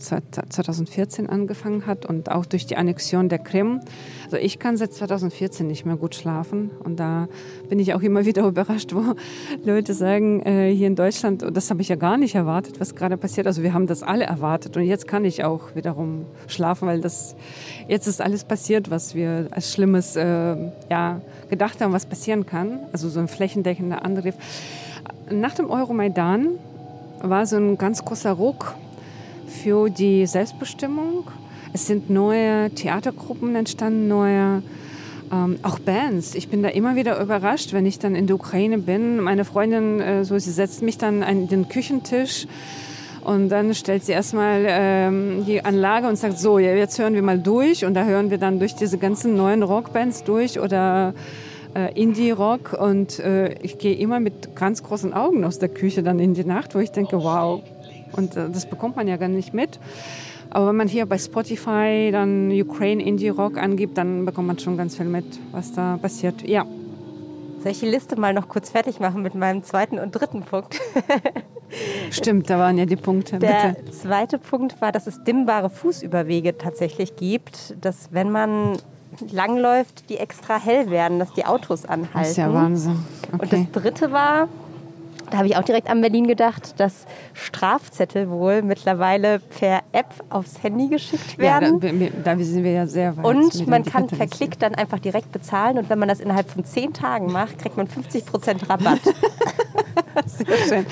2014 0.00 1.28
angefangen 1.28 1.86
hat 1.86 2.06
und 2.06 2.30
auch 2.30 2.46
durch 2.46 2.66
die 2.66 2.76
Annexion 2.76 3.28
der 3.28 3.38
Krim. 3.38 3.80
Also 4.24 4.36
ich 4.36 4.58
kann 4.58 4.76
seit 4.76 4.92
2014 4.92 5.66
nicht 5.66 5.84
mehr 5.86 5.96
gut 5.96 6.14
schlafen 6.14 6.70
und 6.84 7.00
da 7.00 7.28
bin 7.68 7.78
ich 7.78 7.94
auch 7.94 8.00
immer 8.02 8.24
wieder 8.24 8.42
überrascht, 8.46 8.94
wo 8.94 9.16
Leute 9.64 9.94
sagen, 9.94 10.40
äh, 10.46 10.72
hier 10.72 10.86
in 10.86 10.96
Deutschland, 10.96 11.44
das 11.52 11.70
habe 11.70 11.82
ich 11.82 11.88
ja 11.88 11.96
gar 11.96 12.16
nicht 12.16 12.34
erwartet, 12.34 12.80
was 12.80 12.94
gerade 12.94 13.16
passiert. 13.16 13.46
Also 13.46 13.62
wir 13.62 13.72
haben 13.72 13.86
das 13.86 14.02
alle 14.02 14.24
erwartet 14.24 14.76
und 14.76 14.84
jetzt 14.84 15.08
kann 15.08 15.24
ich 15.24 15.44
auch 15.44 15.74
wiederum 15.74 16.26
schlafen, 16.46 16.86
weil 16.86 17.00
das 17.00 17.34
jetzt 17.88 18.06
ist 18.06 18.20
alles 18.20 18.44
passiert, 18.44 18.90
was 18.90 19.14
wir 19.14 19.48
als 19.50 19.72
Schlimmes 19.72 20.16
äh, 20.16 20.56
ja, 20.90 21.20
gedacht 21.50 21.80
haben, 21.80 21.92
was 21.92 22.06
passieren 22.06 22.46
kann. 22.46 22.80
Also 22.92 23.08
so 23.08 23.20
ein 23.20 23.28
flächendeckender 23.28 24.04
Angriff 24.04 24.36
nach 25.32 25.54
dem 25.54 25.70
Euromaidan 25.70 26.48
war 27.20 27.46
so 27.46 27.56
ein 27.56 27.78
ganz 27.78 28.04
großer 28.04 28.32
Ruck 28.32 28.74
für 29.46 29.88
die 29.88 30.26
Selbstbestimmung. 30.26 31.24
Es 31.72 31.86
sind 31.86 32.10
neue 32.10 32.70
Theatergruppen 32.70 33.54
entstanden, 33.54 34.08
neue 34.08 34.62
ähm, 35.32 35.58
auch 35.62 35.78
Bands. 35.78 36.34
Ich 36.34 36.48
bin 36.48 36.62
da 36.62 36.68
immer 36.68 36.96
wieder 36.96 37.20
überrascht, 37.20 37.72
wenn 37.72 37.86
ich 37.86 37.98
dann 37.98 38.14
in 38.14 38.26
der 38.26 38.36
Ukraine 38.36 38.78
bin. 38.78 39.20
Meine 39.20 39.44
Freundin, 39.44 40.00
äh, 40.00 40.24
so, 40.24 40.38
sie 40.38 40.52
setzt 40.52 40.82
mich 40.82 40.98
dann 40.98 41.22
an 41.22 41.48
den 41.48 41.68
Küchentisch 41.68 42.46
und 43.24 43.50
dann 43.50 43.74
stellt 43.74 44.04
sie 44.04 44.12
erstmal 44.12 44.64
ähm, 44.66 45.44
die 45.46 45.62
Anlage 45.64 46.08
und 46.08 46.16
sagt, 46.16 46.38
so, 46.38 46.58
jetzt 46.58 46.98
hören 46.98 47.14
wir 47.14 47.22
mal 47.22 47.38
durch. 47.38 47.84
Und 47.84 47.94
da 47.94 48.04
hören 48.04 48.30
wir 48.30 48.38
dann 48.38 48.58
durch 48.58 48.74
diese 48.74 48.96
ganzen 48.96 49.36
neuen 49.36 49.62
Rockbands 49.62 50.24
durch 50.24 50.58
oder 50.60 51.12
äh, 51.74 51.92
Indie-Rock 52.00 52.76
und 52.78 53.18
äh, 53.18 53.54
ich 53.62 53.78
gehe 53.78 53.96
immer 53.96 54.20
mit 54.20 54.54
ganz 54.56 54.82
großen 54.82 55.12
Augen 55.12 55.44
aus 55.44 55.58
der 55.58 55.68
Küche 55.68 56.02
dann 56.02 56.18
in 56.18 56.34
die 56.34 56.44
Nacht, 56.44 56.74
wo 56.74 56.78
ich 56.78 56.92
denke, 56.92 57.22
wow, 57.22 57.62
und 58.12 58.36
äh, 58.36 58.48
das 58.50 58.68
bekommt 58.68 58.96
man 58.96 59.08
ja 59.08 59.16
gar 59.16 59.28
nicht 59.28 59.54
mit. 59.54 59.78
Aber 60.50 60.68
wenn 60.68 60.76
man 60.76 60.88
hier 60.88 61.04
bei 61.06 61.18
Spotify 61.18 62.08
dann 62.10 62.50
Ukraine 62.50 63.02
Indie 63.02 63.28
Rock 63.28 63.58
angibt, 63.58 63.98
dann 63.98 64.24
bekommt 64.24 64.46
man 64.46 64.58
schon 64.58 64.76
ganz 64.76 64.96
viel 64.96 65.06
mit, 65.06 65.26
was 65.52 65.72
da 65.72 65.98
passiert. 65.98 66.46
Ja. 66.46 66.64
Soll 67.62 67.72
ich 67.72 67.80
die 67.80 67.86
Liste 67.86 68.18
mal 68.18 68.32
noch 68.32 68.48
kurz 68.48 68.70
fertig 68.70 69.00
machen 69.00 69.22
mit 69.22 69.34
meinem 69.34 69.62
zweiten 69.64 69.98
und 69.98 70.12
dritten 70.12 70.42
Punkt? 70.42 70.80
Stimmt, 72.10 72.48
da 72.48 72.58
waren 72.58 72.78
ja 72.78 72.86
die 72.86 72.96
Punkte. 72.96 73.38
Der 73.38 73.74
Bitte. 73.76 73.90
zweite 73.90 74.38
Punkt 74.38 74.80
war, 74.80 74.92
dass 74.92 75.06
es 75.06 75.22
dimmbare 75.24 75.68
Fußüberwege 75.68 76.56
tatsächlich 76.56 77.16
gibt, 77.16 77.76
dass 77.84 78.12
wenn 78.12 78.30
man 78.30 78.78
langläuft, 79.30 80.08
die 80.08 80.18
extra 80.18 80.58
hell 80.58 80.90
werden, 80.90 81.18
dass 81.18 81.32
die 81.32 81.44
Autos 81.44 81.84
anhalten. 81.84 82.10
Das 82.14 82.30
ist 82.30 82.36
ja 82.36 82.52
Wahnsinn. 82.52 83.04
Okay. 83.32 83.42
Und 83.42 83.52
das 83.52 83.82
dritte 83.82 84.12
war, 84.12 84.48
da 85.30 85.38
habe 85.38 85.48
ich 85.48 85.56
auch 85.56 85.64
direkt 85.64 85.88
an 85.88 86.00
Berlin 86.00 86.26
gedacht, 86.26 86.78
dass 86.78 87.06
Strafzettel 87.34 88.30
wohl 88.30 88.62
mittlerweile 88.62 89.38
per 89.38 89.82
App 89.92 90.14
aufs 90.30 90.62
Handy 90.62 90.88
geschickt 90.88 91.38
werden. 91.38 91.80
Ja, 91.82 92.10
da, 92.24 92.36
da 92.36 92.44
sind 92.44 92.64
wir 92.64 92.72
ja 92.72 92.86
sehr 92.86 93.16
weit. 93.16 93.24
Und 93.24 93.66
man 93.66 93.84
kann 93.84 94.06
per 94.06 94.26
Klick 94.26 94.58
dann 94.58 94.74
einfach 94.74 94.98
direkt 94.98 95.32
bezahlen. 95.32 95.78
Und 95.78 95.90
wenn 95.90 95.98
man 95.98 96.08
das 96.08 96.20
innerhalb 96.20 96.50
von 96.50 96.64
zehn 96.64 96.92
Tagen 96.92 97.32
macht, 97.32 97.58
kriegt 97.58 97.76
man 97.76 97.86
50 97.86 98.26
Prozent 98.26 98.68
Rabatt. 98.68 99.00
Sehr 100.26 100.56
schön. 100.68 100.86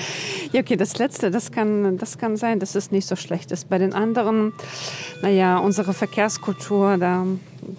Ja, 0.51 0.61
okay, 0.61 0.77
das 0.77 0.97
Letzte, 0.97 1.31
das 1.31 1.51
kann, 1.51 1.97
das 1.97 2.17
kann 2.17 2.37
sein, 2.37 2.59
dass 2.59 2.75
es 2.75 2.91
nicht 2.91 3.07
so 3.07 3.15
schlecht 3.15 3.51
ist. 3.51 3.69
Bei 3.69 3.77
den 3.77 3.93
anderen, 3.93 4.53
naja, 5.21 5.57
unsere 5.57 5.93
Verkehrskultur, 5.93 6.97
da, 6.97 7.25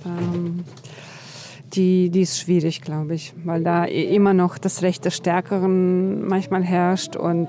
da 0.04 0.10
die, 1.74 2.10
die 2.10 2.22
ist 2.22 2.38
schwierig, 2.38 2.82
glaube 2.82 3.14
ich, 3.14 3.34
weil 3.44 3.62
da 3.62 3.84
immer 3.84 4.34
noch 4.34 4.58
das 4.58 4.82
Recht 4.82 5.04
des 5.04 5.16
Stärkeren 5.16 6.26
manchmal 6.26 6.62
herrscht 6.62 7.16
und 7.16 7.48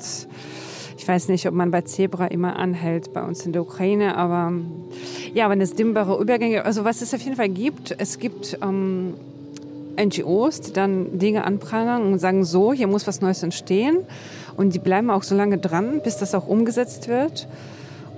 ich 0.97 1.07
weiß 1.07 1.29
nicht, 1.29 1.47
ob 1.47 1.53
man 1.53 1.71
bei 1.71 1.81
Zebra 1.81 2.27
immer 2.27 2.57
anhält 2.57 3.13
bei 3.13 3.23
uns 3.23 3.45
in 3.45 3.53
der 3.53 3.61
Ukraine, 3.61 4.17
aber 4.17 4.51
ja, 5.33 5.49
wenn 5.49 5.61
es 5.61 5.73
dimmbare 5.73 6.21
Übergänge, 6.21 6.65
also 6.65 6.83
was 6.83 7.01
es 7.01 7.13
auf 7.13 7.21
jeden 7.21 7.37
Fall 7.37 7.49
gibt, 7.49 7.95
es 7.97 8.19
gibt 8.19 8.57
ähm, 8.61 9.13
NGOs, 9.97 10.61
die 10.61 10.73
dann 10.73 11.17
Dinge 11.17 11.45
anprangern 11.45 12.03
und 12.03 12.19
sagen, 12.19 12.43
so, 12.43 12.73
hier 12.73 12.87
muss 12.87 13.07
was 13.07 13.21
Neues 13.21 13.43
entstehen 13.43 13.99
und 14.57 14.73
die 14.73 14.79
bleiben 14.79 15.09
auch 15.09 15.23
so 15.23 15.35
lange 15.35 15.57
dran, 15.57 16.01
bis 16.03 16.17
das 16.17 16.35
auch 16.35 16.47
umgesetzt 16.47 17.07
wird. 17.07 17.47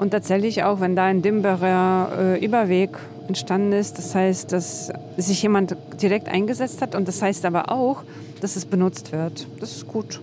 Und 0.01 0.09
tatsächlich 0.09 0.63
auch, 0.63 0.79
wenn 0.79 0.95
da 0.95 1.05
ein 1.05 1.21
dimmbarer 1.21 2.09
äh, 2.17 2.43
Überweg 2.43 2.89
entstanden 3.27 3.71
ist. 3.71 3.99
Das 3.99 4.15
heißt, 4.15 4.51
dass 4.51 4.91
sich 5.15 5.43
jemand 5.43 5.77
direkt 6.01 6.27
eingesetzt 6.27 6.81
hat 6.81 6.95
und 6.95 7.07
das 7.07 7.21
heißt 7.21 7.45
aber 7.45 7.71
auch, 7.71 8.01
dass 8.41 8.55
es 8.55 8.65
benutzt 8.65 9.11
wird. 9.11 9.45
Das 9.59 9.73
ist 9.73 9.87
gut. 9.87 10.19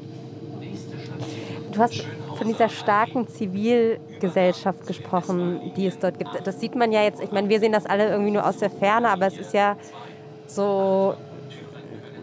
Du 1.71 1.79
hast 1.79 2.05
von 2.37 2.49
dieser 2.49 2.69
starken 2.69 3.29
Zivilgesellschaft 3.29 4.85
gesprochen, 4.85 5.71
die 5.77 5.87
es 5.87 5.97
dort 5.97 6.19
gibt. 6.19 6.31
Das 6.45 6.59
sieht 6.59 6.75
man 6.75 6.91
ja 6.91 7.05
jetzt, 7.05 7.23
ich 7.23 7.31
meine, 7.31 7.49
wir 7.49 7.61
sehen 7.61 7.71
das 7.71 7.87
alle 7.87 8.09
irgendwie 8.09 8.33
nur 8.33 8.45
aus 8.45 8.57
der 8.57 8.71
Ferne, 8.71 9.09
aber 9.11 9.29
es 9.29 9.39
ist 9.39 9.55
ja 9.55 9.77
so 10.49 11.15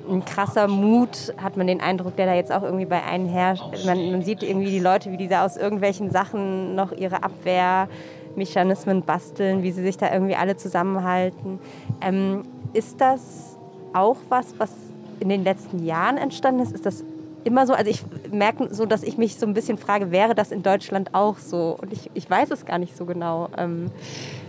ein 0.09 0.25
krasser 0.25 0.67
Mut, 0.67 1.33
hat 1.41 1.57
man 1.57 1.67
den 1.67 1.81
Eindruck, 1.81 2.15
der 2.15 2.25
da 2.25 2.33
jetzt 2.33 2.51
auch 2.51 2.63
irgendwie 2.63 2.85
bei 2.85 3.03
einem 3.03 3.27
herrscht. 3.27 3.63
Man, 3.85 4.11
man 4.11 4.21
sieht 4.21 4.43
irgendwie 4.43 4.71
die 4.71 4.79
Leute, 4.79 5.11
wie 5.11 5.17
diese 5.17 5.41
aus 5.41 5.57
irgendwelchen 5.57 6.11
Sachen 6.11 6.75
noch 6.75 6.91
ihre 6.91 7.23
Abwehr 7.23 7.87
Mechanismen 8.35 9.01
basteln, 9.01 9.63
wie 9.63 9.71
sie 9.71 9.81
sich 9.81 9.97
da 9.97 10.11
irgendwie 10.11 10.35
alle 10.35 10.57
zusammenhalten. 10.57 11.59
Ähm, 12.01 12.43
ist 12.73 12.99
das 12.99 13.57
auch 13.93 14.17
was, 14.29 14.53
was 14.57 14.71
in 15.19 15.29
den 15.29 15.43
letzten 15.43 15.85
Jahren 15.85 16.17
entstanden 16.17 16.61
ist? 16.61 16.73
Ist 16.73 16.85
das 16.85 17.03
immer 17.45 17.65
so? 17.65 17.73
Also 17.73 17.89
ich 17.89 18.03
merke 18.31 18.73
so, 18.73 18.85
dass 18.85 19.03
ich 19.03 19.17
mich 19.17 19.37
so 19.37 19.45
ein 19.45 19.53
bisschen 19.53 19.77
frage, 19.77 20.11
wäre 20.11 20.35
das 20.35 20.51
in 20.51 20.63
Deutschland 20.63 21.13
auch 21.13 21.37
so? 21.37 21.77
Und 21.81 21.93
ich, 21.93 22.09
ich 22.13 22.29
weiß 22.29 22.51
es 22.51 22.65
gar 22.65 22.79
nicht 22.79 22.97
so 22.97 23.05
genau. 23.05 23.49
Ähm 23.57 23.91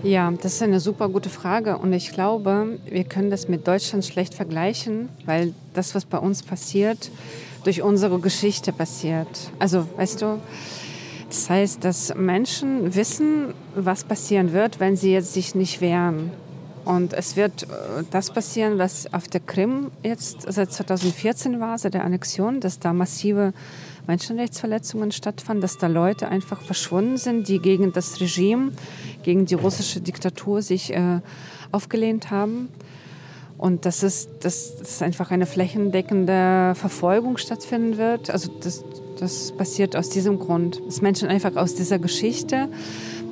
ja, 0.02 0.32
das 0.42 0.54
ist 0.54 0.62
eine 0.62 0.80
super 0.80 1.08
gute 1.08 1.28
Frage. 1.28 1.78
Und 1.78 1.92
ich 1.92 2.10
glaube, 2.12 2.78
wir 2.88 3.04
können 3.04 3.30
das 3.30 3.48
mit 3.48 3.68
Deutschland 3.68 4.04
schlecht 4.04 4.34
vergleichen, 4.34 5.10
weil 5.26 5.54
das, 5.74 5.94
was 5.94 6.04
bei 6.04 6.18
uns 6.18 6.42
passiert, 6.42 7.10
durch 7.64 7.82
unsere 7.82 8.18
Geschichte 8.18 8.72
passiert. 8.72 9.28
Also, 9.58 9.86
weißt 9.96 10.22
du, 10.22 10.38
das 11.28 11.50
heißt, 11.50 11.84
dass 11.84 12.14
Menschen 12.14 12.94
wissen, 12.94 13.54
was 13.74 14.04
passieren 14.04 14.52
wird, 14.52 14.80
wenn 14.80 14.96
sie 14.96 15.12
jetzt 15.12 15.34
sich 15.34 15.54
nicht 15.54 15.80
wehren. 15.80 16.30
Und 16.86 17.12
es 17.14 17.34
wird 17.36 17.64
äh, 17.64 18.04
das 18.12 18.30
passieren, 18.30 18.78
was 18.78 19.12
auf 19.12 19.26
der 19.26 19.40
Krim 19.40 19.90
jetzt 20.04 20.46
seit 20.48 20.72
2014 20.72 21.58
war, 21.60 21.76
seit 21.78 21.94
der 21.94 22.04
Annexion, 22.04 22.60
dass 22.60 22.78
da 22.78 22.92
massive 22.92 23.52
Menschenrechtsverletzungen 24.06 25.10
stattfanden, 25.10 25.62
dass 25.62 25.78
da 25.78 25.88
Leute 25.88 26.28
einfach 26.28 26.62
verschwunden 26.62 27.16
sind, 27.16 27.48
die 27.48 27.58
gegen 27.58 27.92
das 27.92 28.20
Regime, 28.20 28.70
gegen 29.24 29.46
die 29.46 29.56
russische 29.56 30.00
Diktatur 30.00 30.62
sich 30.62 30.92
äh, 30.92 31.18
aufgelehnt 31.72 32.30
haben. 32.30 32.68
Und 33.58 33.84
dass 33.84 34.04
es 34.04 34.28
dass, 34.38 34.76
dass 34.76 35.02
einfach 35.02 35.32
eine 35.32 35.46
flächendeckende 35.46 36.74
Verfolgung 36.76 37.36
stattfinden 37.36 37.98
wird. 37.98 38.30
Also 38.30 38.52
das, 38.60 38.84
das 39.18 39.50
passiert 39.50 39.96
aus 39.96 40.08
diesem 40.10 40.38
Grund, 40.38 40.80
dass 40.86 41.02
Menschen 41.02 41.26
einfach 41.26 41.56
aus 41.56 41.74
dieser 41.74 41.98
Geschichte 41.98 42.68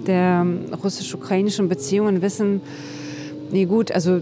der 0.09 0.44
russisch-ukrainischen 0.82 1.68
Beziehungen 1.68 2.20
wissen, 2.20 2.61
nee 3.55 3.66
gut, 3.66 3.92
also 3.92 4.20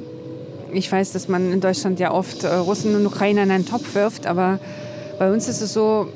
ich 0.73 0.93
weiß, 0.93 1.13
dass 1.13 1.27
man 1.27 1.53
in 1.53 1.61
Deutschland 1.63 1.99
ja 1.99 2.13
oft 2.13 2.45
äh, 2.45 2.55
Russen 2.55 2.95
und 2.95 3.07
Ukrainer 3.07 3.43
in 3.43 3.51
einen 3.51 3.67
Topf 3.67 3.95
wirft, 3.95 4.27
aber 4.27 4.59
bei 5.19 5.33
uns 5.33 5.49
ist 5.49 5.63
es 5.63 5.73
so, 5.73 6.09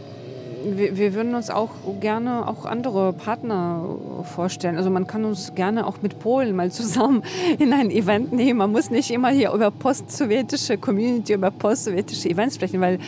wir, 0.75 0.97
wir, 0.97 1.15
würden 1.15 1.35
uns 1.35 1.51
auch 1.51 1.71
gerne 2.01 2.49
auch 2.49 2.65
andere 2.65 3.13
Partner 3.13 3.85
vorstellen. 4.25 4.77
Also 4.77 4.91
man 4.91 5.07
kann 5.07 5.25
uns 5.25 5.55
gerne 5.55 5.87
auch 5.87 6.03
mit 6.03 6.19
Polen 6.19 6.57
mal 6.57 6.71
zusammen 6.71 7.23
in 7.59 7.73
ein 7.73 7.91
Event 7.91 8.33
nehmen. 8.33 8.59
Man 8.59 8.73
muss 8.73 8.91
nicht 8.91 9.11
immer 9.11 9.29
hier 9.29 9.53
über 9.53 9.71
post-sowjetische 9.71 10.79
Community, 10.79 11.35
über 11.35 11.51
post-sowjetische 11.51 12.29
Events 12.29 12.57
sprechen, 12.57 12.81
weil 12.81 12.99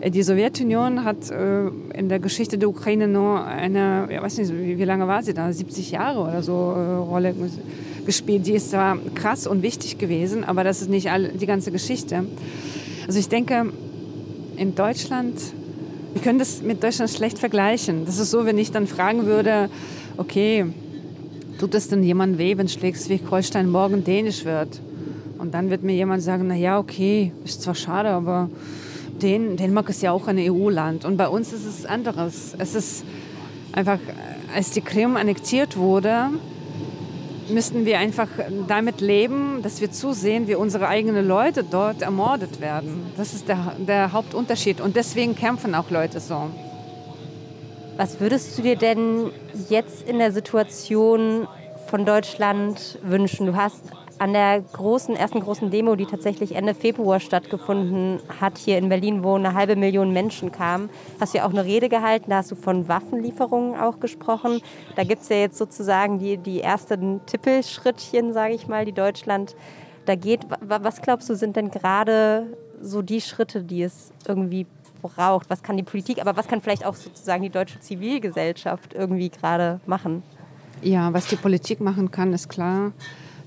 äh, 0.00 0.10
die 0.10 0.22
Sowjetunion 0.22 1.04
hat 1.04 1.30
äh, 1.30 1.66
in 1.94 2.08
der 2.08 2.20
Geschichte 2.20 2.58
der 2.58 2.68
Ukraine 2.68 3.08
nur 3.08 3.44
eine, 3.44 4.08
ich 4.10 4.20
weiß 4.20 4.38
nicht, 4.38 4.52
wie 4.52 4.84
lange 4.84 5.08
war 5.08 5.22
sie 5.22 5.34
da, 5.34 5.52
70 5.52 5.90
Jahre 5.90 6.20
oder 6.20 6.42
so 6.42 6.52
äh, 6.52 6.94
Rolle 6.96 7.34
gespielt. 8.06 8.46
Die 8.46 8.52
ist 8.52 8.70
zwar 8.70 8.98
krass 9.14 9.46
und 9.46 9.62
wichtig 9.62 9.98
gewesen, 9.98 10.44
aber 10.44 10.64
das 10.64 10.82
ist 10.82 10.90
nicht 10.90 11.08
die 11.40 11.46
ganze 11.46 11.72
Geschichte. 11.72 12.24
Also 13.06 13.18
ich 13.18 13.28
denke, 13.28 13.72
in 14.56 14.74
Deutschland 14.74 15.40
wir 16.12 16.22
können 16.22 16.38
das 16.38 16.62
mit 16.62 16.82
Deutschland 16.82 17.10
schlecht 17.10 17.38
vergleichen. 17.38 18.04
Das 18.04 18.18
ist 18.18 18.30
so, 18.30 18.44
wenn 18.44 18.58
ich 18.58 18.72
dann 18.72 18.86
fragen 18.86 19.26
würde, 19.26 19.68
okay, 20.16 20.66
tut 21.58 21.74
es 21.74 21.88
denn 21.88 22.02
jemand 22.02 22.38
weh, 22.38 22.56
wenn 22.56 22.68
Schleswig-Holstein 22.68 23.70
morgen 23.70 24.04
dänisch 24.04 24.44
wird? 24.44 24.80
Und 25.38 25.54
dann 25.54 25.70
wird 25.70 25.82
mir 25.82 25.94
jemand 25.94 26.22
sagen, 26.22 26.46
na 26.48 26.54
ja, 26.54 26.78
okay, 26.78 27.32
ist 27.44 27.62
zwar 27.62 27.74
schade, 27.74 28.10
aber 28.10 28.50
Dän 29.22 29.56
Dänemark 29.56 29.88
ist 29.88 30.02
ja 30.02 30.12
auch 30.12 30.26
ein 30.26 30.38
EU-Land. 30.38 31.04
Und 31.04 31.16
bei 31.16 31.28
uns 31.28 31.52
ist 31.52 31.66
es 31.66 31.86
anderes. 31.86 32.54
Es 32.58 32.74
ist 32.74 33.04
einfach, 33.72 33.98
als 34.54 34.70
die 34.70 34.80
Krim 34.80 35.16
annektiert 35.16 35.76
wurde, 35.76 36.28
müssten 37.50 37.84
wir 37.84 37.98
einfach 37.98 38.28
damit 38.68 39.00
leben, 39.00 39.62
dass 39.62 39.80
wir 39.80 39.90
zusehen, 39.90 40.48
wie 40.48 40.54
unsere 40.54 40.88
eigenen 40.88 41.26
Leute 41.26 41.64
dort 41.64 42.02
ermordet 42.02 42.60
werden. 42.60 43.12
Das 43.16 43.34
ist 43.34 43.48
der, 43.48 43.74
der 43.78 44.12
Hauptunterschied. 44.12 44.80
Und 44.80 44.96
deswegen 44.96 45.34
kämpfen 45.34 45.74
auch 45.74 45.90
Leute 45.90 46.20
so. 46.20 46.50
Was 47.96 48.20
würdest 48.20 48.56
du 48.56 48.62
dir 48.62 48.76
denn 48.76 49.30
jetzt 49.68 50.08
in 50.08 50.18
der 50.18 50.32
Situation 50.32 51.46
von 51.88 52.06
Deutschland 52.06 52.98
wünschen? 53.02 53.46
Du 53.46 53.56
hast 53.56 53.82
an 54.20 54.34
der 54.34 54.60
großen, 54.60 55.16
ersten 55.16 55.40
großen 55.40 55.70
Demo, 55.70 55.96
die 55.96 56.04
tatsächlich 56.04 56.54
Ende 56.54 56.74
Februar 56.74 57.20
stattgefunden 57.20 58.20
hat, 58.38 58.58
hier 58.58 58.76
in 58.76 58.90
Berlin, 58.90 59.24
wo 59.24 59.34
eine 59.34 59.54
halbe 59.54 59.76
Million 59.76 60.12
Menschen 60.12 60.52
kamen, 60.52 60.90
hast 61.18 61.32
du 61.32 61.38
ja 61.38 61.46
auch 61.46 61.50
eine 61.50 61.64
Rede 61.64 61.88
gehalten, 61.88 62.28
da 62.28 62.36
hast 62.36 62.50
du 62.50 62.54
von 62.54 62.86
Waffenlieferungen 62.86 63.80
auch 63.80 63.98
gesprochen. 63.98 64.60
Da 64.94 65.04
gibt 65.04 65.22
es 65.22 65.30
ja 65.30 65.36
jetzt 65.36 65.56
sozusagen 65.56 66.18
die, 66.18 66.36
die 66.36 66.60
ersten 66.60 67.24
Tippelschrittchen, 67.24 68.34
sage 68.34 68.52
ich 68.52 68.68
mal, 68.68 68.84
die 68.84 68.92
Deutschland 68.92 69.56
da 70.04 70.16
geht. 70.16 70.40
Was 70.60 71.00
glaubst 71.00 71.30
du, 71.30 71.34
sind 71.34 71.56
denn 71.56 71.70
gerade 71.70 72.58
so 72.82 73.00
die 73.00 73.22
Schritte, 73.22 73.62
die 73.62 73.82
es 73.82 74.12
irgendwie 74.28 74.66
braucht? 75.00 75.48
Was 75.48 75.62
kann 75.62 75.78
die 75.78 75.82
Politik, 75.82 76.20
aber 76.20 76.36
was 76.36 76.46
kann 76.46 76.60
vielleicht 76.60 76.84
auch 76.84 76.94
sozusagen 76.94 77.42
die 77.42 77.48
deutsche 77.48 77.80
Zivilgesellschaft 77.80 78.92
irgendwie 78.92 79.30
gerade 79.30 79.80
machen? 79.86 80.22
Ja, 80.82 81.10
was 81.14 81.26
die 81.26 81.36
Politik 81.36 81.80
machen 81.80 82.10
kann, 82.10 82.34
ist 82.34 82.50
klar 82.50 82.92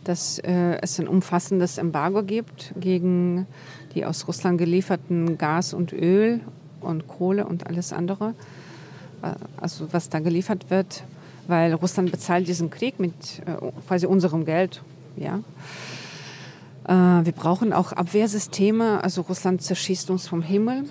dass 0.04 0.40
äh, 0.40 0.78
es 0.82 1.00
ein 1.00 1.08
umfassendes 1.08 1.78
Embargo 1.78 2.24
gibt 2.24 2.74
gegen 2.80 3.48
die 3.96 4.06
aus 4.06 4.28
Russland 4.28 4.58
gelieferten 4.58 5.38
Gas 5.38 5.74
und 5.74 5.94
Öl 5.94 6.42
und 6.82 7.08
Kohle 7.08 7.46
und 7.46 7.68
alles 7.68 7.94
andere, 7.94 8.34
äh, 9.22 9.34
also 9.58 9.88
was 9.92 10.10
da 10.10 10.20
geliefert 10.20 10.70
wird, 10.70 11.04
weil 11.48 11.74
Russland 11.74 12.12
bezahlt 12.12 12.48
diesen 12.48 12.70
Krieg 12.70 13.00
mit 13.00 13.14
äh, 13.46 13.56
quasi 13.88 14.06
unserem 14.06 14.46
Geld. 14.46 14.82
Ja. 15.16 15.40
Äh, 16.88 17.26
wir 17.26 17.34
brauchen 17.34 17.74
auch 17.74 17.92
Abwehrsysteme, 17.92 19.04
also 19.04 19.22
Russland 19.22 19.62
zerschießt 19.62 20.10
uns 20.10 20.28
vom 20.28 20.42
Himmel. 20.42 20.86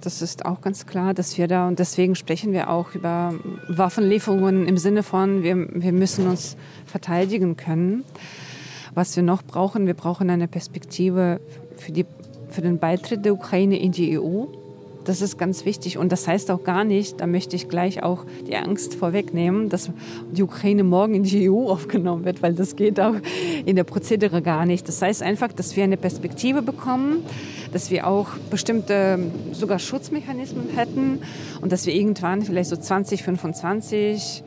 Das 0.00 0.22
ist 0.22 0.44
auch 0.44 0.60
ganz 0.60 0.86
klar, 0.86 1.14
dass 1.14 1.38
wir 1.38 1.48
da, 1.48 1.66
und 1.68 1.78
deswegen 1.78 2.14
sprechen 2.14 2.52
wir 2.52 2.70
auch 2.70 2.94
über 2.94 3.34
Waffenlieferungen 3.68 4.68
im 4.68 4.76
Sinne 4.76 5.02
von, 5.02 5.42
wir, 5.42 5.56
wir 5.56 5.92
müssen 5.92 6.28
uns 6.28 6.56
verteidigen 6.84 7.56
können. 7.56 8.04
Was 8.96 9.14
wir 9.14 9.22
noch 9.22 9.42
brauchen, 9.42 9.86
wir 9.86 9.92
brauchen 9.92 10.30
eine 10.30 10.48
Perspektive 10.48 11.38
für, 11.76 11.92
die, 11.92 12.06
für 12.48 12.62
den 12.62 12.78
Beitritt 12.78 13.26
der 13.26 13.34
Ukraine 13.34 13.78
in 13.78 13.92
die 13.92 14.18
EU. 14.18 14.46
Das 15.04 15.20
ist 15.20 15.36
ganz 15.36 15.66
wichtig. 15.66 15.98
Und 15.98 16.12
das 16.12 16.26
heißt 16.26 16.50
auch 16.50 16.64
gar 16.64 16.82
nicht, 16.82 17.20
da 17.20 17.26
möchte 17.26 17.56
ich 17.56 17.68
gleich 17.68 18.02
auch 18.02 18.24
die 18.48 18.56
Angst 18.56 18.94
vorwegnehmen, 18.94 19.68
dass 19.68 19.90
die 20.32 20.42
Ukraine 20.42 20.82
morgen 20.82 21.14
in 21.14 21.24
die 21.24 21.50
EU 21.50 21.68
aufgenommen 21.68 22.24
wird, 22.24 22.42
weil 22.42 22.54
das 22.54 22.74
geht 22.74 22.98
auch 22.98 23.16
in 23.66 23.76
der 23.76 23.84
Prozedere 23.84 24.40
gar 24.40 24.64
nicht. 24.64 24.88
Das 24.88 25.02
heißt 25.02 25.22
einfach, 25.22 25.52
dass 25.52 25.76
wir 25.76 25.84
eine 25.84 25.98
Perspektive 25.98 26.62
bekommen, 26.62 27.18
dass 27.74 27.90
wir 27.90 28.06
auch 28.06 28.28
bestimmte 28.48 29.18
sogar 29.52 29.78
Schutzmechanismen 29.78 30.70
hätten 30.74 31.20
und 31.60 31.70
dass 31.70 31.84
wir 31.84 31.94
irgendwann 31.94 32.40
vielleicht 32.40 32.70
so 32.70 32.76
2025 32.76 34.42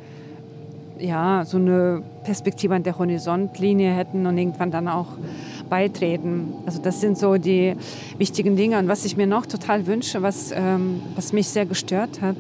ja, 1.00 1.44
so 1.46 1.58
eine 1.58 2.04
Perspektive 2.24 2.76
an 2.76 2.84
der 2.84 2.98
Horizontlinie 2.98 3.92
hätten 3.92 4.26
und 4.26 4.38
irgendwann 4.38 4.72
dann 4.72 4.88
auch 4.88 5.08
beitreten. 5.70 6.54
Also 6.66 6.82
das 6.82 7.02
sind 7.02 7.18
so 7.18 7.38
die 7.38 7.76
wichtigen 8.18 8.56
Dinge. 8.56 8.78
Und 8.80 8.88
was 8.88 9.06
ich 9.06 9.16
mir 9.16 9.28
noch 9.28 9.46
total 9.46 9.88
wünsche, 9.88 10.22
was, 10.22 10.52
ähm, 10.52 11.02
was 11.16 11.34
mich 11.34 11.48
sehr 11.48 11.66
gestört 11.66 12.22
hat, 12.22 12.38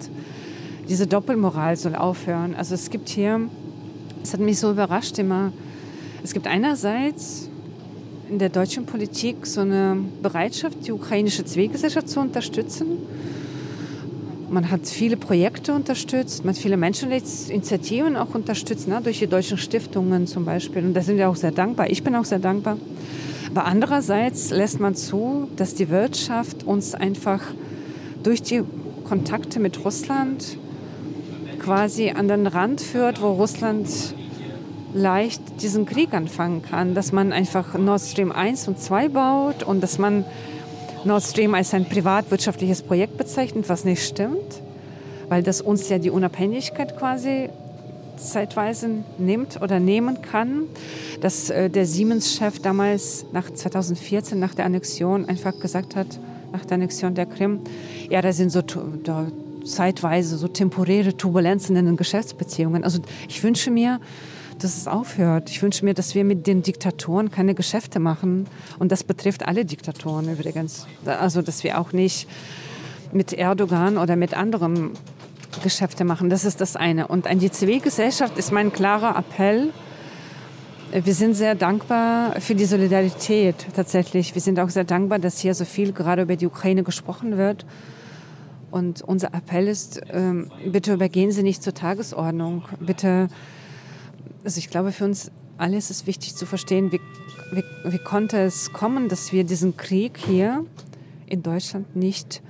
diese 0.88 1.08
Doppelmoral 1.08 1.76
soll 1.76 1.96
aufhören. 1.96 2.56
Also 2.56 2.76
es 2.76 2.90
gibt 2.90 3.10
hier, 3.10 3.42
es 4.24 4.34
hat 4.34 4.40
mich 4.40 4.60
so 4.60 4.72
überrascht 4.72 5.18
immer, 5.20 5.52
es 6.24 6.34
gibt 6.34 6.48
einerseits 6.48 7.50
in 8.30 8.40
der 8.40 8.50
deutschen 8.50 8.86
Politik 8.86 9.46
so 9.46 9.62
eine 9.62 9.98
Bereitschaft, 10.22 10.86
die 10.86 10.92
ukrainische 10.92 11.46
Zivilgesellschaft 11.46 12.10
zu 12.10 12.20
unterstützen 12.20 12.86
man 14.52 14.72
hat 14.72 14.88
viele 14.88 15.18
Projekte 15.18 15.74
unterstützt, 15.74 16.44
man 16.44 16.54
hat 16.54 16.62
viele 16.62 16.78
Menschenrechtsinitiativen 16.78 18.16
auch 18.18 18.34
unterstützt, 18.34 18.88
ne, 18.88 19.00
durch 19.04 19.20
die 19.20 19.28
deutschen 19.28 19.58
Stiftungen 19.58 20.28
zum 20.28 20.46
Beispiel. 20.46 20.84
Und 20.84 20.94
da 20.94 21.02
sind 21.02 21.18
wir 21.18 21.30
auch 21.30 21.36
sehr 21.36 21.52
dankbar. 21.52 21.90
Ich 21.90 22.04
bin 22.04 22.16
auch 22.16 22.26
sehr 22.26 22.40
dankbar. 22.40 22.78
Aber 23.52 23.66
andererseits 23.66 24.52
lässt 24.52 24.80
man 24.80 24.96
zu, 24.96 25.48
dass 25.56 25.74
die 25.76 25.90
Wirtschaft 25.90 26.64
uns 26.64 26.94
einfach 26.94 27.42
durch 28.24 28.42
die 28.42 28.64
Kontakte 29.06 29.60
mit 29.60 29.84
Russland 29.84 30.58
quasi 31.60 32.12
an 32.12 32.28
den 32.28 32.48
Rand 32.48 32.82
führt, 32.82 33.22
wo 33.22 33.32
Russland 33.32 33.88
leicht 34.94 35.42
diesen 35.62 35.86
Krieg 35.86 36.14
anfangen 36.14 36.62
kann. 36.62 36.94
Dass 36.94 37.12
man 37.12 37.32
einfach 37.32 37.78
Nord 37.78 38.02
Stream 38.02 38.32
1 38.32 38.68
und 38.68 38.80
2 38.80 39.10
baut 39.10 39.64
und 39.64 39.82
dass 39.82 39.98
man 39.98 40.26
Nord 41.06 41.24
Stream 41.24 41.54
als 41.54 41.74
ein 41.74 41.86
privatwirtschaftliches 41.86 42.82
Projekt 42.82 43.18
bezeichnet, 43.18 43.70
was 43.70 43.86
nicht 43.86 44.06
stimmt, 44.06 44.62
weil 45.30 45.44
das 45.44 45.62
uns 45.62 45.88
ja 45.90 45.98
die 45.98 46.10
Unabhängigkeit 46.10 46.98
quasi 46.98 47.50
zeitweise 48.18 48.90
nimmt 49.18 49.62
oder 49.62 49.80
nehmen 49.80 50.22
kann, 50.22 50.64
dass 51.22 51.50
äh, 51.50 51.70
der 51.70 51.86
Siemens-Chef 51.86 52.60
damals 52.60 53.26
nach 53.32 53.50
2014, 53.50 54.38
nach 54.38 54.54
der 54.54 54.66
Annexion, 54.66 55.28
einfach 55.30 55.58
gesagt 55.60 55.96
hat, 55.96 56.20
nach 56.52 56.66
der 56.66 56.76
Annexion 56.76 57.16
der 57.16 57.26
Krim, 57.26 57.62
ja, 58.10 58.22
da 58.22 58.34
sind 58.34 58.52
so 58.52 58.62
da 58.62 59.28
zeitweise 59.64 60.38
so 60.38 60.48
temporäre 60.48 61.16
Turbulenzen 61.16 61.76
in 61.76 61.86
den 61.86 61.98
Geschäftsbeziehungen. 61.98 62.84
Also 62.84 63.00
ich 63.28 63.44
wünsche 63.44 63.72
mir, 63.72 64.00
dass 64.64 64.78
es 64.78 64.88
aufhört. 64.88 65.50
Ich 65.50 65.62
wünsche 65.62 65.86
mir, 65.86 65.94
dass 65.94 66.16
wir 66.16 66.24
mit 66.24 66.48
den 66.48 66.62
Diktatoren 66.62 67.32
keine 67.32 67.56
Geschäfte 67.56 68.00
machen. 68.00 68.48
Und 68.78 68.92
das 68.92 69.04
betrifft 69.04 69.48
alle 69.48 69.66
Diktatoren 69.66 70.32
übrigens. 70.32 70.88
Also, 71.06 71.42
dass 71.42 71.64
wir 71.64 71.80
auch 71.80 71.94
nicht 71.94 72.28
mit 73.12 73.34
Erdogan 73.34 73.98
oder 73.98 74.16
mit 74.16 74.34
anderen 74.34 74.92
Geschäfte 75.64 76.06
machen. 76.06 76.30
Das 76.30 76.46
ist 76.46 76.62
das 76.62 76.76
eine. 76.76 77.08
Und 77.08 77.28
an 77.28 77.40
die 77.40 77.52
Zivilgesellschaft 77.52 78.38
ist 78.38 78.52
mein 78.52 78.72
klarer 78.72 79.18
Appell. 79.18 79.72
Wir 80.92 81.14
sind 81.14 81.36
sehr 81.36 81.54
dankbar 81.56 82.40
für 82.42 82.56
die 82.56 82.66
Solidarität 82.66 83.68
tatsächlich. 83.76 84.34
Wir 84.34 84.42
sind 84.42 84.60
auch 84.60 84.70
sehr 84.70 84.86
dankbar, 84.86 85.20
dass 85.20 85.40
hier 85.40 85.54
so 85.54 85.66
viel 85.66 85.94
gerade 85.94 86.24
über 86.24 86.36
die 86.36 86.48
Ukraine 86.48 86.84
gesprochen 86.84 87.38
wird. 87.38 87.66
Und 88.72 89.02
unser 89.02 89.34
Appell 89.34 89.68
ist, 89.68 90.02
ähm, 90.12 90.52
bitte 90.66 90.94
übergehen 90.94 91.32
Sie 91.32 91.44
nicht 91.44 91.64
zur 91.64 91.74
Tagesordnung. 91.74 92.64
Bitte 92.80 93.30
also 94.44 94.58
ich 94.60 94.70
glaube, 94.70 94.92
für 94.92 95.06
uns 95.06 95.32
alle 95.58 95.78
ist 95.78 95.92
es 95.92 96.08
wichtig 96.08 96.36
zu 96.36 96.46
verstehen, 96.46 96.92
wie, 96.92 97.02
wie, 97.52 97.64
wie 97.84 97.98
konnte 97.98 98.38
es 98.40 98.72
kommen, 98.72 99.10
dass 99.10 99.34
wir 99.34 99.44
diesen 99.44 99.76
Krieg 99.76 100.18
hier 100.18 100.66
in 101.28 101.44
Deutschland 101.44 101.96
nicht 101.96 102.42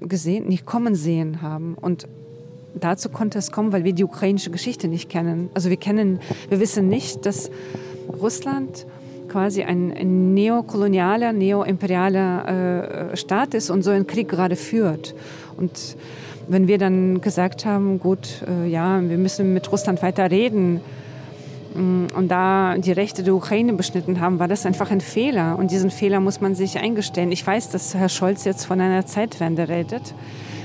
gesehen, 0.00 0.48
nicht 0.48 0.66
kommen 0.66 0.94
sehen 0.94 1.40
haben. 1.42 1.74
Und 1.74 2.08
dazu 2.74 3.08
konnte 3.08 3.38
es 3.38 3.52
kommen, 3.52 3.72
weil 3.72 3.84
wir 3.84 3.92
die 3.92 4.04
ukrainische 4.04 4.50
Geschichte 4.50 4.88
nicht 4.88 5.08
kennen. 5.08 5.50
Also 5.54 5.70
wir 5.70 5.76
kennen, 5.76 6.20
wir 6.48 6.60
wissen 6.60 6.88
nicht, 6.88 7.26
dass 7.26 7.50
Russland 8.08 8.86
quasi 9.28 9.62
ein, 9.62 9.92
ein 9.92 10.34
neokolonialer, 10.34 11.32
neoimperialer 11.32 13.12
äh, 13.12 13.16
Staat 13.16 13.54
ist 13.54 13.70
und 13.70 13.82
so 13.82 13.90
einen 13.90 14.06
Krieg 14.06 14.28
gerade 14.28 14.56
führt. 14.56 15.14
Und 15.56 15.96
wenn 16.48 16.68
wir 16.68 16.78
dann 16.78 17.20
gesagt 17.20 17.64
haben, 17.64 17.98
gut, 17.98 18.44
äh, 18.46 18.68
ja, 18.68 19.00
wir 19.02 19.18
müssen 19.18 19.54
mit 19.54 19.70
Russland 19.70 20.02
weiter 20.02 20.30
reden, 20.30 20.80
Mm, 21.74 22.06
und 22.14 22.28
da 22.28 22.76
die 22.76 22.92
Rechte 22.92 23.22
der 23.22 23.34
Ukraine 23.34 23.72
beschnitten 23.72 24.20
haben, 24.20 24.38
war 24.38 24.48
das 24.48 24.66
einfach 24.66 24.90
ein 24.90 25.00
Fehler. 25.00 25.56
Und 25.58 25.70
diesen 25.70 25.90
Fehler 25.90 26.20
muss 26.20 26.40
man 26.40 26.54
sich 26.54 26.78
eingestehen. 26.78 27.32
Ich 27.32 27.46
weiß, 27.46 27.70
dass 27.70 27.94
Herr 27.94 28.08
Scholz 28.08 28.44
jetzt 28.44 28.66
von 28.66 28.80
einer 28.80 29.06
Zeitwende 29.06 29.68
redet. 29.68 30.14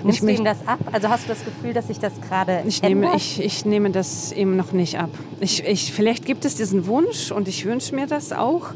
Nimmst 0.03 0.21
du 0.21 0.27
ihm 0.27 0.45
das 0.45 0.65
ab? 0.67 0.79
Also 0.91 1.09
hast 1.09 1.25
du 1.25 1.29
das 1.29 1.43
Gefühl, 1.43 1.73
dass 1.73 1.87
sich 1.87 1.99
das 1.99 2.13
gerade 2.21 2.61
ich 2.67 2.81
nehme, 2.81 3.15
ich, 3.15 3.43
ich 3.43 3.65
nehme 3.65 3.89
das 3.89 4.31
ihm 4.31 4.55
noch 4.55 4.71
nicht 4.71 4.99
ab. 4.99 5.09
Ich, 5.39 5.65
ich, 5.65 5.91
vielleicht 5.91 6.25
gibt 6.25 6.45
es 6.45 6.55
diesen 6.55 6.87
Wunsch 6.87 7.31
und 7.31 7.47
ich 7.47 7.65
wünsche 7.65 7.95
mir 7.95 8.05
das 8.05 8.31
auch, 8.31 8.73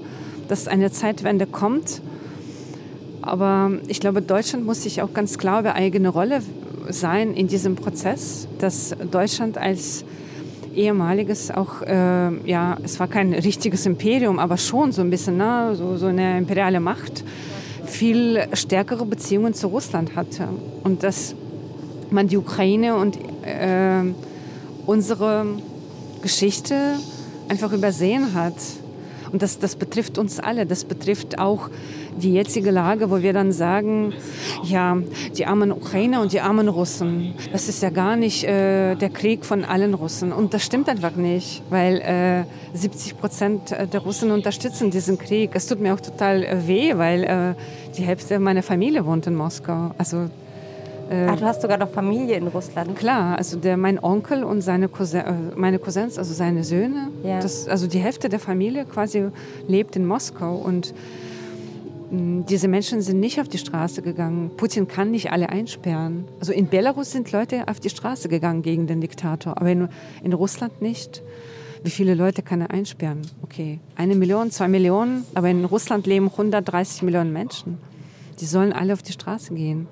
dass 0.47 0.68
eine 0.68 0.91
Zeitwende 0.91 1.45
kommt. 1.45 2.02
Aber 3.22 3.72
ich 3.88 3.99
glaube, 3.99 4.24
Deutschland 4.24 4.66
muss 4.66 4.82
sich 4.82 5.02
auch 5.02 5.14
ganz 5.14 5.38
klar 5.38 5.60
über 5.60 5.76
eigene 5.76 6.10
Rolle 6.10 6.41
sein 6.89 7.34
in 7.34 7.47
diesem 7.47 7.75
Prozess, 7.75 8.47
dass 8.59 8.95
Deutschland 9.11 9.57
als 9.57 10.03
ehemaliges 10.75 11.51
auch, 11.51 11.82
äh, 11.82 12.49
ja, 12.49 12.77
es 12.84 12.99
war 12.99 13.07
kein 13.07 13.34
richtiges 13.34 13.86
Imperium, 13.86 14.39
aber 14.39 14.57
schon 14.57 14.91
so 14.91 15.01
ein 15.01 15.09
bisschen, 15.09 15.38
ne, 15.38 15.75
so, 15.75 15.97
so 15.97 16.07
eine 16.07 16.38
imperiale 16.38 16.79
Macht, 16.79 17.23
viel 17.86 18.47
stärkere 18.53 19.05
Beziehungen 19.05 19.53
zu 19.53 19.67
Russland 19.67 20.15
hatte. 20.15 20.47
Und 20.84 21.03
dass 21.03 21.36
man 22.09 22.27
die 22.27 22.38
Ukraine 22.38 22.95
und 22.95 23.17
äh, 23.45 24.03
unsere 24.86 25.45
Geschichte 26.21 26.95
einfach 27.47 27.73
übersehen 27.73 28.34
hat. 28.34 28.55
Und 29.32 29.41
das, 29.41 29.59
das 29.59 29.75
betrifft 29.75 30.17
uns 30.17 30.39
alle. 30.39 30.65
Das 30.65 30.84
betrifft 30.84 31.39
auch 31.39 31.69
die 32.17 32.34
jetzige 32.34 32.71
Lage, 32.71 33.09
wo 33.09 33.21
wir 33.21 33.34
dann 33.34 33.51
sagen, 33.51 34.13
ja, 34.63 34.97
die 35.38 35.45
armen 35.45 35.71
Ukrainer 35.71 36.21
und 36.21 36.34
die 36.34 36.41
armen 36.41 36.67
Russen, 36.67 37.34
das 37.51 37.69
ist 37.69 37.82
ja 37.82 37.89
gar 37.89 38.15
nicht 38.15 38.43
äh, 38.43 38.95
der 38.95 39.09
Krieg 39.09 39.45
von 39.45 39.63
allen 39.63 39.93
Russen. 39.93 40.32
Und 40.34 40.53
das 40.53 40.63
stimmt 40.63 40.89
einfach 40.89 41.15
nicht, 41.15 41.63
weil 41.69 42.01
äh, 42.01 42.77
70 42.77 43.17
Prozent 43.17 43.71
der 43.71 43.99
Russen 44.01 44.32
unterstützen 44.32 44.91
diesen 44.91 45.17
Krieg. 45.17 45.51
Es 45.53 45.67
tut 45.67 45.79
mir 45.79 45.93
auch 45.93 45.99
total 45.99 46.43
äh, 46.43 46.67
weh, 46.67 46.97
weil 46.97 47.23
äh, 47.23 47.53
die 47.97 48.03
Hälfte 48.03 48.39
meiner 48.39 48.63
Familie 48.63 49.05
wohnt 49.05 49.27
in 49.27 49.36
Moskau. 49.36 49.91
Also 49.97 50.29
äh, 51.12 51.28
Ach, 51.30 51.36
du 51.36 51.45
hast 51.45 51.62
sogar 51.62 51.78
noch 51.78 51.89
Familie 51.89 52.38
in 52.38 52.47
Russland. 52.47 52.95
Klar, 52.95 53.38
also 53.38 53.57
der, 53.57 53.76
mein 53.76 54.01
Onkel 54.01 54.43
und 54.43 54.62
seine 54.62 54.88
Cousin, 54.88 55.20
äh, 55.20 55.34
meine 55.55 55.78
Cousins, 55.78 56.18
also 56.18 56.34
seine 56.34 56.64
Söhne, 56.64 57.09
ja. 57.24 57.39
das, 57.39 57.68
also 57.68 57.88
die 57.88 57.99
Hälfte 57.99 58.30
der 58.30 58.39
Familie 58.39 58.86
quasi 58.86 59.26
lebt 59.68 59.95
in 59.97 60.05
Moskau 60.05 60.55
und 60.55 60.93
diese 62.14 62.68
Menschen 62.68 63.01
sind 63.01 63.22
nicht 63.22 63.39
auf 63.39 63.47
die 63.47 63.57
Straße 63.57 64.01
gegangen. 64.01 64.51
Putin 64.57 64.89
kann 64.89 65.12
nicht 65.12 65.32
alle 65.32 65.47
einsperren. 65.47 66.26
Also 66.41 66.51
in 66.51 66.68
Belarus 66.68 67.12
sind 67.12 67.32
Leute 67.32 67.70
auf 67.70 67.80
die 67.80 67.89
Straße 67.89 68.28
gegangen 68.28 68.64
gegen 68.64 68.86
den 68.86 68.99
Diktator, 68.99 69.57
aber 69.57 69.70
in, 69.70 69.88
in 70.22 70.34
Russland 70.34 70.82
nicht. 70.82 71.22
Wie 71.84 71.89
viele 71.89 72.14
Leute 72.14 72.41
kann 72.43 72.59
er 72.59 72.70
einsperren? 72.72 73.22
Okay, 73.43 73.80
eine 73.95 74.16
Million, 74.16 74.51
zwei 74.51 74.68
Millionen, 74.68 75.26
aber 75.36 75.49
in 75.49 75.64
Russland 75.64 76.05
leben 76.05 76.28
130 76.28 77.01
Millionen 77.03 77.32
Menschen. 77.32 77.78
Die 78.41 78.45
sollen 78.45 78.74
alle 78.74 78.91
auf 78.91 79.01
die 79.01 79.14
Straße 79.14 79.53
gehen. 79.53 79.88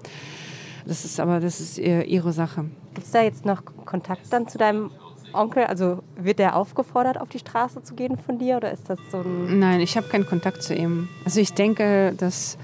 Das 0.90 1.06
ist 1.06 1.20
aber 1.20 1.40
das 1.40 1.60
ist 1.60 1.78
ihre 1.78 2.34
Sache. 2.34 2.66
Gibt 2.96 3.06
es 3.06 3.12
da 3.12 3.22
jetzt 3.22 3.46
noch 3.46 3.62
Kontakt 3.86 4.34
dann 4.34 4.48
zu 4.48 4.58
deinem 4.58 4.90
Onkel? 5.34 5.66
Also 5.66 6.00
wird 6.16 6.40
der 6.40 6.56
aufgefordert, 6.56 7.22
auf 7.22 7.30
die 7.30 7.38
Straße 7.38 7.84
zu 7.84 7.94
gehen 7.94 8.18
von 8.18 8.40
dir 8.40 8.58
oder 8.58 8.72
ist 8.72 8.90
das 8.90 8.98
so 9.12 9.20
ein. 9.20 9.60
Nein, 9.60 9.82
ich 9.82 9.96
habe 9.98 10.08
keinen 10.08 10.26
Kontakt 10.26 10.64
zu 10.64 10.74
ihm. 10.74 11.08
Also 11.26 11.42
ich 11.42 11.54
denke, 11.54 12.16
dass 12.18 12.58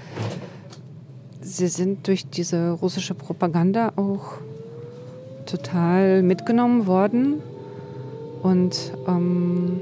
sie 1.40 1.68
sind 1.68 2.08
durch 2.08 2.28
diese 2.28 2.72
russische 2.72 3.14
Propaganda 3.14 3.92
auch 3.94 4.38
total 5.46 6.24
mitgenommen 6.24 6.88
worden. 6.88 7.40
Und 8.42 8.92
ähm, 9.06 9.80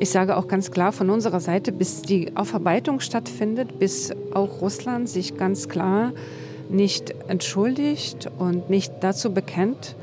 ich 0.00 0.10
sage 0.10 0.36
auch 0.36 0.48
ganz 0.48 0.72
klar 0.72 0.90
von 0.90 1.08
unserer 1.08 1.38
Seite, 1.38 1.70
bis 1.70 2.02
die 2.02 2.36
Aufarbeitung 2.36 2.98
stattfindet, 2.98 3.78
bis 3.78 4.12
auch 4.34 4.60
Russland 4.60 5.08
sich 5.08 5.36
ganz 5.36 5.68
klar 5.68 6.12
nicht 6.70 7.14
entschuldigt 7.28 8.30
und 8.38 8.70
nicht 8.70 8.92
dazu 9.00 9.32
bekennt, 9.32 9.96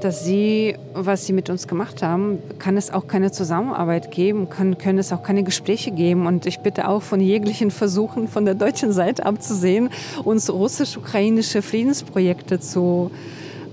dass 0.00 0.24
sie 0.24 0.76
was 1.04 1.26
sie 1.26 1.32
mit 1.32 1.50
uns 1.50 1.68
gemacht 1.68 2.02
haben, 2.02 2.38
kann 2.58 2.76
es 2.76 2.90
auch 2.90 3.06
keine 3.06 3.30
Zusammenarbeit 3.30 4.10
geben, 4.10 4.48
kann, 4.48 4.78
können 4.78 4.98
es 4.98 5.12
auch 5.12 5.22
keine 5.22 5.42
Gespräche 5.42 5.90
geben. 5.90 6.26
Und 6.26 6.46
ich 6.46 6.60
bitte 6.60 6.88
auch 6.88 7.02
von 7.02 7.20
jeglichen 7.20 7.70
Versuchen 7.70 8.28
von 8.28 8.44
der 8.44 8.54
deutschen 8.54 8.92
Seite 8.92 9.26
abzusehen, 9.26 9.90
uns 10.24 10.50
russisch-ukrainische 10.50 11.62
Friedensprojekte 11.62 12.60
zu, 12.60 13.10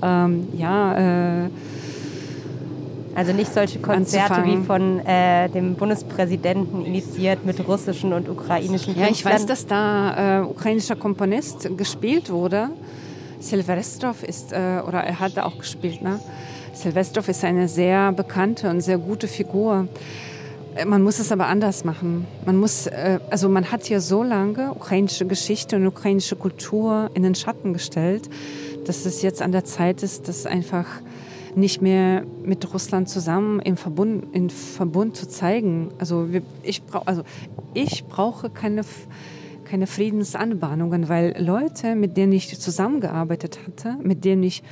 ähm, 0.02 0.48
ja, 0.58 1.46
äh, 1.46 1.50
also 3.16 3.34
nicht 3.34 3.54
solche 3.54 3.80
Konzerte 3.80 4.34
anzufangen. 4.34 4.62
wie 4.62 4.66
von 4.66 5.00
äh, 5.06 5.50
dem 5.50 5.76
Bundespräsidenten 5.76 6.86
initiiert 6.86 7.46
mit 7.46 7.66
russischen 7.68 8.14
und 8.14 8.30
ukrainischen 8.30 8.94
Künstlern. 8.94 9.06
Ja, 9.06 9.12
ich 9.12 9.26
weiß, 9.26 9.46
dass 9.46 9.68
da 9.68 10.42
äh, 10.42 10.44
ukrainischer 10.44 10.96
Komponist 10.96 11.70
gespielt 11.78 12.30
wurde. 12.30 12.70
Silvestrov 13.40 14.24
ist, 14.24 14.54
äh, 14.54 14.82
oder 14.88 15.04
er 15.04 15.20
hat 15.20 15.38
da 15.38 15.44
auch 15.44 15.58
gespielt, 15.58 16.02
ne? 16.02 16.20
Silvestrov 16.74 17.30
ist 17.30 17.44
eine 17.44 17.68
sehr 17.68 18.12
bekannte 18.14 18.70
und 18.70 18.82
sehr 18.82 18.98
gute 18.98 19.28
Figur. 19.28 19.88
Äh, 20.76 20.86
man 20.86 21.04
muss 21.04 21.20
es 21.20 21.32
aber 21.32 21.48
anders 21.48 21.84
machen. 21.84 22.26
Man 22.46 22.58
muss, 22.58 22.88
äh, 22.88 23.20
also 23.30 23.50
man 23.50 23.72
hat 23.72 23.86
hier 23.86 24.02
so 24.02 24.24
lange 24.24 24.72
ukrainische 24.72 25.26
Geschichte 25.26 25.76
und 25.76 25.86
ukrainische 25.86 26.36
Kultur 26.36 27.12
in 27.14 27.24
den 27.24 27.36
Schatten 27.36 27.74
gestellt, 27.74 28.30
dass 28.86 29.06
es 29.06 29.22
jetzt 29.22 29.42
an 29.42 29.52
der 29.52 29.66
Zeit 29.66 30.04
ist, 30.04 30.28
das 30.28 30.46
einfach 30.46 30.86
nicht 31.56 31.82
mehr 31.82 32.26
mit 32.44 32.74
Russland 32.74 33.10
zusammen 33.10 33.60
im 33.60 33.78
Verbund, 33.78 34.34
in 34.34 34.50
Verbund 34.50 35.16
zu 35.16 35.28
zeigen. 35.28 35.90
Also 35.98 36.32
wir, 36.32 36.42
ich, 36.64 36.84
brauch, 36.84 37.06
also 37.06 37.24
ich 37.74 38.06
brauche 38.06 38.50
keine, 38.50 38.82
keine 39.66 39.88
Friedensanbahnungen, 39.88 41.10
weil 41.10 41.36
Leute, 41.40 41.96
mit 41.96 42.18
denen 42.18 42.34
ich 42.34 42.60
zusammengearbeitet 42.60 43.60
hatte, 43.66 43.98
mit 44.02 44.26
denen 44.26 44.44
ich 44.44 44.64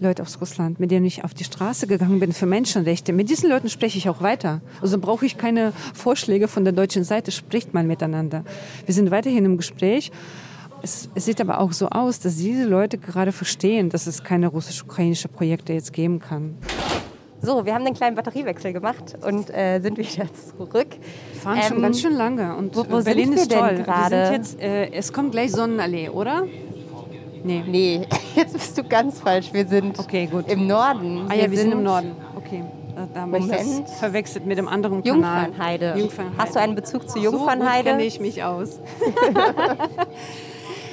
Leute 0.00 0.22
aus 0.22 0.40
Russland, 0.40 0.80
mit 0.80 0.90
denen 0.90 1.04
ich 1.04 1.24
auf 1.24 1.34
die 1.34 1.44
Straße 1.44 1.86
gegangen 1.86 2.20
bin 2.20 2.32
für 2.32 2.46
Menschenrechte. 2.46 3.12
Mit 3.12 3.28
diesen 3.28 3.50
Leuten 3.50 3.68
spreche 3.68 3.98
ich 3.98 4.08
auch 4.08 4.22
weiter. 4.22 4.62
Also 4.80 4.98
brauche 4.98 5.26
ich 5.26 5.36
keine 5.36 5.72
Vorschläge 5.94 6.48
von 6.48 6.64
der 6.64 6.72
deutschen 6.72 7.04
Seite, 7.04 7.30
spricht 7.30 7.74
man 7.74 7.86
miteinander. 7.86 8.44
Wir 8.86 8.94
sind 8.94 9.10
weiterhin 9.10 9.44
im 9.44 9.56
Gespräch 9.58 10.10
es, 10.82 11.08
es, 11.14 11.24
sieht 11.24 11.40
aber 11.40 11.60
auch 11.60 11.72
so 11.72 11.88
aus, 11.88 12.20
dass 12.20 12.36
diese 12.36 12.64
Leute 12.64 12.98
gerade 12.98 13.32
verstehen, 13.32 13.90
dass 13.90 14.06
es 14.06 14.24
keine 14.24 14.48
russisch-ukrainische 14.48 15.28
Projekte 15.28 15.72
jetzt 15.72 15.92
geben 15.92 16.18
kann. 16.18 16.56
So, 17.42 17.64
wir 17.64 17.74
haben 17.74 17.84
den 17.84 17.94
kleinen 17.94 18.16
Batteriewechsel 18.16 18.72
gemacht 18.72 19.16
und 19.24 19.48
äh, 19.50 19.80
sind 19.80 19.96
wieder 19.96 20.26
zurück. 20.56 20.88
Wir 21.32 21.40
fahren 21.40 21.58
ähm, 21.58 21.68
schon 21.68 21.82
ganz 21.82 22.00
schön 22.00 22.14
lange 22.14 22.54
und 22.56 22.76
wo, 22.76 22.84
wo 22.88 23.02
Berlin 23.02 23.32
ist 23.32 23.50
toll. 23.50 23.84
Wir 23.84 24.08
sind 24.08 24.32
jetzt, 24.32 24.60
äh, 24.60 24.90
es 24.92 25.12
kommt 25.12 25.32
gleich 25.32 25.52
Sonnenallee, 25.52 26.10
oder? 26.10 26.46
Nee. 27.42 27.64
Nee, 27.66 28.06
jetzt 28.36 28.52
bist 28.52 28.76
du 28.76 28.84
ganz 28.84 29.20
falsch. 29.20 29.52
Wir 29.52 29.66
sind 29.66 29.98
okay, 29.98 30.28
im 30.48 30.66
Norden. 30.66 31.26
Ah 31.28 31.34
ja, 31.34 31.42
wir, 31.44 31.52
wir 31.52 31.58
sind, 31.58 31.70
sind, 31.70 31.78
im 31.78 31.82
Norden. 31.82 32.12
Okay. 32.36 32.62
Da 33.14 33.20
habe 33.22 33.38
ich 33.38 33.46
das 33.46 33.98
verwechselt 33.98 34.44
mit 34.44 34.58
dem 34.58 34.68
anderen 34.68 35.02
Kanal. 35.02 35.44
Jungfernheide. 35.44 35.94
Jungfernheide. 35.96 36.36
Hast 36.36 36.54
du 36.54 36.60
einen 36.60 36.74
Bezug 36.74 37.08
zu 37.08 37.18
Jungfernheide? 37.18 37.90
So 37.90 37.96
kenne 37.96 38.04
ich 38.04 38.20
mich 38.20 38.44
aus. 38.44 38.78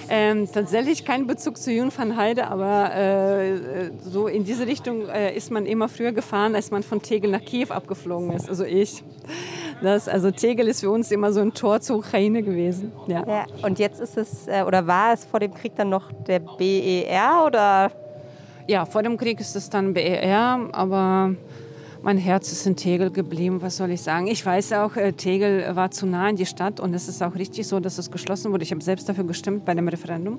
Ähm, 0.10 0.50
tatsächlich 0.52 1.04
kein 1.06 1.28
Bezug 1.28 1.58
zu 1.58 1.72
Jungfernheide, 1.72 2.48
aber 2.48 2.96
äh, 2.96 3.92
so 4.02 4.28
in 4.28 4.44
diese 4.44 4.66
Richtung 4.66 5.08
äh, 5.10 5.36
ist 5.36 5.52
man 5.52 5.66
immer 5.66 5.90
früher 5.90 6.12
gefahren, 6.12 6.56
als 6.56 6.72
man 6.72 6.84
von 6.84 7.02
Tegel 7.02 7.32
nach 7.32 7.44
Kiew 7.44 7.68
abgeflogen 7.70 8.32
ist. 8.32 8.50
Also 8.50 8.64
ich. 8.64 9.04
Das, 9.82 10.08
also 10.08 10.32
Tegel 10.32 10.68
ist 10.68 10.80
für 10.80 10.90
uns 10.90 11.12
immer 11.12 11.32
so 11.32 11.42
ein 11.42 11.54
Tor 11.54 11.82
zur 11.82 11.98
Ukraine 11.98 12.42
gewesen. 12.42 12.92
Ja. 13.08 13.24
ja 13.28 13.46
und 13.62 13.80
jetzt 13.80 14.00
ist 14.00 14.18
es, 14.18 14.48
äh, 14.48 14.64
oder 14.66 14.88
war 14.88 15.14
es 15.14 15.26
vor 15.26 15.40
dem 15.40 15.54
Krieg 15.54 15.76
dann 15.76 15.90
noch 15.90 16.12
der 16.28 16.40
BER 16.40 17.44
oder? 17.46 17.92
Ja, 18.66 18.86
vor 18.86 19.04
dem 19.04 19.18
Krieg 19.18 19.40
ist 19.40 19.56
es 19.56 19.70
dann 19.70 19.94
BER, 19.94 20.70
aber 20.72 21.36
mein 22.08 22.18
Herz 22.18 22.54
ist 22.54 22.66
in 22.66 22.78
Tegel 22.78 23.12
geblieben, 23.12 23.62
was 23.62 23.76
soll 23.76 23.92
ich 23.92 24.02
sagen. 24.02 24.28
Ich 24.28 24.46
weiß 24.46 24.72
auch, 24.72 24.96
äh, 24.96 25.12
Tegel 25.12 25.76
war 25.76 25.92
zu 25.92 26.06
nah 26.06 26.30
in 26.30 26.38
die 26.38 26.46
Stadt 26.46 26.80
und 26.80 26.94
es 26.94 27.10
ist 27.10 27.22
auch 27.22 27.36
richtig 27.36 27.68
so, 27.68 27.82
dass 27.82 27.98
es 27.98 28.10
geschlossen 28.12 28.54
wurde. 28.54 28.64
Ich 28.64 28.72
habe 28.72 28.82
selbst 28.82 29.10
dafür 29.10 29.26
gestimmt 29.26 29.66
bei 29.66 29.74
dem 29.74 29.90
Referendum. 29.90 30.38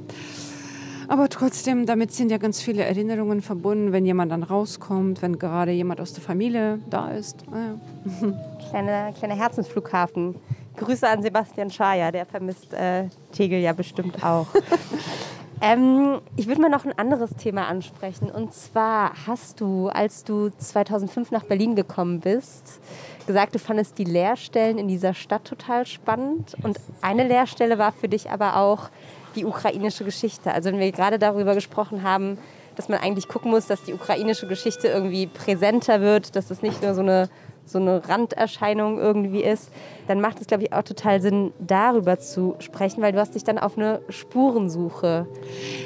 Aber 1.09 1.29
trotzdem, 1.29 1.85
damit 1.85 2.11
sind 2.12 2.31
ja 2.31 2.39
ganz 2.39 2.62
viele 2.62 2.85
Erinnerungen 2.85 3.43
verbunden, 3.43 3.93
wenn 3.93 4.07
jemand 4.07 4.33
dann 4.33 4.45
rauskommt, 4.45 5.21
wenn 5.21 5.39
gerade 5.39 5.73
jemand 5.73 6.01
aus 6.01 6.14
der 6.14 6.23
Familie 6.23 6.79
da 6.89 7.11
ist. 7.11 7.45
Ah, 7.53 7.75
ja. 8.23 8.33
Kleiner 8.71 9.12
kleine 9.12 9.37
Herzensflughafen. 9.37 10.37
Grüße 10.75 11.07
an 11.07 11.23
Sebastian 11.23 11.71
Schaja, 11.71 12.11
der 12.11 12.25
vermisst 12.25 12.73
äh, 12.73 13.11
Tegel 13.33 13.61
ja 13.61 13.75
bestimmt 13.75 14.25
auch. 14.25 14.47
Ähm, 15.61 16.20
ich 16.36 16.46
würde 16.46 16.61
mal 16.61 16.68
noch 16.68 16.84
ein 16.84 16.96
anderes 16.98 17.30
Thema 17.36 17.66
ansprechen. 17.66 18.30
Und 18.30 18.54
zwar 18.54 19.12
hast 19.26 19.61
du, 19.61 19.88
als 19.88 20.24
du 20.24 20.50
2005 20.50 21.30
nach 21.30 21.44
Berlin 21.44 21.74
gekommen 21.74 22.20
bist, 22.20 22.80
gesagt, 23.26 23.54
du 23.54 23.59
fandest 23.59 23.98
die 23.98 24.04
Lehrstellen 24.04 24.78
in 24.78 24.88
dieser 24.88 25.14
Stadt 25.14 25.44
total 25.44 25.86
spannend. 25.86 26.54
Und 26.62 26.78
eine 27.00 27.26
Lehrstelle 27.26 27.78
war 27.78 27.92
für 27.92 28.09
dich 28.09 28.30
aber 28.30 28.56
auch 28.56 28.90
die 29.34 29.44
ukrainische 29.44 30.04
Geschichte. 30.04 30.52
Also 30.52 30.70
wenn 30.70 30.78
wir 30.78 30.92
gerade 30.92 31.18
darüber 31.18 31.54
gesprochen 31.54 32.02
haben, 32.02 32.38
dass 32.76 32.88
man 32.88 33.00
eigentlich 33.00 33.26
gucken 33.26 33.50
muss, 33.50 33.66
dass 33.66 33.82
die 33.82 33.92
ukrainische 33.92 34.46
Geschichte 34.46 34.86
irgendwie 34.86 35.26
präsenter 35.26 36.00
wird, 36.00 36.36
dass 36.36 36.50
es 36.50 36.62
nicht 36.62 36.82
nur 36.82 36.94
so 36.94 37.00
eine 37.00 37.28
so 37.69 37.79
eine 37.79 38.09
Randerscheinung 38.09 38.99
irgendwie 38.99 39.43
ist, 39.43 39.71
dann 40.07 40.21
macht 40.21 40.41
es, 40.41 40.47
glaube 40.47 40.64
ich, 40.64 40.73
auch 40.73 40.83
total 40.83 41.21
Sinn, 41.21 41.53
darüber 41.59 42.19
zu 42.19 42.57
sprechen, 42.59 43.03
weil 43.03 43.12
du 43.12 43.19
hast 43.19 43.35
dich 43.35 43.45
dann 43.45 43.59
auf 43.59 43.77
eine 43.77 44.01
Spurensuche 44.09 45.27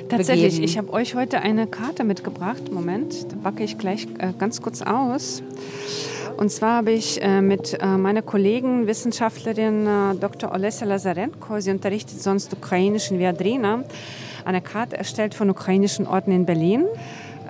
Tatsächlich, 0.09 0.55
begeben. 0.55 0.64
ich 0.64 0.78
habe 0.78 0.93
euch 0.93 1.14
heute 1.14 1.41
eine 1.41 1.66
Karte 1.66 2.05
mitgebracht. 2.05 2.72
Moment, 2.72 3.33
da 3.33 3.37
packe 3.43 3.64
ich 3.64 3.78
gleich 3.78 4.07
äh, 4.18 4.33
ganz 4.39 4.62
kurz 4.62 4.83
aus. 4.83 5.43
Und 6.37 6.51
zwar 6.51 6.78
habe 6.78 6.93
ich 6.93 7.20
äh, 7.22 7.41
mit 7.41 7.78
äh, 7.80 7.87
meiner 7.87 8.22
Kollegin, 8.22 8.87
Wissenschaftlerin 8.87 9.87
äh, 9.87 10.14
Dr. 10.14 10.53
Olesja 10.53 10.87
Lazarenko, 10.87 11.61
sie 11.61 11.70
unterrichtet 11.70 12.22
sonst 12.22 12.53
Ukrainisch 12.53 13.11
in 13.11 13.18
Viadrina, 13.18 13.85
eine 14.45 14.61
Karte 14.61 14.97
erstellt 14.97 15.35
von 15.35 15.51
ukrainischen 15.51 16.07
Orten 16.07 16.33
in 16.33 16.47
Berlin. 16.47 16.87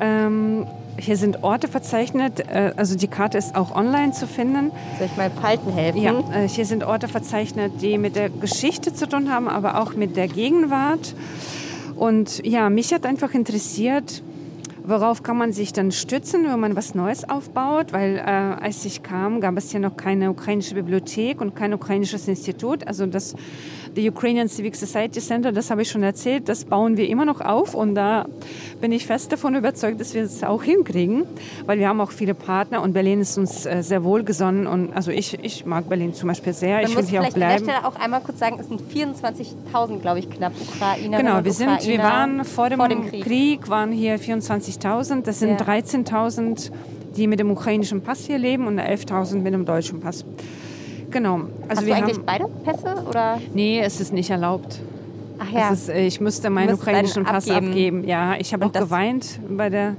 Ähm, 0.01 0.66
hier 0.99 1.16
sind 1.16 1.43
Orte 1.43 1.68
verzeichnet, 1.68 2.40
äh, 2.40 2.72
also 2.76 2.97
die 2.97 3.09
Karte 3.09 3.38
ist 3.38 3.55
auch 3.55 3.74
online 3.74 4.12
zu 4.12 4.26
finden. 4.26 4.70
Soll 4.99 5.07
ich 5.07 5.16
mal 5.16 5.30
Falten 5.30 5.72
helfen? 5.72 6.01
Ja, 6.01 6.20
äh, 6.34 6.49
hier 6.49 6.66
sind 6.66 6.84
Orte 6.84 7.09
verzeichnet, 7.09 7.72
die 7.80 7.99
mit 7.99 8.16
der 8.16 8.30
Geschichte 8.30 8.93
zu 8.95 9.09
tun 9.09 9.30
haben, 9.30 9.49
aber 9.49 9.80
auch 9.80 9.95
mit 9.95 10.16
der 10.16 10.28
Gegenwart. 10.28 11.14
Und 11.97 12.45
ja, 12.45 12.70
mich 12.70 12.93
hat 12.93 13.07
einfach 13.07 13.34
interessiert, 13.34 14.22
worauf 14.84 15.22
kann 15.22 15.36
man 15.36 15.53
sich 15.53 15.72
dann 15.72 15.93
stützen, 15.93 16.45
wenn 16.45 16.59
man 16.59 16.76
was 16.76 16.95
Neues 16.95 17.28
aufbaut, 17.28 17.93
weil 17.93 18.16
äh, 18.16 18.20
als 18.20 18.84
ich 18.84 19.03
kam, 19.03 19.40
gab 19.40 19.57
es 19.57 19.70
hier 19.70 19.80
noch 19.80 19.97
keine 19.97 20.30
ukrainische 20.30 20.74
Bibliothek 20.74 21.40
und 21.40 21.55
kein 21.55 21.72
ukrainisches 21.72 22.26
Institut. 22.28 22.86
Also 22.86 23.07
das 23.07 23.34
The 23.95 24.09
Ukrainian 24.09 24.49
Civic 24.49 24.74
Society 24.74 25.20
Center, 25.20 25.53
das 25.53 25.70
habe 25.70 25.82
ich 25.82 25.90
schon 25.90 26.03
erzählt, 26.03 26.49
das 26.49 26.64
bauen 26.64 26.97
wir 26.97 27.09
immer 27.09 27.24
noch 27.24 27.40
auf 27.40 27.74
und 27.74 27.95
da 27.95 28.26
bin 28.80 28.93
ich 28.93 29.07
fest 29.07 29.32
davon 29.32 29.55
überzeugt, 29.55 30.01
dass 30.01 30.14
wir 30.14 30.22
es 30.22 30.43
auch 30.43 30.62
hinkriegen, 30.62 31.24
weil 31.66 31.78
wir 31.78 31.88
haben 31.88 32.01
auch 32.01 32.11
viele 32.11 32.34
Partner 32.34 32.82
und 32.82 32.93
Berlin 32.93 33.20
ist 33.20 33.36
uns 33.36 33.66
äh, 33.66 33.82
sehr 33.82 34.03
wohlgesonnen 34.05 34.66
und 34.66 34.93
also 34.95 35.11
ich, 35.11 35.38
ich 35.43 35.66
mag 35.66 35.88
Berlin 35.88 36.14
zum 36.14 36.28
Beispiel 36.28 36.53
sehr, 36.53 36.76
Man 36.76 36.90
ich 36.90 36.97
will 36.97 37.05
hier 37.05 37.22
auch 37.22 37.32
bleiben. 37.32 37.62
An 37.62 37.66
der 37.66 37.74
Stelle 37.74 37.86
auch 37.86 37.97
einmal 37.97 38.20
kurz 38.22 38.38
sagen, 38.38 38.59
es 38.59 38.68
sind 38.68 38.80
24.000, 38.80 39.99
glaube 39.99 40.20
ich, 40.20 40.30
knapp 40.30 40.53
Ukrainer. 40.61 41.18
Genau, 41.18 41.45
wir 41.45 41.53
sind, 41.53 41.86
wir 41.86 41.99
waren 41.99 42.45
vor 42.45 42.70
dem, 42.70 42.78
vor 42.78 42.88
dem 42.88 43.09
Krieg. 43.09 43.24
Krieg. 43.24 43.68
waren 43.68 43.93
hier 43.93 44.18
24.000, 44.18 45.22
das 45.22 45.38
sind 45.38 45.61
ja. 45.61 45.66
13.000 45.66 46.70
die 47.16 47.26
mit 47.26 47.40
dem 47.40 47.51
ukrainischen 47.51 48.01
Pass 48.01 48.24
hier 48.24 48.38
leben 48.38 48.66
und 48.66 48.80
11.000 48.80 49.40
mit 49.40 49.53
dem 49.53 49.64
deutschen 49.64 50.01
Pass. 50.01 50.24
Genau. 51.12 51.34
Also 51.34 51.48
Hast 51.68 51.86
wir 51.86 51.94
du 51.94 52.00
eigentlich 52.00 52.16
haben, 52.18 52.26
beide 52.26 52.48
Pässe? 52.64 53.04
Oder? 53.08 53.40
Nee, 53.54 53.80
es 53.80 54.00
ist 54.00 54.12
nicht 54.12 54.30
erlaubt. 54.30 54.80
Ach 55.38 55.50
ja. 55.50 55.70
Ist, 55.70 55.88
äh, 55.88 56.06
ich 56.06 56.20
müsste 56.20 56.50
meinen 56.50 56.74
ukrainischen 56.74 57.24
Pass 57.24 57.48
abgeben. 57.48 57.68
abgeben. 57.68 58.08
Ja, 58.08 58.36
ich 58.38 58.52
habe 58.52 58.66
auch 58.66 58.72
geweint 58.72 59.40
bei 59.48 59.68
der 59.68 59.96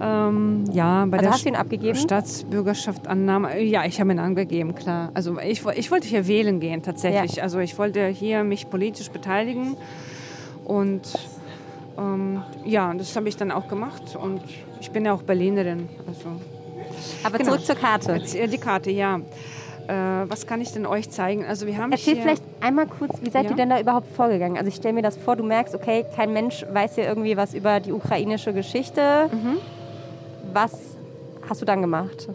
ähm, 0.00 0.64
ja, 0.72 1.04
bei 1.06 1.16
also 1.16 1.24
der 1.24 1.30
hast 1.32 1.44
du 1.44 1.48
ihn 1.48 1.56
abgegeben? 1.56 1.98
Staatsbürgerschaft 1.98 3.08
Annahme. 3.08 3.60
Ja, 3.60 3.84
ich 3.84 4.00
habe 4.00 4.12
ihn 4.12 4.18
angegeben, 4.18 4.74
klar. 4.74 5.10
Also 5.14 5.38
ich, 5.40 5.64
ich 5.66 5.90
wollte 5.90 6.06
hier 6.06 6.26
wählen 6.28 6.60
gehen 6.60 6.82
tatsächlich. 6.82 7.36
Ja. 7.36 7.42
Also 7.42 7.58
ich 7.58 7.76
wollte 7.78 8.06
hier 8.06 8.44
mich 8.44 8.70
politisch 8.70 9.10
beteiligen 9.10 9.76
und 10.64 11.02
ähm, 11.98 12.42
ja, 12.64 12.94
das 12.94 13.16
habe 13.16 13.28
ich 13.28 13.36
dann 13.36 13.50
auch 13.50 13.68
gemacht 13.68 14.16
und 14.20 14.42
ich 14.80 14.90
bin 14.90 15.04
ja 15.04 15.12
auch 15.12 15.22
Berlinerin. 15.22 15.88
Also. 16.06 16.28
Aber 17.24 17.38
genau. 17.38 17.50
zurück 17.50 17.66
zur 17.66 17.74
Karte. 17.74 18.20
Die 18.20 18.58
Karte, 18.58 18.90
ja. 18.90 19.20
Äh, 19.88 20.28
was 20.28 20.46
kann 20.46 20.60
ich 20.60 20.72
denn 20.72 20.84
euch 20.84 21.08
zeigen? 21.10 21.46
Also 21.46 21.66
wir 21.66 21.78
haben 21.78 21.92
Erzähl 21.92 22.16
vielleicht 22.16 22.42
einmal 22.60 22.86
kurz, 22.86 23.22
wie 23.22 23.30
seid 23.30 23.44
ja? 23.44 23.50
ihr 23.50 23.56
denn 23.56 23.70
da 23.70 23.80
überhaupt 23.80 24.14
vorgegangen? 24.14 24.58
Also 24.58 24.68
ich 24.68 24.74
stelle 24.74 24.92
mir 24.94 25.02
das 25.02 25.16
vor, 25.16 25.34
du 25.34 25.44
merkst, 25.44 25.74
okay, 25.74 26.04
kein 26.14 26.32
Mensch 26.34 26.64
weiß 26.70 26.96
hier 26.96 27.04
irgendwie 27.04 27.36
was 27.38 27.54
über 27.54 27.80
die 27.80 27.92
ukrainische 27.92 28.52
Geschichte. 28.52 29.30
Mhm. 29.32 29.56
Was 30.52 30.72
hast 31.48 31.62
du 31.62 31.64
dann 31.64 31.80
gemacht? 31.80 32.28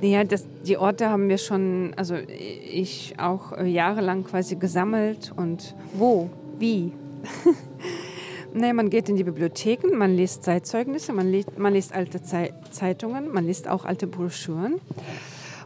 Naja, 0.00 0.22
das, 0.22 0.46
die 0.64 0.76
Orte 0.76 1.10
haben 1.10 1.28
wir 1.28 1.38
schon, 1.38 1.94
also 1.96 2.14
ich 2.16 3.14
auch 3.18 3.52
äh, 3.52 3.66
jahrelang 3.66 4.22
quasi 4.24 4.54
gesammelt 4.54 5.32
und 5.36 5.74
wo, 5.94 6.30
wie? 6.58 6.92
Nee, 8.54 8.74
man 8.74 8.90
geht 8.90 9.08
in 9.08 9.16
die 9.16 9.24
Bibliotheken, 9.24 9.96
man 9.96 10.14
liest 10.14 10.44
Zeitzeugnisse, 10.44 11.14
man 11.14 11.30
liest, 11.30 11.58
man 11.58 11.72
liest 11.72 11.94
alte 11.94 12.22
Zei 12.22 12.52
Zeitungen, 12.70 13.32
man 13.32 13.46
liest 13.46 13.66
auch 13.66 13.86
alte 13.86 14.06
Broschüren. 14.06 14.78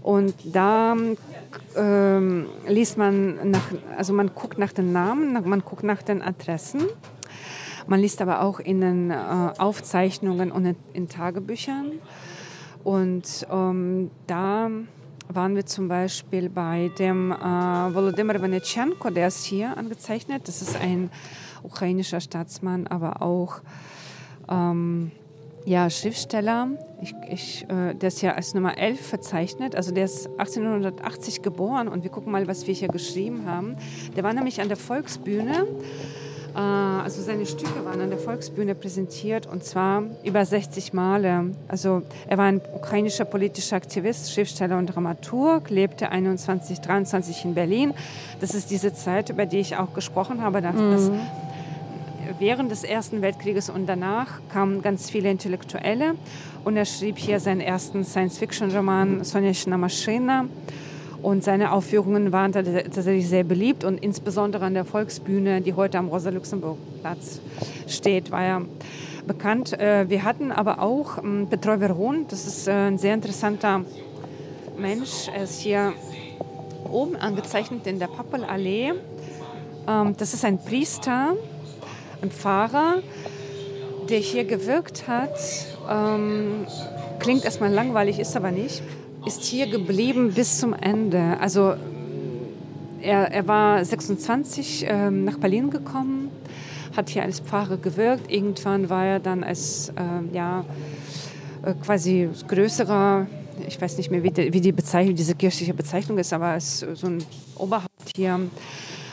Und 0.07 0.35
da 0.45 0.95
ähm, 1.75 2.47
liest 2.69 2.97
man 2.97 3.51
nach, 3.51 3.73
also 3.97 4.13
man 4.13 4.31
guckt 4.37 4.57
nach 4.57 4.73
den 4.73 4.93
Namen, 4.93 5.33
man 5.49 5.63
guckt 5.63 5.83
nach 5.83 6.01
den 6.01 6.23
Adressen. 6.23 6.83
Man 7.89 7.99
liest 7.99 8.23
aber 8.23 8.43
auch 8.43 8.61
in 8.61 8.81
den 8.83 9.11
äh, 9.11 9.15
Aufzeichnungen 9.59 10.53
und 10.53 10.65
in, 10.65 10.77
in 10.93 11.09
Tagebüchern. 11.09 11.91
Und 12.85 13.49
ähm, 13.51 14.13
da 14.29 14.71
waren 15.29 15.57
wir 15.57 15.67
zum 15.67 15.89
Beispiel 15.89 16.51
bei 16.51 16.93
dem 17.01 17.33
äh, 17.33 17.35
Volodymyr 17.35 18.41
Venetchenko, 18.41 19.11
der 19.11 19.27
ist 19.27 19.43
hier 19.43 19.77
angezeichnet. 19.77 20.47
Das 20.47 20.63
ist 20.63 20.81
ein 20.81 21.11
ukrainischer 21.65 22.21
Staatsmann, 22.21 22.87
aber 22.87 23.23
auch 23.23 23.61
ähm, 24.49 25.11
ja, 25.67 25.91
Schriftsteller. 25.91 26.69
Ich, 27.03 27.15
ich, 27.29 27.67
äh, 27.69 27.93
der 27.95 28.09
ist 28.09 28.23
ja 28.23 28.35
als 28.35 28.55
Nummer 28.55 28.79
11 28.79 29.01
verzeichnet. 29.01 29.75
Also 29.75 29.93
der 29.93 30.05
ist 30.05 30.29
1880 30.39 31.43
geboren 31.43 31.89
und 31.89 32.05
wir 32.05 32.11
gucken 32.11 32.31
mal, 32.31 32.47
was 32.47 32.69
wir 32.69 32.73
hier 32.73 32.87
geschrieben 32.87 33.47
haben. 33.47 33.77
Der 34.17 34.23
war 34.23 34.33
nämlich 34.33 34.61
an 34.61 34.69
der 34.69 34.77
Volksbühne. 34.77 35.67
Äh, 36.55 36.59
also 36.59 37.21
seine 37.21 37.47
Stücke 37.47 37.85
waren 37.85 38.01
an 38.01 38.11
der 38.11 38.19
Volksbühne 38.21 38.77
präsentiert 38.77 39.47
und 39.49 39.65
zwar 39.65 40.05
über 40.23 40.45
60 40.45 40.93
Male. 40.93 41.51
Also 41.67 42.03
er 42.29 42.39
war 42.39 42.45
ein 42.45 42.61
ukrainischer 42.77 43.25
politischer 43.25 43.75
Aktivist, 43.75 44.33
Schriftsteller 44.33 44.79
und 44.79 44.87
Dramaturg, 44.87 45.69
lebte 45.69 46.11
21, 46.11 46.81
23 46.81 47.45
in 47.45 47.55
Berlin. 47.55 47.93
Das 48.41 48.55
ist 48.55 48.71
diese 48.71 48.95
Zeit, 48.95 49.31
über 49.31 49.47
die 49.47 49.59
ich 49.59 49.77
auch 49.77 49.95
gesprochen 49.95 50.43
habe. 50.43 50.63
Dass, 50.63 51.11
mhm 51.11 51.21
während 52.39 52.71
des 52.71 52.85
Ersten 52.85 53.23
Weltkrieges 53.23 53.71
und 53.71 53.87
danach 53.87 54.41
kamen 54.53 54.83
ganz 54.83 55.11
viele 55.11 55.31
Intellektuelle 55.31 56.15
und 56.65 56.77
er 56.77 56.85
schrieb 56.85 57.19
hier 57.19 57.41
seinen 57.41 57.61
ersten 57.61 58.05
Science-Fiction-Roman 58.05 59.25
Sonячna 59.25 59.77
Maschina. 59.77 60.47
Und 61.23 61.43
seine 61.43 61.73
Aufführungen 61.73 62.31
waren 62.31 62.53
tatsächlich 62.53 63.29
sehr 63.29 63.43
beliebt 63.43 63.85
und 63.85 63.99
insbesondere 63.99 64.65
an 64.65 64.75
der 64.75 64.85
Volksbühne, 64.85 65.61
die 65.61 65.75
heute 65.75 65.99
am 65.99 66.09
Rosa-Luxemburg-Platz 66.09 67.41
steht, 67.89 68.31
war 68.31 68.45
er 68.45 68.63
bekannt. 69.27 69.73
Äh, 69.79 70.09
wir 70.09 70.23
hatten 70.25 70.53
aber 70.53 70.81
auch 70.81 71.19
ähm, 71.19 71.49
Petro 71.51 71.81
Veron, 71.81 72.27
das 72.29 72.47
ist 72.47 72.69
äh, 72.69 72.73
ein 72.73 72.99
sehr 72.99 73.15
interessanter 73.15 73.83
Mensch. 74.79 75.29
Er 75.35 75.45
ist 75.45 75.61
hier 75.61 75.93
oben 76.91 77.17
angezeichnet 77.17 77.87
in 77.87 77.99
der 77.99 78.09
Pappelallee. 78.09 78.93
Ähm, 79.89 80.15
das 80.17 80.35
ist 80.35 80.45
ein 80.45 80.59
Priester, 80.59 81.35
ein 82.23 82.31
Pfarrer, 82.31 83.03
der 84.09 84.19
hier 84.19 84.45
gewirkt 84.45 85.09
hat. 85.09 85.39
Ähm, 85.91 86.67
klingt 87.19 87.45
erstmal 87.45 87.73
langweilig, 87.73 88.19
ist 88.19 88.37
aber 88.37 88.51
nicht. 88.51 88.83
Ist 89.27 89.45
hier 89.45 89.67
geblieben 89.67 90.33
bis 90.35 90.59
zum 90.59 90.73
Ende. 90.73 91.37
Also 91.41 91.75
er, 93.03 93.33
er 93.33 93.49
war 93.49 93.85
26 93.85 94.87
ähm, 94.89 95.25
nach 95.25 95.39
Berlin 95.39 95.71
gekommen, 95.71 96.31
hat 96.97 97.11
hier 97.11 97.23
als 97.23 97.41
Pfarrer 97.41 97.77
gewirkt. 97.77 98.31
Irgendwann 98.31 98.89
war 98.89 99.05
er 99.05 99.21
dann 99.21 99.45
als 99.45 99.91
äh, 99.91 100.35
ja, 100.35 100.65
äh, 101.63 101.75
quasi 101.75 102.29
größerer, 102.47 103.27
ich 103.67 103.81
weiß 103.81 103.97
nicht 103.97 104.11
mehr, 104.11 104.23
wie 104.23 104.31
die, 104.31 104.53
wie 104.53 104.61
die 104.61 104.73
Bezeichnung, 104.73 105.15
diese 105.15 105.35
kirchliche 105.35 105.75
Bezeichnung 105.75 106.19
ist, 106.19 106.33
aber 106.33 106.47
als 106.47 106.81
so 106.81 107.07
ein 107.07 107.23
Oberhaupt 107.57 108.13
hier 108.15 108.39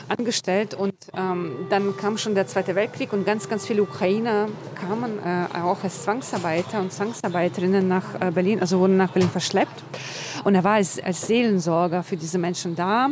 angestellt 0.08 0.74
und 0.74 0.94
ähm, 1.16 1.66
dann 1.70 1.96
kam 1.96 2.18
schon 2.18 2.34
der 2.34 2.46
Zweite 2.46 2.74
Weltkrieg 2.74 3.12
und 3.12 3.24
ganz, 3.24 3.48
ganz 3.48 3.66
viele 3.66 3.82
Ukrainer 3.82 4.48
kamen 4.74 5.18
äh, 5.18 5.58
auch 5.58 5.82
als 5.82 6.02
Zwangsarbeiter 6.02 6.80
und 6.80 6.92
Zwangsarbeiterinnen 6.92 7.86
nach 7.86 8.20
äh, 8.20 8.30
Berlin, 8.30 8.60
also 8.60 8.78
wurden 8.80 8.96
nach 8.96 9.12
Berlin 9.12 9.30
verschleppt. 9.30 9.82
Und 10.44 10.54
er 10.54 10.64
war 10.64 10.74
als, 10.74 11.02
als 11.02 11.26
Seelensorger 11.26 12.02
für 12.02 12.16
diese 12.16 12.38
Menschen 12.38 12.76
da. 12.76 13.10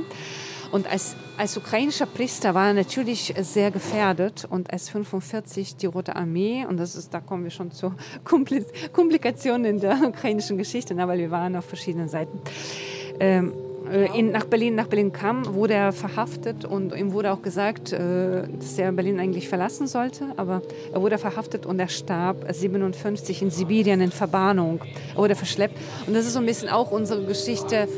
Und 0.70 0.90
als, 0.90 1.16
als 1.36 1.54
ukrainischer 1.56 2.06
Priester 2.06 2.54
war 2.54 2.68
er 2.68 2.74
natürlich 2.74 3.34
sehr 3.40 3.70
gefährdet 3.70 4.46
und 4.48 4.72
als 4.72 4.88
45 4.88 5.76
die 5.76 5.86
Rote 5.86 6.16
Armee, 6.16 6.64
und 6.66 6.78
das 6.78 6.96
ist, 6.96 7.12
da 7.12 7.20
kommen 7.20 7.44
wir 7.44 7.50
schon 7.50 7.70
zu 7.72 7.92
Komplikationen 8.92 9.66
in 9.66 9.80
der 9.80 10.00
ukrainischen 10.02 10.56
Geschichte, 10.56 10.96
weil 10.96 11.18
wir 11.18 11.30
waren 11.30 11.56
auf 11.56 11.66
verschiedenen 11.66 12.08
Seiten. 12.08 12.40
Ähm, 13.20 13.52
äh, 13.52 13.71
in, 13.92 14.30
nach 14.30 14.44
Berlin, 14.44 14.74
nach 14.74 14.86
Berlin 14.86 15.12
kam, 15.12 15.54
wurde 15.54 15.74
er 15.74 15.92
verhaftet 15.92 16.64
und 16.64 16.94
ihm 16.94 17.12
wurde 17.12 17.32
auch 17.32 17.42
gesagt, 17.42 17.92
äh, 17.92 18.42
dass 18.58 18.78
er 18.78 18.92
Berlin 18.92 19.20
eigentlich 19.20 19.48
verlassen 19.48 19.86
sollte. 19.86 20.32
Aber 20.36 20.62
er 20.92 21.02
wurde 21.02 21.18
verhaftet 21.18 21.66
und 21.66 21.78
er 21.78 21.88
starb 21.88 22.44
57 22.50 23.42
in 23.42 23.50
Sibirien 23.50 24.00
in 24.00 24.10
Verbannung. 24.10 24.80
Er 25.14 25.18
wurde 25.18 25.34
verschleppt. 25.34 25.76
Und 26.06 26.14
das 26.14 26.26
ist 26.26 26.32
so 26.32 26.38
ein 26.38 26.46
bisschen 26.46 26.68
auch 26.68 26.90
unsere 26.90 27.24
Geschichte, 27.24 27.88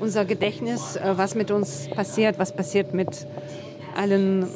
unser 0.00 0.24
Gedächtnis, 0.24 0.96
äh, 0.96 1.12
was 1.16 1.34
mit 1.34 1.50
uns 1.50 1.88
passiert, 1.90 2.38
was 2.38 2.54
passiert 2.54 2.92
mit 2.92 3.26
allen 3.96 4.46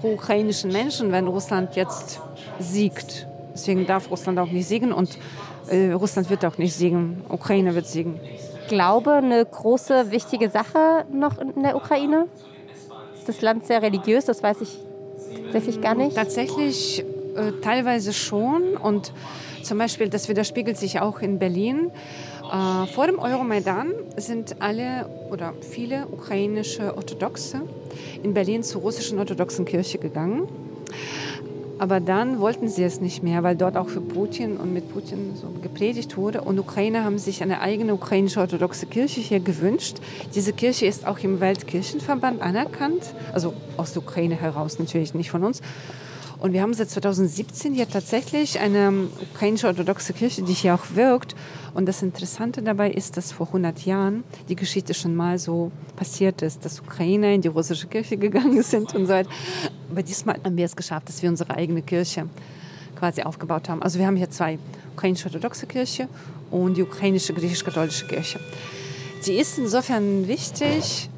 pro-ukrainischen 0.00 0.72
Menschen, 0.72 1.12
wenn 1.12 1.26
Russland 1.26 1.76
jetzt 1.76 2.20
siegt. 2.58 3.26
Deswegen 3.52 3.86
darf 3.86 4.10
Russland 4.10 4.38
auch 4.38 4.50
nicht 4.50 4.66
siegen 4.66 4.92
und 4.92 5.18
äh, 5.68 5.92
Russland 5.92 6.30
wird 6.30 6.44
auch 6.44 6.56
nicht 6.58 6.74
siegen. 6.74 7.22
Ukraine 7.28 7.74
wird 7.74 7.86
siegen. 7.86 8.20
Glaube 8.70 9.14
eine 9.14 9.44
große, 9.44 10.12
wichtige 10.12 10.48
Sache 10.48 11.04
noch 11.12 11.38
in 11.38 11.64
der 11.64 11.74
Ukraine? 11.74 12.28
Ist 13.18 13.28
das 13.28 13.40
Land 13.40 13.66
sehr 13.66 13.82
religiös? 13.82 14.26
Das 14.26 14.44
weiß 14.44 14.60
ich 14.60 14.78
tatsächlich 15.42 15.80
gar 15.80 15.96
nicht. 15.96 16.14
Tatsächlich 16.14 17.04
äh, 17.34 17.50
teilweise 17.62 18.12
schon. 18.12 18.76
Und 18.76 19.12
zum 19.64 19.76
Beispiel, 19.76 20.08
das 20.08 20.28
widerspiegelt 20.28 20.78
sich 20.78 21.00
auch 21.00 21.18
in 21.18 21.40
Berlin. 21.40 21.90
Äh, 22.44 22.86
vor 22.86 23.08
dem 23.08 23.18
Euromaidan 23.18 23.90
sind 24.16 24.62
alle 24.62 25.06
oder 25.32 25.52
viele 25.62 26.06
ukrainische 26.06 26.96
Orthodoxe 26.96 27.62
in 28.22 28.34
Berlin 28.34 28.62
zur 28.62 28.82
russischen 28.82 29.18
orthodoxen 29.18 29.64
Kirche 29.64 29.98
gegangen. 29.98 30.46
Aber 31.80 31.98
dann 31.98 32.40
wollten 32.40 32.68
sie 32.68 32.84
es 32.84 33.00
nicht 33.00 33.22
mehr, 33.22 33.42
weil 33.42 33.56
dort 33.56 33.78
auch 33.78 33.88
für 33.88 34.02
Putin 34.02 34.58
und 34.58 34.74
mit 34.74 34.92
Putin 34.92 35.34
so 35.34 35.46
gepredigt 35.62 36.18
wurde. 36.18 36.42
Und 36.42 36.58
Ukrainer 36.58 37.04
haben 37.04 37.16
sich 37.16 37.42
eine 37.42 37.62
eigene 37.62 37.94
ukrainische 37.94 38.38
orthodoxe 38.38 38.84
Kirche 38.84 39.22
hier 39.22 39.40
gewünscht. 39.40 39.96
Diese 40.34 40.52
Kirche 40.52 40.84
ist 40.84 41.06
auch 41.06 41.18
im 41.20 41.40
Weltkirchenverband 41.40 42.42
anerkannt, 42.42 43.14
also 43.32 43.54
aus 43.78 43.94
der 43.94 44.02
Ukraine 44.02 44.34
heraus 44.34 44.78
natürlich, 44.78 45.14
nicht 45.14 45.30
von 45.30 45.42
uns. 45.42 45.62
Und 46.40 46.54
wir 46.54 46.62
haben 46.62 46.72
seit 46.72 46.88
2017 46.88 47.74
hier 47.74 47.86
tatsächlich 47.86 48.58
eine 48.60 49.08
ukrainische 49.34 49.66
orthodoxe 49.66 50.14
Kirche, 50.14 50.42
die 50.42 50.54
hier 50.54 50.74
auch 50.74 50.94
wirkt. 50.94 51.36
Und 51.74 51.84
das 51.86 52.02
Interessante 52.02 52.62
dabei 52.62 52.90
ist, 52.90 53.18
dass 53.18 53.30
vor 53.30 53.48
100 53.48 53.84
Jahren 53.84 54.24
die 54.48 54.56
Geschichte 54.56 54.94
schon 54.94 55.14
mal 55.14 55.38
so 55.38 55.70
passiert 55.96 56.40
ist, 56.40 56.64
dass 56.64 56.80
Ukrainer 56.80 57.28
in 57.28 57.42
die 57.42 57.48
russische 57.48 57.88
Kirche 57.88 58.16
gegangen 58.16 58.62
sind 58.62 58.94
und 58.94 59.06
so 59.06 59.12
weiter. 59.12 59.28
Aber 59.90 60.02
diesmal 60.02 60.40
haben 60.42 60.56
wir 60.56 60.64
es 60.64 60.74
geschafft, 60.74 61.10
dass 61.10 61.22
wir 61.22 61.28
unsere 61.28 61.54
eigene 61.54 61.82
Kirche 61.82 62.26
quasi 62.96 63.22
aufgebaut 63.22 63.68
haben. 63.68 63.82
Also 63.82 63.98
wir 63.98 64.06
haben 64.06 64.16
hier 64.16 64.30
zwei, 64.30 64.58
ukrainische 64.94 65.26
orthodoxe 65.26 65.66
Kirche 65.66 66.08
und 66.50 66.78
die 66.78 66.82
ukrainische 66.82 67.34
griechisch-katholische 67.34 68.06
Kirche. 68.06 68.40
Sie 69.20 69.34
ist 69.34 69.58
insofern 69.58 70.26
wichtig, 70.26 71.10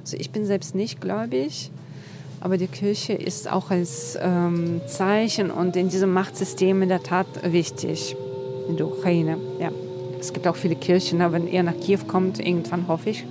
also 0.00 0.16
ich 0.16 0.30
bin 0.30 0.46
selbst 0.46 0.74
nicht 0.74 1.02
gläubig, 1.02 1.70
aber 2.40 2.56
die 2.56 2.66
Kirche 2.66 3.12
ist 3.12 3.50
auch 3.50 3.70
als 3.70 4.18
ähm, 4.20 4.80
Zeichen 4.86 5.50
und 5.50 5.76
in 5.76 5.88
diesem 5.88 6.12
Machtsystem 6.12 6.82
in 6.82 6.88
der 6.88 7.02
Tat 7.02 7.26
wichtig 7.42 8.16
in 8.68 8.76
der 8.76 8.86
Ukraine. 8.86 9.36
Ja. 9.58 9.70
Es 10.18 10.32
gibt 10.32 10.46
auch 10.46 10.56
viele 10.56 10.76
Kirchen, 10.76 11.22
aber 11.22 11.34
wenn 11.34 11.48
ihr 11.48 11.62
nach 11.62 11.78
Kiew 11.80 12.00
kommt, 12.06 12.38
irgendwann 12.38 12.88
hoffe 12.88 13.10
ich. 13.10 13.24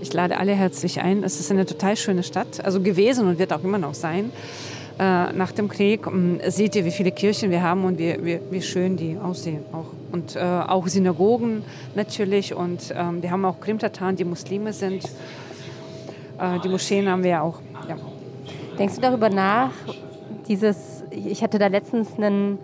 Ich 0.00 0.12
lade 0.12 0.38
alle 0.38 0.52
herzlich 0.52 1.00
ein. 1.00 1.22
Es 1.22 1.40
ist 1.40 1.50
eine 1.50 1.64
total 1.64 1.96
schöne 1.96 2.22
Stadt, 2.22 2.64
also 2.64 2.80
gewesen 2.80 3.26
und 3.28 3.38
wird 3.38 3.52
auch 3.52 3.64
immer 3.64 3.78
noch 3.78 3.94
sein. 3.94 4.30
Äh, 4.98 5.32
nach 5.32 5.52
dem 5.52 5.68
Krieg 5.68 6.06
ähm, 6.06 6.40
seht 6.48 6.76
ihr, 6.76 6.84
wie 6.84 6.90
viele 6.90 7.12
Kirchen 7.12 7.50
wir 7.50 7.62
haben 7.62 7.84
und 7.84 7.98
wie, 7.98 8.16
wie, 8.22 8.40
wie 8.50 8.62
schön 8.62 8.96
die 8.96 9.16
aussehen. 9.16 9.62
Auch. 9.72 9.86
Und 10.10 10.36
äh, 10.36 10.40
auch 10.40 10.86
Synagogen 10.86 11.64
natürlich. 11.94 12.54
Und 12.54 12.92
ähm, 12.94 13.22
wir 13.22 13.30
haben 13.30 13.44
auch 13.44 13.60
Krimtataren, 13.60 14.16
die 14.16 14.24
Muslime 14.24 14.72
sind. 14.72 15.04
Äh, 16.38 16.60
die 16.62 16.68
Moscheen 16.68 17.08
haben 17.08 17.22
wir 17.22 17.42
auch. 17.42 17.60
Ja. 17.88 17.96
Denkst 18.78 18.96
du 18.96 19.00
darüber 19.00 19.28
nach, 19.28 19.72
dieses, 20.48 21.04
ich 21.10 21.42
hatte 21.42 21.58
da 21.58 21.66
letztens 21.66 22.16
einen, 22.16 22.58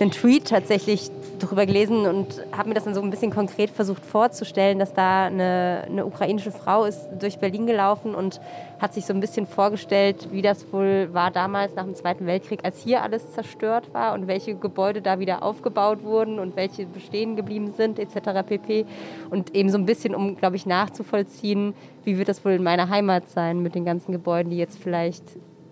einen 0.00 0.10
Tweet 0.10 0.48
tatsächlich 0.48 1.10
darüber 1.38 1.66
gelesen 1.66 2.06
und 2.06 2.42
habe 2.52 2.68
mir 2.68 2.74
das 2.74 2.84
dann 2.84 2.94
so 2.94 3.00
ein 3.00 3.10
bisschen 3.10 3.30
konkret 3.30 3.70
versucht 3.70 4.04
vorzustellen, 4.04 4.78
dass 4.78 4.92
da 4.92 5.26
eine, 5.26 5.84
eine, 5.86 6.06
ukrainische 6.06 6.50
Frau 6.50 6.84
ist 6.84 7.08
durch 7.18 7.38
Berlin 7.38 7.66
gelaufen 7.66 8.14
und 8.14 8.40
hat 8.78 8.94
sich 8.94 9.06
so 9.06 9.14
ein 9.14 9.20
bisschen 9.20 9.46
vorgestellt, 9.46 10.28
wie 10.32 10.42
das 10.42 10.72
wohl 10.72 11.08
war 11.12 11.30
damals 11.30 11.74
nach 11.74 11.84
dem 11.84 11.94
Zweiten 11.94 12.26
Weltkrieg, 12.26 12.60
als 12.64 12.78
hier 12.78 13.02
alles 13.02 13.32
zerstört 13.32 13.92
war 13.94 14.14
und 14.14 14.26
welche 14.26 14.54
Gebäude 14.54 15.02
da 15.02 15.18
wieder 15.18 15.42
aufgebaut 15.42 16.02
wurden 16.02 16.38
und 16.38 16.56
welche 16.56 16.86
bestehen 16.86 17.36
geblieben 17.36 17.72
sind 17.76 17.98
etc. 17.98 18.46
pp. 18.46 18.86
Und 19.30 19.54
eben 19.54 19.70
so 19.70 19.78
ein 19.78 19.86
bisschen, 19.86 20.14
um, 20.14 20.36
glaube 20.36 20.56
ich, 20.56 20.66
nachzuvollziehen, 20.66 21.74
wie 22.04 22.18
wird 22.18 22.28
das 22.28 22.44
wohl 22.44 22.52
in 22.52 22.62
meiner 22.62 22.88
Heimat 22.88 23.28
sein 23.30 23.62
mit 23.62 23.74
den 23.74 23.84
ganzen 23.84 24.12
Gebäuden, 24.12 24.50
die 24.50 24.58
jetzt 24.58 24.78
vielleicht 24.78 25.24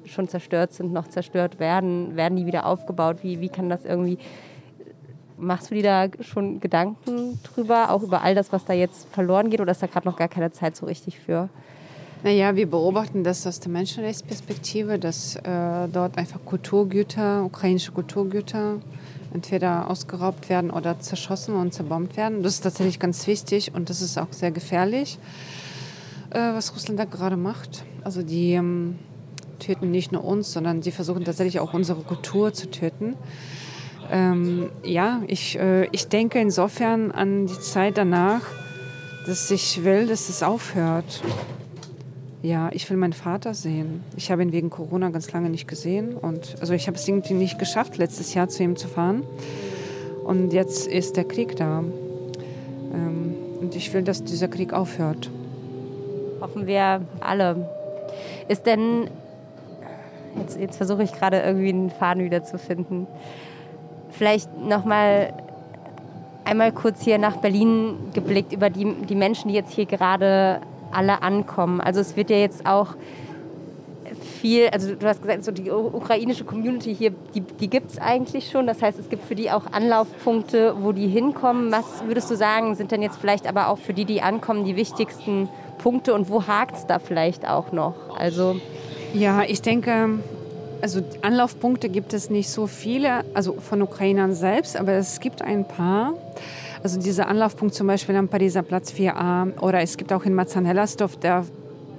schon 0.09 0.29
zerstört 0.29 0.73
sind, 0.73 0.93
noch 0.93 1.09
zerstört 1.09 1.61
werden? 1.61 2.17
Werden 2.17 2.37
die 2.37 2.47
wieder 2.47 2.67
aufgebaut? 2.67 3.19
Wie, 3.23 3.41
wie 3.41 3.49
kann 3.49 3.69
das 3.69 3.85
irgendwie 3.85 4.19
Machst 5.41 5.71
du 5.71 5.77
dir 5.77 5.83
da 5.85 6.25
schon 6.25 6.59
Gedanken 6.59 7.39
drüber, 7.45 7.93
auch 7.93 8.03
über 8.03 8.23
all 8.23 8.35
das, 8.35 8.53
was 8.53 8.65
da 8.65 8.73
jetzt 8.73 9.07
verloren 9.13 9.51
geht, 9.51 9.61
oder 9.61 9.71
ist 9.71 9.81
da 9.81 9.87
gerade 9.87 10.09
noch 10.09 10.17
gar 10.17 10.27
keine 10.27 10.51
Zeit 10.51 10.75
so 10.75 10.85
richtig 10.85 11.21
für? 11.21 11.49
Naja, 12.25 12.57
wir 12.57 12.69
beobachten 12.69 13.23
das 13.23 13.47
aus 13.47 13.61
der 13.61 13.71
Menschenrechtsperspektive, 13.71 14.99
dass 14.99 15.37
äh, 15.37 15.87
dort 15.93 16.19
einfach 16.19 16.41
Kulturgüter, 16.45 17.45
ukrainische 17.45 17.93
Kulturgüter, 17.93 18.81
entweder 19.33 19.89
ausgeraubt 19.89 20.49
werden 20.49 20.71
oder 20.71 20.99
zerschossen 20.99 21.55
und 21.55 21.73
zerbombt 21.73 22.17
werden. 22.17 22.43
Das 22.43 22.55
ist 22.55 22.63
tatsächlich 22.63 22.99
ganz 22.99 23.25
wichtig 23.29 23.73
und 23.75 23.91
das 23.91 24.03
ist 24.03 24.19
auch 24.19 24.33
sehr 24.33 24.51
gefährlich, 24.51 25.21
äh, 26.31 26.39
was 26.39 26.75
Russland 26.75 26.99
da 26.99 27.05
gerade 27.05 27.37
macht. 27.37 27.85
Also 28.03 28.23
die 28.23 28.55
ähm, 28.55 28.99
töten 29.59 29.91
nicht 29.91 30.13
nur 30.13 30.25
uns, 30.25 30.53
sondern 30.53 30.83
sie 30.83 30.91
versuchen 30.91 31.25
tatsächlich 31.25 31.61
auch 31.61 31.75
unsere 31.75 32.01
Kultur 32.03 32.53
zu 32.53 32.71
töten. 32.71 33.17
Ähm, 34.11 34.71
ja, 34.85 35.21
ich, 35.27 35.59
äh, 35.59 35.87
ich 35.93 36.09
denke 36.09 36.41
insofern 36.41 37.11
an 37.11 37.47
die 37.47 37.61
Zeit 37.61 37.99
danach, 37.99 38.43
dass 39.27 39.51
ich 39.51 39.85
will, 39.85 40.07
dass 40.07 40.29
es 40.29 40.43
aufhört. 40.43 41.23
Ja, 42.41 42.71
ich 42.73 42.89
will 42.89 42.97
meinen 42.97 43.13
Vater 43.13 43.53
sehen. 43.53 44.03
Ich 44.17 44.31
habe 44.31 44.43
ihn 44.43 44.53
wegen 44.53 44.71
Corona 44.71 45.11
ganz 45.11 45.33
lange 45.33 45.51
nicht 45.51 45.67
gesehen. 45.67 46.15
Und, 46.15 46.57
also 46.61 46.73
ich 46.73 46.87
habe 46.87 46.97
es 46.97 47.07
irgendwie 47.07 47.35
nicht 47.35 47.59
geschafft, 47.59 47.99
letztes 47.99 48.33
Jahr 48.33 48.49
zu 48.49 48.63
ihm 48.63 48.77
zu 48.77 48.89
fahren. 48.89 49.25
Und 50.25 50.53
jetzt 50.53 50.87
ist 50.87 51.17
der 51.17 51.25
Krieg 51.25 51.57
da. 51.57 51.81
Ähm, 52.95 53.35
und 53.61 53.75
ich 53.75 53.93
will, 53.93 54.03
dass 54.03 54.23
dieser 54.23 54.49
Krieg 54.49 54.73
aufhört. 54.73 55.31
Hoffen 56.41 56.67
wir 56.67 57.03
alle. 57.21 57.69
Ist 58.49 58.67
denn, 58.67 59.11
jetzt, 60.41 60.59
jetzt 60.59 60.76
versuche 60.76 61.03
ich 61.03 61.12
gerade 61.12 61.41
irgendwie 61.41 61.70
einen 61.70 61.91
Faden 61.91 62.24
wieder 62.24 62.43
zu 62.43 62.59
finden. 62.59 63.07
Vielleicht 64.11 64.57
nochmal 64.59 65.32
einmal 66.45 66.72
kurz 66.72 67.03
hier 67.03 67.18
nach 67.18 67.36
Berlin 67.36 67.95
geblickt 68.14 68.53
über 68.53 68.70
die, 68.70 68.93
die 69.09 69.14
Menschen, 69.14 69.49
die 69.49 69.55
jetzt 69.55 69.72
hier 69.72 69.86
gerade 69.86 70.61
alle 70.91 71.22
ankommen. 71.22 71.80
Also 71.80 72.01
es 72.01 72.16
wird 72.16 72.30
ja 72.30 72.36
jetzt 72.36 72.66
auch 72.66 72.97
viel, 74.41 74.68
also 74.68 74.95
du 74.95 75.07
hast 75.07 75.20
gesagt, 75.20 75.45
so 75.45 75.53
die 75.53 75.70
ukrainische 75.70 76.45
Community 76.45 76.95
hier, 76.95 77.12
die, 77.34 77.41
die 77.41 77.68
gibt 77.68 77.91
es 77.91 77.99
eigentlich 77.99 78.51
schon. 78.51 78.66
Das 78.66 78.80
heißt, 78.80 78.99
es 78.99 79.09
gibt 79.09 79.24
für 79.24 79.34
die 79.34 79.51
auch 79.51 79.66
Anlaufpunkte, 79.70 80.76
wo 80.80 80.93
die 80.93 81.09
hinkommen. 81.09 81.70
Was 81.70 82.05
würdest 82.07 82.30
du 82.30 82.36
sagen, 82.36 82.74
sind 82.74 82.91
denn 82.91 83.03
jetzt 83.03 83.18
vielleicht 83.18 83.47
aber 83.47 83.68
auch 83.68 83.78
für 83.78 83.93
die, 83.93 84.05
die 84.05 84.22
ankommen, 84.22 84.64
die 84.64 84.76
wichtigsten 84.76 85.49
Punkte 85.78 86.14
und 86.14 86.30
wo 86.30 86.47
hakt 86.47 86.76
es 86.76 86.86
da 86.86 86.99
vielleicht 86.99 87.49
auch 87.49 87.72
noch? 87.72 87.95
Also 88.16 88.57
ja, 89.15 89.43
ich 89.43 89.63
denke, 89.63 90.19
also 90.81 91.01
Anlaufpunkte 91.23 91.89
gibt 91.89 92.13
es 92.13 92.31
nicht 92.31 92.49
so 92.49 92.67
viele, 92.67 93.25
also 93.35 93.55
von 93.55 93.83
Ukrainern 93.83 94.35
selbst, 94.35 94.77
aber 94.77 94.93
es 94.93 95.21
gibt 95.21 95.43
ein 95.43 95.67
paar. 95.67 96.15
Also 96.83 97.01
dieser 97.01 97.29
Anlaufpunkt 97.29 97.75
zum 97.75 97.87
Beispiel 97.87 98.15
am 98.17 98.29
Pariser 98.29 98.63
Platz 98.63 98.93
4a 98.93 99.59
oder 99.61 99.81
es 99.81 99.97
gibt 99.97 100.13
auch 100.13 100.25
in 100.25 100.35
Marzahn-Hellersdorf 100.35 101.17
der 101.17 101.45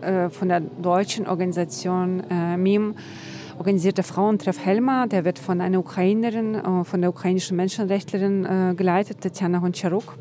äh, 0.01 0.29
von 0.29 0.47
der 0.47 0.61
deutschen 0.61 1.27
Organisation 1.27 2.23
äh, 2.29 2.55
MIM 2.55 2.95
organisierte 3.59 4.03
Frauentreff 4.03 4.57
Helma, 4.63 5.05
der 5.05 5.25
wird 5.25 5.37
von 5.37 5.59
einer 5.59 5.79
Ukrainerin, 5.79 6.55
äh, 6.55 6.83
von 6.85 7.01
der 7.01 7.09
ukrainischen 7.09 7.57
Menschenrechtlerin 7.57 8.45
äh, 8.45 8.73
geleitet, 8.75 9.19
Tatjana 9.21 9.61
Honcharuk. 9.61 10.17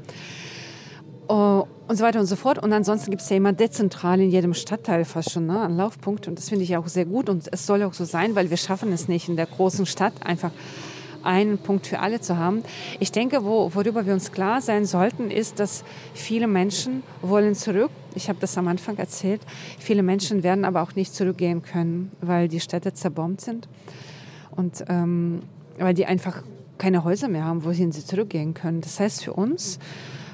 Und 1.88 1.96
so 1.96 2.04
weiter 2.04 2.20
und 2.20 2.26
so 2.26 2.36
fort. 2.36 2.58
Und 2.58 2.70
ansonsten 2.74 3.10
gibt 3.10 3.22
es 3.22 3.30
ja 3.30 3.36
immer 3.38 3.54
dezentral 3.54 4.20
in 4.20 4.28
jedem 4.28 4.52
Stadtteil 4.52 5.06
fast 5.06 5.32
schon 5.32 5.46
ne, 5.46 5.68
Laufpunkt. 5.68 6.28
Und 6.28 6.38
das 6.38 6.50
finde 6.50 6.64
ich 6.64 6.76
auch 6.76 6.86
sehr 6.86 7.06
gut. 7.06 7.30
Und 7.30 7.48
es 7.50 7.64
soll 7.64 7.82
auch 7.82 7.94
so 7.94 8.04
sein, 8.04 8.36
weil 8.36 8.50
wir 8.50 8.58
schaffen 8.58 8.92
es 8.92 9.08
nicht 9.08 9.30
in 9.30 9.36
der 9.36 9.46
großen 9.46 9.86
Stadt 9.86 10.12
einfach 10.22 10.50
einen 11.22 11.56
Punkt 11.56 11.86
für 11.86 12.00
alle 12.00 12.20
zu 12.20 12.36
haben. 12.36 12.62
Ich 13.00 13.10
denke, 13.10 13.42
wo, 13.42 13.74
worüber 13.74 14.04
wir 14.04 14.12
uns 14.12 14.32
klar 14.32 14.60
sein 14.60 14.84
sollten, 14.84 15.30
ist, 15.30 15.60
dass 15.60 15.82
viele 16.12 16.46
Menschen 16.46 17.02
wollen 17.22 17.54
zurück. 17.54 17.90
Ich 18.14 18.28
habe 18.28 18.38
das 18.38 18.58
am 18.58 18.68
Anfang 18.68 18.98
erzählt. 18.98 19.40
Viele 19.78 20.02
Menschen 20.02 20.42
werden 20.42 20.66
aber 20.66 20.82
auch 20.82 20.94
nicht 20.94 21.14
zurückgehen 21.14 21.62
können, 21.62 22.12
weil 22.20 22.48
die 22.48 22.60
Städte 22.60 22.92
zerbombt 22.92 23.40
sind 23.40 23.66
und 24.50 24.84
ähm, 24.88 25.40
weil 25.78 25.94
die 25.94 26.04
einfach 26.04 26.42
keine 26.76 27.02
Häuser 27.02 27.28
mehr 27.28 27.44
haben, 27.44 27.64
wohin 27.64 27.92
sie 27.92 28.04
zurückgehen 28.04 28.52
können. 28.52 28.82
Das 28.82 29.00
heißt 29.00 29.24
für 29.24 29.32
uns, 29.32 29.78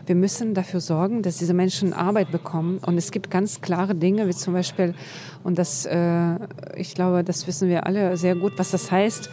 wir 0.06 0.14
müssen 0.14 0.54
dafür 0.54 0.80
sorgen, 0.80 1.22
dass 1.22 1.38
diese 1.38 1.54
Menschen 1.54 1.92
Arbeit 1.92 2.30
bekommen. 2.30 2.78
Und 2.84 2.98
es 2.98 3.10
gibt 3.10 3.30
ganz 3.30 3.60
klare 3.60 3.94
Dinge, 3.94 4.28
wie 4.28 4.34
zum 4.34 4.54
Beispiel, 4.54 4.94
und 5.42 5.58
das, 5.58 5.86
äh, 5.86 6.36
ich 6.76 6.94
glaube, 6.94 7.24
das 7.24 7.46
wissen 7.46 7.68
wir 7.68 7.86
alle 7.86 8.16
sehr 8.16 8.34
gut, 8.34 8.52
was 8.56 8.70
das 8.70 8.90
heißt, 8.90 9.30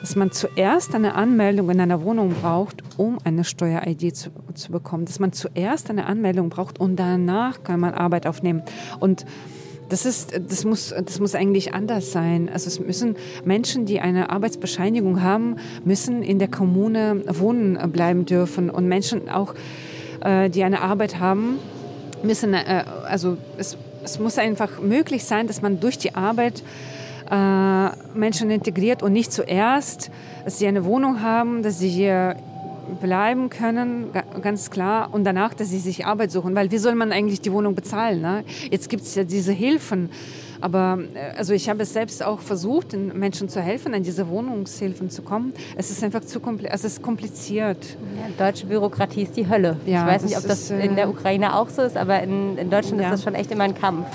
dass 0.00 0.16
man 0.16 0.32
zuerst 0.32 0.94
eine 0.94 1.14
Anmeldung 1.14 1.68
in 1.70 1.80
einer 1.80 2.02
Wohnung 2.02 2.32
braucht, 2.40 2.82
um 2.96 3.18
eine 3.24 3.44
Steuer-ID 3.44 4.16
zu, 4.16 4.30
zu 4.54 4.72
bekommen. 4.72 5.04
Dass 5.04 5.18
man 5.18 5.32
zuerst 5.32 5.90
eine 5.90 6.06
Anmeldung 6.06 6.48
braucht 6.48 6.80
und 6.80 6.96
danach 6.96 7.62
kann 7.62 7.80
man 7.80 7.92
Arbeit 7.92 8.26
aufnehmen. 8.26 8.62
Und 8.98 9.26
das, 9.90 10.06
ist, 10.06 10.40
das, 10.48 10.64
muss, 10.64 10.94
das 11.04 11.20
muss 11.20 11.34
eigentlich 11.34 11.74
anders 11.74 12.12
sein. 12.12 12.48
Also 12.50 12.68
es 12.68 12.80
müssen 12.80 13.16
Menschen, 13.44 13.84
die 13.84 14.00
eine 14.00 14.30
Arbeitsbescheinigung 14.30 15.22
haben, 15.22 15.56
müssen 15.84 16.22
in 16.22 16.38
der 16.38 16.48
Kommune 16.48 17.22
wohnen 17.26 17.78
bleiben 17.92 18.24
dürfen. 18.24 18.70
Und 18.70 18.88
Menschen 18.88 19.28
auch, 19.28 19.54
die 20.22 20.64
eine 20.64 20.82
Arbeit 20.82 21.18
haben, 21.18 21.58
müssen, 22.22 22.54
äh, 22.54 22.84
also 23.06 23.36
es, 23.56 23.76
es 24.04 24.18
muss 24.18 24.38
einfach 24.38 24.80
möglich 24.80 25.24
sein, 25.24 25.46
dass 25.46 25.62
man 25.62 25.80
durch 25.80 25.98
die 25.98 26.14
Arbeit 26.14 26.62
äh, 27.30 27.88
Menschen 28.14 28.50
integriert 28.50 29.02
und 29.02 29.12
nicht 29.12 29.32
zuerst, 29.32 30.10
dass 30.44 30.58
sie 30.58 30.66
eine 30.66 30.84
Wohnung 30.84 31.22
haben, 31.22 31.62
dass 31.62 31.78
sie 31.78 31.88
hier 31.88 32.36
bleiben 33.00 33.50
können, 33.50 34.06
ganz 34.42 34.70
klar, 34.70 35.10
und 35.12 35.22
danach, 35.22 35.54
dass 35.54 35.68
sie 35.68 35.78
sich 35.78 36.06
Arbeit 36.06 36.32
suchen, 36.32 36.56
weil 36.56 36.72
wie 36.72 36.78
soll 36.78 36.96
man 36.96 37.12
eigentlich 37.12 37.40
die 37.40 37.52
Wohnung 37.52 37.76
bezahlen? 37.76 38.20
Ne? 38.20 38.44
Jetzt 38.70 38.88
gibt 38.88 39.04
es 39.04 39.14
ja 39.14 39.22
diese 39.22 39.52
Hilfen 39.52 40.10
aber 40.60 40.98
äh, 41.14 41.36
also 41.36 41.52
ich 41.52 41.68
habe 41.68 41.82
es 41.82 41.92
selbst 41.92 42.24
auch 42.24 42.40
versucht, 42.40 42.92
den 42.92 43.18
Menschen 43.18 43.48
zu 43.48 43.60
helfen, 43.60 43.94
an 43.94 44.02
diese 44.02 44.28
Wohnungshilfen 44.28 45.10
zu 45.10 45.22
kommen. 45.22 45.52
Es 45.76 45.90
ist 45.90 46.02
einfach 46.04 46.20
zu 46.22 46.40
kompliziert. 46.40 46.74
Es 46.74 46.84
ist 46.84 47.02
kompliziert. 47.02 47.96
Ja, 48.16 48.46
deutsche 48.46 48.66
Bürokratie 48.66 49.22
ist 49.22 49.36
die 49.36 49.48
Hölle. 49.48 49.76
Ja, 49.86 50.02
ich 50.06 50.14
weiß 50.14 50.24
nicht, 50.24 50.36
ob 50.36 50.46
das 50.46 50.70
ist, 50.70 50.70
in 50.70 50.96
der 50.96 51.08
Ukraine 51.08 51.56
auch 51.56 51.68
so 51.68 51.82
ist, 51.82 51.96
aber 51.96 52.22
in, 52.22 52.58
in 52.58 52.70
Deutschland 52.70 53.00
ja. 53.00 53.08
ist 53.08 53.12
das 53.14 53.22
schon 53.24 53.34
echt 53.34 53.50
immer 53.50 53.64
ein 53.64 53.74
Kampf. 53.74 54.06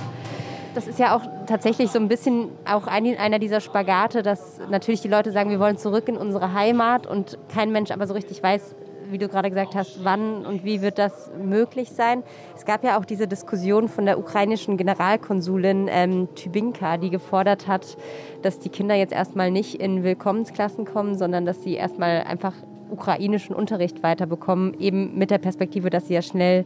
Das 0.73 0.87
ist 0.87 0.99
ja 0.99 1.15
auch 1.15 1.21
tatsächlich 1.47 1.89
so 1.89 1.99
ein 1.99 2.09
bisschen 2.09 2.49
auch 2.65 2.85
ein, 2.87 3.17
einer 3.17 3.39
dieser 3.39 3.61
Spagate, 3.61 4.23
dass 4.23 4.59
natürlich 4.69 5.01
die 5.01 5.07
Leute 5.07 5.31
sagen, 5.31 5.49
wir 5.49 5.59
wollen 5.59 5.77
zurück 5.77 6.09
in 6.09 6.17
unsere 6.17 6.53
Heimat 6.53 7.07
und 7.07 7.37
kein 7.53 7.71
Mensch 7.71 7.91
aber 7.91 8.07
so 8.07 8.13
richtig 8.13 8.43
weiß, 8.43 8.75
wie 9.11 9.17
du 9.17 9.27
gerade 9.27 9.49
gesagt 9.49 9.75
hast, 9.75 10.03
wann 10.03 10.45
und 10.45 10.63
wie 10.63 10.81
wird 10.81 10.97
das 10.97 11.31
möglich 11.41 11.91
sein? 11.91 12.23
Es 12.55 12.65
gab 12.65 12.83
ja 12.83 12.99
auch 12.99 13.05
diese 13.05 13.27
Diskussion 13.27 13.87
von 13.89 14.05
der 14.05 14.19
ukrainischen 14.19 14.77
Generalkonsulin 14.77 15.87
ähm, 15.89 16.27
Tybinka, 16.35 16.97
die 16.97 17.09
gefordert 17.09 17.67
hat, 17.67 17.97
dass 18.41 18.59
die 18.59 18.69
Kinder 18.69 18.95
jetzt 18.95 19.13
erstmal 19.13 19.51
nicht 19.51 19.75
in 19.75 20.03
Willkommensklassen 20.03 20.85
kommen, 20.85 21.17
sondern 21.17 21.45
dass 21.45 21.63
sie 21.63 21.73
erstmal 21.73 22.23
einfach 22.23 22.53
ukrainischen 22.89 23.55
Unterricht 23.55 24.03
weiterbekommen, 24.03 24.79
eben 24.79 25.17
mit 25.17 25.31
der 25.31 25.39
Perspektive, 25.39 25.89
dass 25.89 26.07
sie 26.07 26.13
ja 26.13 26.21
schnell 26.21 26.65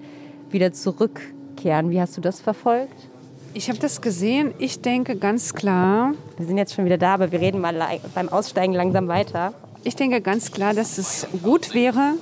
wieder 0.50 0.74
zurückkehren. 0.74 1.90
Wie 1.90 2.02
hast 2.02 2.18
du 2.18 2.22
das 2.22 2.42
verfolgt? 2.42 3.10
Ich 3.54 3.70
habe 3.70 3.80
das 3.80 4.02
gesehen. 4.02 4.54
Ich 4.60 4.82
denke 4.82 5.16
ganz 5.16 5.54
klar. 5.54 6.14
Wir 6.38 6.46
sind 6.46 6.58
jetzt 6.58 6.74
schon 6.74 6.86
wieder 6.86 6.98
da, 6.98 7.16
aber 7.16 7.32
wir 7.32 7.42
reden 7.42 7.60
mal 7.60 8.00
beim 8.14 8.30
Aussteigen 8.30 8.74
langsam 8.74 9.08
weiter. 9.08 9.54
Ich 9.84 9.96
denke 9.96 10.22
ganz 10.22 10.52
klar, 10.52 10.74
dass 10.74 10.98
es 10.98 11.26
gut 11.42 11.74
wäre, 11.74 12.16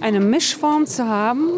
eine 0.00 0.20
Mischform 0.20 0.86
zu 0.86 1.06
haben 1.08 1.48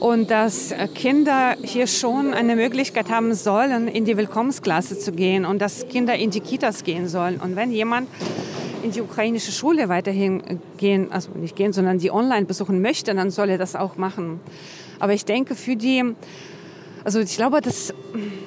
und 0.00 0.30
dass 0.30 0.74
Kinder 0.94 1.56
hier 1.62 1.86
schon 1.86 2.32
eine 2.32 2.56
Möglichkeit 2.56 3.10
haben 3.10 3.34
sollen, 3.34 3.86
in 3.86 4.04
die 4.04 4.16
Willkommensklasse 4.16 4.98
zu 4.98 5.12
gehen 5.12 5.44
und 5.44 5.60
dass 5.60 5.86
Kinder 5.88 6.14
in 6.16 6.30
die 6.30 6.40
Kitas 6.40 6.84
gehen 6.84 7.08
sollen. 7.08 7.38
Und 7.38 7.54
wenn 7.56 7.70
jemand 7.70 8.08
in 8.82 8.92
die 8.92 9.02
ukrainische 9.02 9.52
Schule 9.52 9.90
weiterhin 9.90 10.42
gehen, 10.78 11.12
also 11.12 11.30
nicht 11.34 11.54
gehen, 11.54 11.74
sondern 11.74 11.98
die 11.98 12.10
online 12.10 12.46
besuchen 12.46 12.80
möchte, 12.80 13.14
dann 13.14 13.30
soll 13.30 13.50
er 13.50 13.58
das 13.58 13.76
auch 13.76 13.96
machen. 13.96 14.40
Aber 14.98 15.12
ich 15.12 15.26
denke, 15.26 15.54
für 15.54 15.76
die 15.76 16.14
also 17.04 17.20
ich 17.20 17.36
glaube, 17.36 17.60
dass 17.60 17.94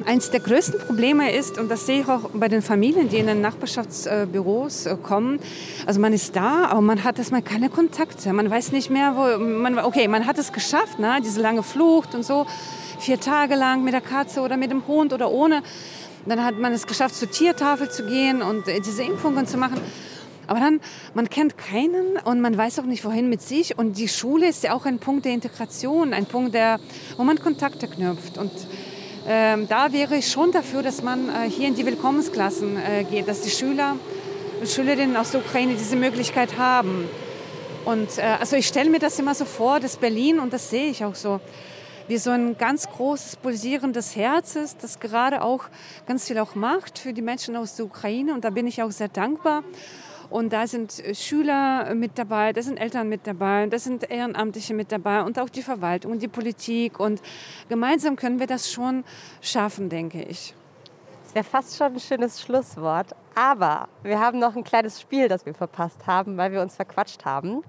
eines 0.05 0.29
der 0.29 0.39
größten 0.39 0.79
Probleme 0.79 1.31
ist, 1.31 1.57
und 1.57 1.69
das 1.69 1.85
sehe 1.85 2.01
ich 2.01 2.07
auch 2.07 2.29
bei 2.33 2.47
den 2.47 2.61
Familien, 2.61 3.09
die 3.09 3.17
in 3.17 3.27
den 3.27 3.41
Nachbarschaftsbüros 3.41 4.85
äh, 4.85 4.95
kommen, 5.01 5.39
also 5.85 5.99
man 5.99 6.13
ist 6.13 6.35
da, 6.35 6.65
aber 6.65 6.81
man 6.81 7.03
hat 7.03 7.17
erstmal 7.17 7.41
keine 7.41 7.69
Kontakte. 7.69 8.31
Man 8.33 8.49
weiß 8.49 8.71
nicht 8.71 8.89
mehr, 8.89 9.13
wo, 9.15 9.43
man, 9.43 9.79
okay, 9.79 10.07
man 10.07 10.27
hat 10.27 10.37
es 10.37 10.51
geschafft, 10.51 10.99
ne? 10.99 11.19
diese 11.23 11.41
lange 11.41 11.63
Flucht 11.63 12.13
und 12.15 12.23
so, 12.23 12.45
vier 12.99 13.19
Tage 13.19 13.55
lang 13.55 13.83
mit 13.83 13.93
der 13.93 14.01
Katze 14.01 14.41
oder 14.41 14.57
mit 14.57 14.71
dem 14.71 14.85
Hund 14.87 15.13
oder 15.13 15.31
ohne. 15.31 15.63
Dann 16.25 16.43
hat 16.43 16.57
man 16.57 16.71
es 16.71 16.87
geschafft, 16.87 17.15
zur 17.15 17.29
Tiertafel 17.29 17.89
zu 17.89 18.05
gehen 18.05 18.41
und 18.41 18.67
äh, 18.67 18.79
diese 18.79 19.03
Impfungen 19.03 19.47
zu 19.47 19.57
machen. 19.57 19.79
Aber 20.47 20.59
dann, 20.59 20.81
man 21.13 21.29
kennt 21.29 21.57
keinen 21.57 22.17
und 22.23 22.41
man 22.41 22.57
weiß 22.57 22.79
auch 22.79 22.85
nicht, 22.85 23.05
wohin 23.05 23.29
mit 23.29 23.41
sich. 23.41 23.77
Und 23.77 23.97
die 23.97 24.07
Schule 24.07 24.47
ist 24.47 24.63
ja 24.63 24.73
auch 24.73 24.85
ein 24.85 24.99
Punkt 24.99 25.25
der 25.25 25.33
Integration, 25.33 26.13
ein 26.13 26.25
Punkt, 26.25 26.53
der, 26.53 26.79
wo 27.17 27.23
man 27.23 27.39
Kontakte 27.39 27.87
knüpft. 27.87 28.37
Und 28.37 28.51
ähm, 29.27 29.67
da 29.69 29.93
wäre 29.93 30.17
ich 30.17 30.29
schon 30.29 30.51
dafür, 30.51 30.83
dass 30.83 31.01
man 31.01 31.29
äh, 31.29 31.49
hier 31.49 31.67
in 31.67 31.75
die 31.75 31.85
Willkommensklassen 31.85 32.77
äh, 32.77 33.03
geht, 33.05 33.27
dass 33.27 33.41
die 33.41 33.49
Schüler 33.49 33.95
und 34.59 34.67
Schülerinnen 34.67 35.15
aus 35.15 35.31
der 35.31 35.41
Ukraine 35.41 35.75
diese 35.75 35.95
Möglichkeit 35.95 36.57
haben. 36.57 37.07
Und 37.85 38.17
äh, 38.17 38.21
also 38.39 38.55
ich 38.55 38.67
stelle 38.67 38.89
mir 38.89 38.99
das 38.99 39.19
immer 39.19 39.35
so 39.35 39.45
vor, 39.45 39.79
dass 39.79 39.97
Berlin, 39.97 40.39
und 40.39 40.51
das 40.51 40.69
sehe 40.69 40.87
ich 40.87 41.05
auch 41.05 41.15
so, 41.15 41.39
wie 42.07 42.17
so 42.17 42.31
ein 42.31 42.57
ganz 42.57 42.89
großes 42.89 43.37
pulsierendes 43.37 44.15
Herz 44.15 44.55
ist, 44.55 44.83
das 44.83 44.99
gerade 44.99 45.41
auch 45.41 45.65
ganz 46.05 46.27
viel 46.27 46.37
auch 46.37 46.55
macht 46.55 46.99
für 46.99 47.13
die 47.13 47.21
Menschen 47.21 47.55
aus 47.55 47.75
der 47.75 47.85
Ukraine. 47.85 48.33
Und 48.33 48.43
da 48.43 48.49
bin 48.49 48.67
ich 48.67 48.83
auch 48.83 48.91
sehr 48.91 49.07
dankbar. 49.07 49.63
Und 50.33 50.51
da 50.51 50.65
sind 50.65 50.99
äh, 50.99 51.13
Schüler 51.13 51.93
mit 51.93 52.17
dabei, 52.17 52.53
da 52.53 52.63
sind 52.63 52.77
Eltern 52.77 53.07
mit 53.07 53.27
dabei, 53.27 53.67
da 53.67 53.77
sind 53.77 54.09
Ehrenamtliche 54.09 54.73
mit 54.73 54.91
dabei 54.91 55.21
und 55.21 55.37
auch 55.37 55.47
die 55.47 55.61
Verwaltung 55.61 56.11
und 56.11 56.23
die 56.23 56.27
Politik. 56.27 56.99
Und 56.99 57.21
gemeinsam 57.69 58.15
können 58.15 58.39
wir 58.39 58.47
das 58.47 58.71
schon 58.71 59.03
schaffen, 59.41 59.89
denke 59.89 60.23
ich. 60.23 60.55
Das 61.23 61.35
wäre 61.35 61.43
fast 61.43 61.77
schon 61.77 61.93
ein 61.93 61.99
schönes 61.99 62.41
Schlusswort. 62.41 63.15
Aber 63.35 63.87
wir 64.01 64.19
haben 64.19 64.39
noch 64.39 64.55
ein 64.55 64.63
kleines 64.63 64.99
Spiel, 64.99 65.27
das 65.27 65.45
wir 65.45 65.53
verpasst 65.53 66.07
haben, 66.07 66.35
weil 66.35 66.51
wir 66.51 66.63
uns 66.63 66.77
verquatscht 66.77 67.25
haben. 67.25 67.61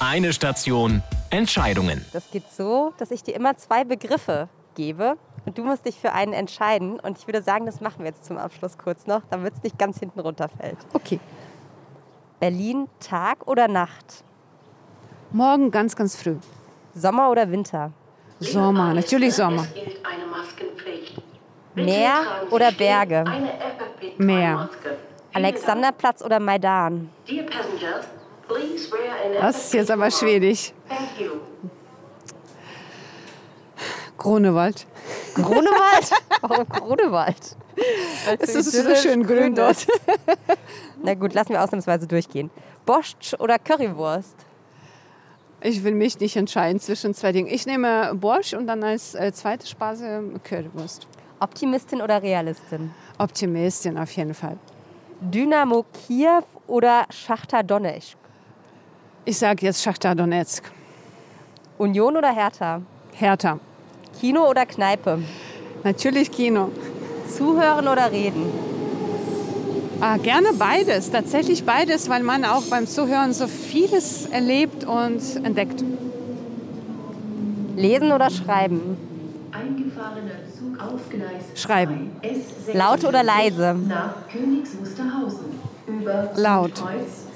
Eine 0.00 0.32
Station, 0.32 1.02
Entscheidungen. 1.28 2.06
Das 2.14 2.30
geht 2.30 2.50
so, 2.50 2.94
dass 2.96 3.10
ich 3.10 3.22
dir 3.22 3.34
immer 3.34 3.58
zwei 3.58 3.84
Begriffe 3.84 4.48
gebe 4.76 5.18
und 5.44 5.58
du 5.58 5.64
musst 5.64 5.84
dich 5.84 5.96
für 5.96 6.12
einen 6.12 6.32
entscheiden. 6.32 6.98
Und 6.98 7.18
ich 7.18 7.26
würde 7.26 7.42
sagen, 7.42 7.66
das 7.66 7.82
machen 7.82 7.98
wir 7.98 8.06
jetzt 8.06 8.24
zum 8.24 8.38
Abschluss 8.38 8.78
kurz 8.78 9.06
noch, 9.06 9.20
damit 9.28 9.52
es 9.52 9.62
nicht 9.62 9.78
ganz 9.78 9.98
hinten 9.98 10.20
runterfällt. 10.20 10.78
Okay. 10.94 11.20
Berlin, 12.40 12.88
Tag 13.00 13.46
oder 13.46 13.68
Nacht? 13.68 14.24
Morgen 15.30 15.70
ganz, 15.70 15.94
ganz 15.94 16.16
früh. 16.16 16.36
Sommer 16.94 17.30
oder 17.30 17.50
Winter? 17.50 17.92
Sommer, 18.40 18.94
natürlich 18.94 19.34
Sommer. 19.34 19.66
Meer 21.74 22.46
oder 22.50 22.72
Berge? 22.72 23.24
Meer. 24.16 24.70
Alexanderplatz 25.34 26.22
oder 26.22 26.40
Maidan? 26.40 27.10
Das 29.40 29.56
ist 29.66 29.74
jetzt 29.74 29.90
aber 29.90 30.10
schwierig. 30.10 30.72
Grunewald. 34.16 34.86
Grunewald? 35.34 36.10
Warum 36.40 36.68
Grunewald? 36.68 37.56
Es 38.38 38.54
ist 38.54 38.72
so 38.72 38.94
schön 38.94 39.26
grün 39.26 39.54
dort. 39.54 39.86
Na 41.02 41.14
gut, 41.14 41.34
lassen 41.34 41.50
wir 41.50 41.62
ausnahmsweise 41.62 42.06
durchgehen. 42.06 42.50
Borscht 42.84 43.34
oder 43.38 43.58
Currywurst? 43.58 44.34
Ich 45.62 45.84
will 45.84 45.94
mich 45.94 46.18
nicht 46.20 46.36
entscheiden 46.36 46.80
zwischen 46.80 47.14
zwei 47.14 47.32
Dingen. 47.32 47.48
Ich 47.48 47.66
nehme 47.66 48.14
Borsch 48.14 48.54
und 48.54 48.66
dann 48.66 48.82
als 48.82 49.14
äh, 49.14 49.32
zweite 49.32 49.66
Speise 49.66 50.22
Currywurst. 50.42 51.06
Optimistin 51.38 52.02
oder 52.02 52.22
Realistin? 52.22 52.90
Optimistin 53.18 53.98
auf 53.98 54.10
jeden 54.12 54.34
Fall. 54.34 54.58
Dynamo 55.20 55.84
Kiew 56.06 56.42
oder 56.66 57.04
Schachtar 57.10 57.62
Donetsk? 57.62 58.16
Ich 59.24 59.38
sage 59.38 59.66
jetzt 59.66 59.82
Schachtar 59.82 60.14
Donetsk. 60.14 60.64
Union 61.76 62.16
oder 62.16 62.34
Hertha? 62.34 62.82
Hertha. 63.12 63.58
Kino 64.18 64.48
oder 64.48 64.66
Kneipe? 64.66 65.22
Natürlich 65.84 66.30
Kino. 66.30 66.70
Zuhören 67.36 67.88
oder 67.88 68.10
reden? 68.12 68.46
Ah, 70.00 70.16
gerne 70.16 70.48
beides, 70.58 71.10
tatsächlich 71.10 71.64
beides, 71.64 72.08
weil 72.08 72.22
man 72.22 72.44
auch 72.44 72.62
beim 72.70 72.86
Zuhören 72.86 73.34
so 73.34 73.46
vieles 73.46 74.26
erlebt 74.26 74.84
und 74.84 75.20
entdeckt. 75.44 75.84
Lesen 77.76 78.12
oder 78.12 78.30
schreiben? 78.30 78.96
Eingefahrener 79.52 80.40
Zug 80.56 80.80
auf 80.80 81.00
Gleis 81.10 81.60
Schreiben. 81.60 82.12
2, 82.22 82.28
S6 82.72 82.76
Laut 82.78 83.04
oder 83.04 83.22
leise? 83.22 83.74
Nach 83.74 84.28
Königs 84.32 84.70
Wusterhausen. 84.80 85.60
Über 85.86 86.30
Laut. 86.34 86.82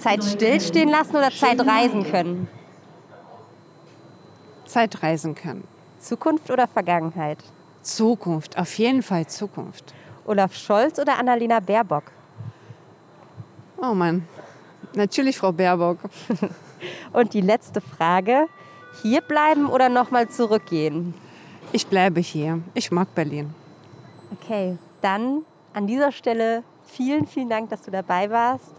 Zeit 0.00 0.24
stillstehen 0.24 0.88
lassen 0.88 1.16
oder 1.16 1.30
Zeit 1.30 1.60
reisen 1.66 2.04
können? 2.04 2.48
Zeit 4.66 5.02
reisen 5.02 5.34
können. 5.34 5.64
Zukunft 5.98 6.50
oder 6.50 6.66
Vergangenheit? 6.66 7.38
Zukunft, 7.84 8.58
auf 8.58 8.76
jeden 8.78 9.02
Fall 9.02 9.26
Zukunft. 9.26 9.94
Olaf 10.26 10.54
Scholz 10.54 10.98
oder 10.98 11.18
Annalena 11.18 11.60
Baerbock? 11.60 12.04
Oh 13.80 13.94
Mann, 13.94 14.26
natürlich 14.94 15.38
Frau 15.38 15.52
Baerbock. 15.52 15.98
Und 17.12 17.34
die 17.34 17.40
letzte 17.40 17.80
Frage: 17.80 18.48
Hier 19.02 19.20
bleiben 19.20 19.68
oder 19.68 19.88
nochmal 19.88 20.28
zurückgehen? 20.28 21.14
Ich 21.72 21.86
bleibe 21.86 22.20
hier. 22.20 22.60
Ich 22.74 22.90
mag 22.90 23.14
Berlin. 23.14 23.54
Okay, 24.32 24.78
dann 25.02 25.42
an 25.72 25.86
dieser 25.86 26.12
Stelle 26.12 26.62
vielen, 26.86 27.26
vielen 27.26 27.48
Dank, 27.48 27.70
dass 27.70 27.82
du 27.82 27.90
dabei 27.90 28.30
warst. 28.30 28.72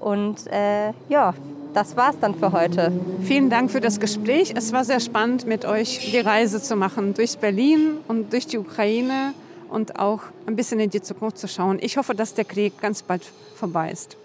Und 0.00 0.46
äh, 0.46 0.92
ja, 1.08 1.34
das 1.78 1.96
war's 1.96 2.16
dann 2.20 2.34
für 2.34 2.50
heute. 2.50 2.90
Vielen 3.22 3.50
Dank 3.50 3.70
für 3.70 3.80
das 3.80 4.00
Gespräch. 4.00 4.52
Es 4.56 4.72
war 4.72 4.84
sehr 4.84 4.98
spannend, 4.98 5.46
mit 5.46 5.64
euch 5.64 6.10
die 6.10 6.18
Reise 6.18 6.60
zu 6.60 6.74
machen 6.74 7.14
durch 7.14 7.38
Berlin 7.38 7.98
und 8.08 8.32
durch 8.32 8.48
die 8.48 8.58
Ukraine 8.58 9.32
und 9.68 9.96
auch 9.96 10.22
ein 10.48 10.56
bisschen 10.56 10.80
in 10.80 10.90
die 10.90 11.02
Zukunft 11.02 11.38
zu 11.38 11.46
schauen. 11.46 11.78
Ich 11.80 11.96
hoffe, 11.96 12.16
dass 12.16 12.34
der 12.34 12.46
Krieg 12.46 12.80
ganz 12.80 13.02
bald 13.02 13.22
vorbei 13.54 13.92
ist. 13.92 14.16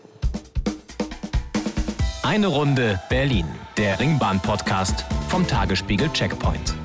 Eine 2.23 2.47
Runde 2.47 2.99
Berlin, 3.07 3.45
der 3.77 3.99
Ringbahn-Podcast 3.99 5.05
vom 5.27 5.45
Tagesspiegel 5.45 6.09
Checkpoint. 6.11 6.82